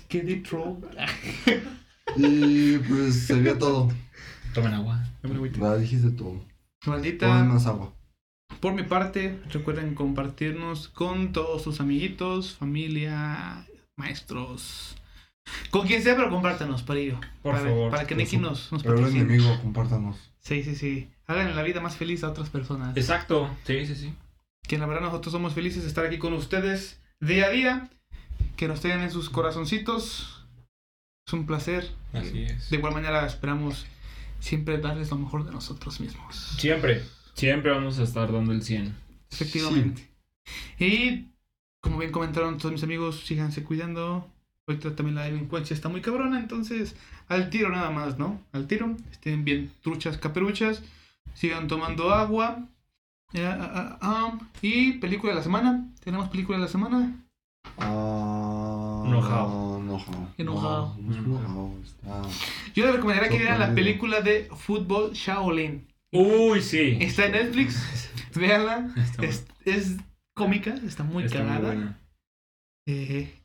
qué 0.07 0.21
deep 0.21 0.47
throat. 0.47 0.77
Y 2.15 2.77
pues 2.79 3.27
sería 3.27 3.57
todo. 3.57 3.89
Tomen 4.53 4.73
agua. 4.73 4.99
Nada, 5.59 5.77
dijiste 5.77 6.09
todo. 6.09 6.43
Tomen 6.81 7.01
Maldita. 7.01 7.43
más 7.43 7.67
agua. 7.67 7.93
Por 8.59 8.73
mi 8.73 8.83
parte, 8.83 9.39
recuerden 9.51 9.93
compartirnos 9.93 10.87
con 10.87 11.31
todos 11.33 11.61
sus 11.61 11.79
amiguitos, 11.79 12.55
familia, 12.55 13.67
maestros. 13.95 14.95
Con 15.69 15.87
quien 15.87 16.01
sea, 16.01 16.15
pero 16.15 16.29
compártanos 16.29 16.83
para 16.83 16.99
ello. 16.99 17.19
Por 17.41 17.53
para, 17.53 17.65
favor. 17.65 17.91
Para 17.91 18.07
que 18.07 18.15
Neki 18.15 18.37
nos, 18.37 18.71
nos 18.71 18.83
Pero 18.83 18.97
el 18.97 19.15
enemigo, 19.15 19.55
compártanos. 19.61 20.17
Sí, 20.39 20.63
sí, 20.63 20.75
sí. 20.75 21.09
Hagan 21.27 21.55
la 21.55 21.63
vida 21.63 21.79
más 21.79 21.95
feliz 21.95 22.23
a 22.23 22.29
otras 22.29 22.49
personas. 22.49 22.97
Exacto. 22.97 23.49
Sí, 23.65 23.85
sí, 23.85 23.95
sí. 23.95 24.13
Que 24.63 24.77
la 24.77 24.87
verdad 24.87 25.03
nosotros 25.03 25.31
somos 25.31 25.53
felices 25.53 25.83
de 25.83 25.89
estar 25.89 26.05
aquí 26.05 26.17
con 26.17 26.33
ustedes 26.33 26.99
día 27.19 27.45
a 27.45 27.49
día. 27.49 27.89
Que 28.55 28.67
nos 28.67 28.81
tengan 28.81 29.01
en 29.01 29.11
sus 29.11 29.29
corazoncitos. 29.29 30.45
Es 31.25 31.33
un 31.33 31.45
placer. 31.45 31.89
Así 32.13 32.43
es. 32.43 32.69
De 32.69 32.77
igual 32.77 32.93
manera 32.93 33.25
esperamos 33.25 33.85
siempre 34.39 34.77
darles 34.79 35.11
lo 35.11 35.17
mejor 35.17 35.45
de 35.45 35.51
nosotros 35.51 35.99
mismos. 35.99 36.35
Siempre, 36.57 37.03
siempre 37.33 37.71
vamos 37.71 37.99
a 37.99 38.03
estar 38.03 38.31
dando 38.31 38.51
el 38.51 38.63
100. 38.63 38.95
Efectivamente. 39.31 40.09
Y 40.79 41.27
como 41.81 41.99
bien 41.99 42.11
comentaron 42.11 42.57
todos 42.57 42.71
mis 42.71 42.83
amigos, 42.83 43.21
síganse 43.25 43.63
cuidando. 43.63 44.27
Ahorita 44.67 44.95
también 44.95 45.15
la 45.15 45.23
delincuencia 45.23 45.73
está 45.73 45.89
muy 45.89 46.01
cabrona, 46.01 46.39
entonces 46.39 46.95
al 47.27 47.49
tiro 47.49 47.69
nada 47.69 47.89
más, 47.89 48.17
¿no? 48.19 48.41
Al 48.51 48.67
tiro. 48.67 48.95
Estén 49.11 49.43
bien 49.43 49.71
truchas, 49.81 50.17
caperuchas. 50.17 50.83
Sigan 51.33 51.67
tomando 51.67 52.11
agua. 52.13 52.67
Ah, 53.35 53.57
ah, 53.59 53.97
ah. 54.01 54.39
y 54.61 54.93
película 54.93 55.33
de 55.33 55.37
la 55.37 55.43
semana. 55.43 55.87
¿Tenemos 56.03 56.29
película 56.29 56.57
de 56.57 56.63
la 56.63 56.69
semana? 56.69 57.25
Enojado. 60.37 60.95
No. 60.97 61.75
Yo 62.73 62.85
les 62.85 62.95
recomendaría 62.95 63.29
que 63.29 63.37
vieran 63.37 63.59
la 63.59 63.75
película 63.75 64.21
de 64.21 64.49
Fútbol 64.55 65.13
Shaolin. 65.13 65.87
Uy, 66.11 66.61
sí. 66.61 66.97
Está 66.99 67.25
en 67.25 67.33
Netflix. 67.33 68.09
Véanla. 68.35 68.93
Es, 69.21 69.45
es 69.65 69.97
cómica, 70.33 70.73
está 70.85 71.03
muy 71.03 71.25
Está 71.25 71.39
cagada. 71.39 71.99
Eh, 72.87 73.35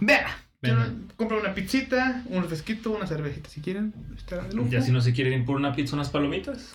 vean, 0.00 1.08
compra 1.16 1.36
una 1.38 1.54
pizzita, 1.54 2.22
un 2.28 2.42
refresquito, 2.42 2.92
una 2.92 3.06
cervecita 3.06 3.50
si 3.50 3.60
quieren. 3.60 3.92
Está 4.16 4.44
de 4.44 4.54
lujo. 4.54 4.70
Ya 4.70 4.80
si 4.80 4.92
no 4.92 5.00
se 5.00 5.12
quieren 5.12 5.40
ir 5.40 5.44
por 5.44 5.56
una 5.56 5.74
pizza, 5.74 5.94
unas 5.94 6.08
palomitas. 6.08 6.74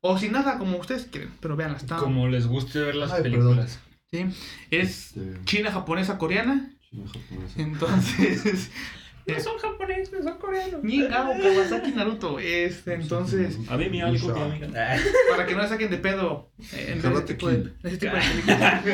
O 0.00 0.16
sin 0.18 0.32
nada, 0.32 0.58
como 0.58 0.78
ustedes 0.78 1.06
quieren. 1.06 1.30
Pero 1.40 1.56
veanla, 1.56 1.76
está. 1.78 1.96
Como 1.96 2.28
les 2.28 2.46
guste 2.46 2.78
ver 2.80 2.94
las 2.94 3.12
Ay, 3.12 3.22
películas. 3.22 3.80
¿sí? 4.10 4.26
Es 4.70 5.08
Este, 5.16 5.44
china, 5.44 5.72
japonesa, 5.72 6.18
coreana. 6.18 6.70
chino 6.88 7.04
japonesa. 7.06 7.60
Entonces. 7.62 8.70
No 9.28 9.38
son 9.40 9.58
japoneses, 9.58 10.24
son 10.24 10.38
coreanos. 10.38 10.82
Ningao, 10.82 11.34
Kawasaki, 11.38 11.90
Naruto. 11.92 12.38
Este, 12.38 12.94
entonces. 12.94 13.58
A 13.68 13.76
mí 13.76 13.90
me 13.90 14.00
algo. 14.00 14.26
Para 15.30 15.44
que 15.44 15.52
no 15.54 15.58
la 15.60 15.68
saquen 15.68 15.90
de 15.90 15.98
pedo. 15.98 16.50
eh, 16.72 16.94
En 16.98 17.12
ese 17.12 17.20
tipo 17.24 17.50
de, 17.50 17.74
ese 17.84 17.98
tipo 17.98 18.14
de 18.16 18.22
películas. 18.22 18.84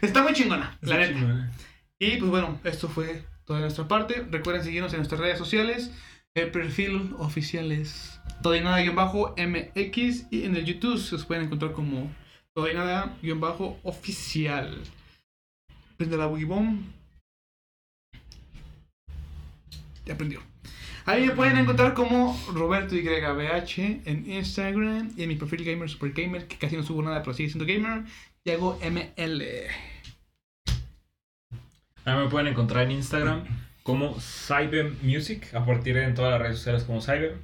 Está 0.00 0.22
muy 0.22 0.32
chingona, 0.32 0.78
la 0.82 0.96
neta. 0.98 1.50
Y 1.98 2.18
pues 2.18 2.30
bueno, 2.30 2.60
esto 2.64 2.88
fue 2.88 3.24
toda 3.44 3.58
nuestra 3.60 3.88
parte. 3.88 4.24
Recuerden 4.30 4.62
seguirnos 4.62 4.92
en 4.92 4.98
nuestras 4.98 5.20
redes 5.20 5.38
sociales. 5.38 5.90
El 6.36 6.50
perfil 6.50 7.14
oficial 7.16 7.72
es 7.72 8.20
todo 8.42 8.54
y 8.54 8.60
nada 8.60 8.84
bajo 8.92 9.34
MX 9.38 10.26
y 10.30 10.44
en 10.44 10.54
el 10.54 10.66
YouTube 10.66 10.98
se 10.98 11.14
os 11.14 11.24
pueden 11.24 11.44
encontrar 11.44 11.72
como 11.72 12.12
todo 12.54 12.70
y 12.70 12.74
nada 12.74 13.16
bajo 13.36 13.80
oficial. 13.82 14.82
Prende 15.96 16.18
la 16.18 16.26
Wigibomb. 16.26 16.82
Ya 20.04 20.12
aprendió. 20.12 20.42
Ahí 21.06 21.26
me 21.26 21.32
pueden 21.32 21.56
encontrar 21.56 21.94
como 21.94 22.38
Roberto 22.52 22.94
YBH 22.94 24.02
en 24.04 24.30
Instagram 24.30 25.12
y 25.16 25.22
en 25.22 25.30
mi 25.30 25.36
perfil 25.36 25.64
Gamer 25.64 25.88
Super 25.88 26.12
Gamer, 26.12 26.46
que 26.46 26.58
casi 26.58 26.76
no 26.76 26.82
subo 26.82 27.02
nada, 27.02 27.22
pero 27.22 27.32
sigue 27.32 27.48
siendo 27.48 27.64
gamer. 27.64 28.04
Y 28.44 28.50
hago 28.50 28.78
ML. 28.82 29.42
A 32.04 32.14
mí 32.14 32.24
me 32.24 32.28
pueden 32.28 32.48
encontrar 32.48 32.84
en 32.84 32.90
Instagram 32.90 33.65
como 33.86 34.16
Cyber 34.20 34.92
Music, 35.02 35.54
a 35.54 35.64
partir 35.64 35.94
de 35.94 36.04
en 36.04 36.14
todas 36.14 36.32
las 36.32 36.40
redes 36.42 36.56
sociales 36.58 36.82
como 36.84 37.00
Cyber. 37.00 37.38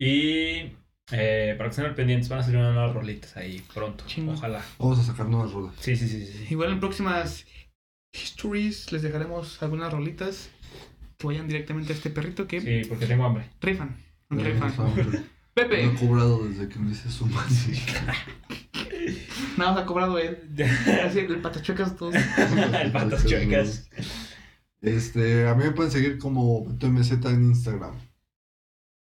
Y 0.00 0.72
Eh, 1.12 1.54
para 1.58 1.68
que 1.68 1.72
estén 1.72 1.84
al 1.84 1.94
pendientes, 1.94 2.30
van 2.30 2.38
a 2.38 2.42
salir 2.42 2.58
unas 2.58 2.72
nuevas 2.72 2.94
rolitas 2.94 3.36
ahí 3.36 3.62
pronto. 3.74 4.04
Ojalá. 4.26 4.64
Vamos 4.78 4.98
a 4.98 5.02
sacar 5.04 5.26
nuevas 5.28 5.52
rolas. 5.52 5.74
Sí, 5.78 5.94
sí, 5.96 6.08
sí, 6.08 6.24
sí. 6.26 6.46
Igual 6.48 6.72
en 6.72 6.80
próximas 6.80 7.44
histories 8.14 8.90
les 8.90 9.02
dejaremos 9.02 9.62
algunas 9.62 9.92
rolitas 9.92 10.48
que 11.18 11.26
vayan 11.26 11.46
directamente 11.46 11.92
a 11.92 11.96
este 11.96 12.08
perrito 12.08 12.46
que 12.46 12.60
Sí, 12.62 12.88
porque 12.88 13.04
tengo 13.06 13.26
hambre. 13.26 13.50
rifan. 13.60 13.96
Rifan. 14.30 14.74
no, 14.78 14.88
No 14.96 15.22
Pepe, 15.52 15.84
he 15.84 15.94
cobrado 15.94 16.48
desde 16.48 16.68
que 16.70 16.78
me 16.78 16.90
hice 16.92 17.10
su 17.10 17.26
madre. 17.26 17.78
nada 19.58 19.72
más 19.72 19.82
ha 19.82 19.86
cobrado 19.86 20.18
él. 20.18 20.38
Así, 21.04 21.18
el 21.18 21.36
patachuecas 21.40 21.96
todos. 21.96 22.14
El 22.14 22.92
patas 22.92 23.26
chuecas. 23.26 23.88
Este, 24.84 25.48
a 25.48 25.54
mí 25.54 25.64
me 25.64 25.70
pueden 25.70 25.90
seguir 25.90 26.18
como 26.18 26.66
BetoMZ 26.66 27.12
en 27.24 27.44
Instagram. 27.44 27.94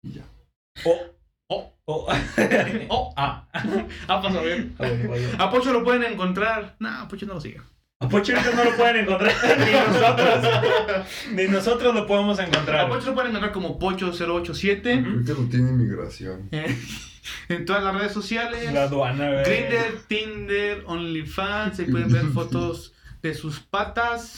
Y 0.03 0.13
ya. 0.13 0.25
Oh, 0.86 0.99
oh, 1.49 1.73
oh. 1.86 2.07
oh, 2.89 3.13
ah. 3.15 3.47
Ah, 4.07 4.21
pasó 4.21 4.41
bien. 4.41 4.75
A 5.38 5.51
Pocho 5.51 5.71
lo 5.71 5.84
pueden 5.84 6.11
encontrar. 6.11 6.75
Nah, 6.80 7.03
a 7.03 7.07
Pocho 7.07 7.28
no 7.28 7.36
lo 7.36 7.41
sigue. 7.41 7.61
A 7.99 8.09
Pocho 8.09 8.36
ahorita 8.36 8.55
no 8.55 8.63
lo 8.63 8.75
pueden 8.75 8.95
encontrar. 8.97 9.34
Ni 9.59 9.71
nosotros. 9.71 11.05
Ni 11.34 11.47
nosotros 11.47 11.93
lo 11.95 12.07
podemos 12.07 12.39
A 12.39 12.45
encontrar. 12.45 12.89
Pocho 12.89 13.07
lo 13.07 13.13
pueden 13.13 13.30
encontrar 13.30 13.51
como 13.51 13.80
Pocho087 13.80 15.01
Ujú. 15.01 15.23
Creo 15.23 15.36
que 15.36 15.41
lo 15.43 15.49
tiene 15.49 15.69
inmigración. 15.69 16.49
en 17.49 17.65
todas 17.65 17.84
las 17.84 17.95
redes 17.95 18.13
sociales. 18.13 18.73
La 18.73 18.84
aduana, 18.84 19.32
güey. 19.32 19.43
Grinder, 19.43 20.01
Tinder, 20.07 20.84
OnlyFans. 20.88 21.80
Ahí 21.80 21.86
pueden 21.86 22.11
ver 22.11 22.25
fotos 22.25 22.93
de 23.21 23.34
sus 23.36 23.59
patas. 23.59 24.38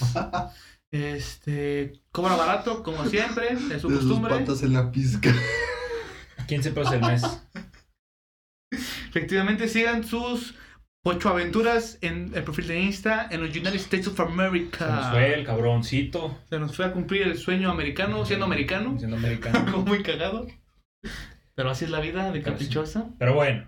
Este, 0.91 1.93
cobra 2.11 2.35
barato, 2.35 2.81
como 2.83 3.05
siempre, 3.05 3.49
es 3.53 3.59
su 3.81 3.89
De 3.89 3.97
sus 3.97 4.05
costumbre. 4.05 4.35
patas 4.35 4.63
en 4.63 4.73
la 4.73 4.91
pizca. 4.91 5.33
15 6.47 6.71
pesos 6.71 6.93
el 6.93 7.01
mes. 7.01 7.23
Efectivamente, 9.09 9.67
sigan 9.67 10.03
sus 10.03 10.55
ocho 11.03 11.29
aventuras 11.29 11.97
en 12.01 12.31
el 12.35 12.43
perfil 12.43 12.67
de 12.67 12.79
Insta 12.81 13.27
en 13.31 13.41
los 13.41 13.49
United 13.49 13.75
States 13.75 14.07
of 14.07 14.15
Se 14.15 14.23
nos 14.23 14.31
America. 14.31 15.09
fue 15.11 15.33
el 15.33 15.45
cabroncito. 15.45 16.37
Se 16.49 16.59
nos 16.59 16.75
fue 16.75 16.85
a 16.85 16.91
cumplir 16.91 17.23
el 17.23 17.37
sueño 17.37 17.69
americano, 17.71 18.25
siendo 18.25 18.45
americano. 18.45 18.97
Siendo 18.97 19.17
americano. 19.17 19.59
Algo 19.67 19.81
muy 19.83 20.03
cagado. 20.03 20.47
Pero 21.55 21.69
así 21.71 21.85
es 21.85 21.91
la 21.91 21.99
vida 21.99 22.31
de 22.31 22.41
caprichosa. 22.41 23.09
Pero 23.17 23.35
bueno. 23.35 23.67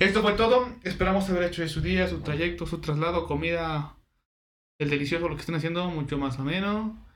Esto 0.00 0.22
fue 0.22 0.32
todo. 0.32 0.68
Esperamos 0.82 1.28
haber 1.30 1.44
hecho 1.44 1.62
de 1.62 1.68
su 1.68 1.80
día, 1.80 2.08
su 2.08 2.20
trayecto, 2.20 2.66
su 2.66 2.80
traslado, 2.80 3.26
comida, 3.26 3.94
el 4.82 4.90
delicioso, 4.90 5.28
lo 5.28 5.34
que 5.34 5.40
estén 5.40 5.54
haciendo, 5.54 5.88
mucho 5.90 6.18
más 6.18 6.38
ameno. 6.38 7.06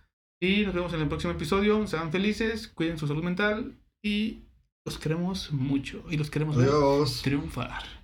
Y 0.41 0.65
nos 0.65 0.75
vemos 0.75 0.93
en 0.93 1.01
el 1.01 1.09
próximo 1.09 1.33
episodio. 1.33 1.87
Sean 1.87 2.13
felices, 2.13 2.69
cuiden 2.69 2.99
su 2.99 3.07
salud 3.07 3.23
mental 3.23 3.79
y 4.03 4.45
los 4.85 4.99
queremos 4.99 5.53
mucho. 5.53 6.05
Y 6.11 6.17
los 6.17 6.31
queremos 6.31 6.57
ver 6.57 6.71
triunfar. 7.23 7.96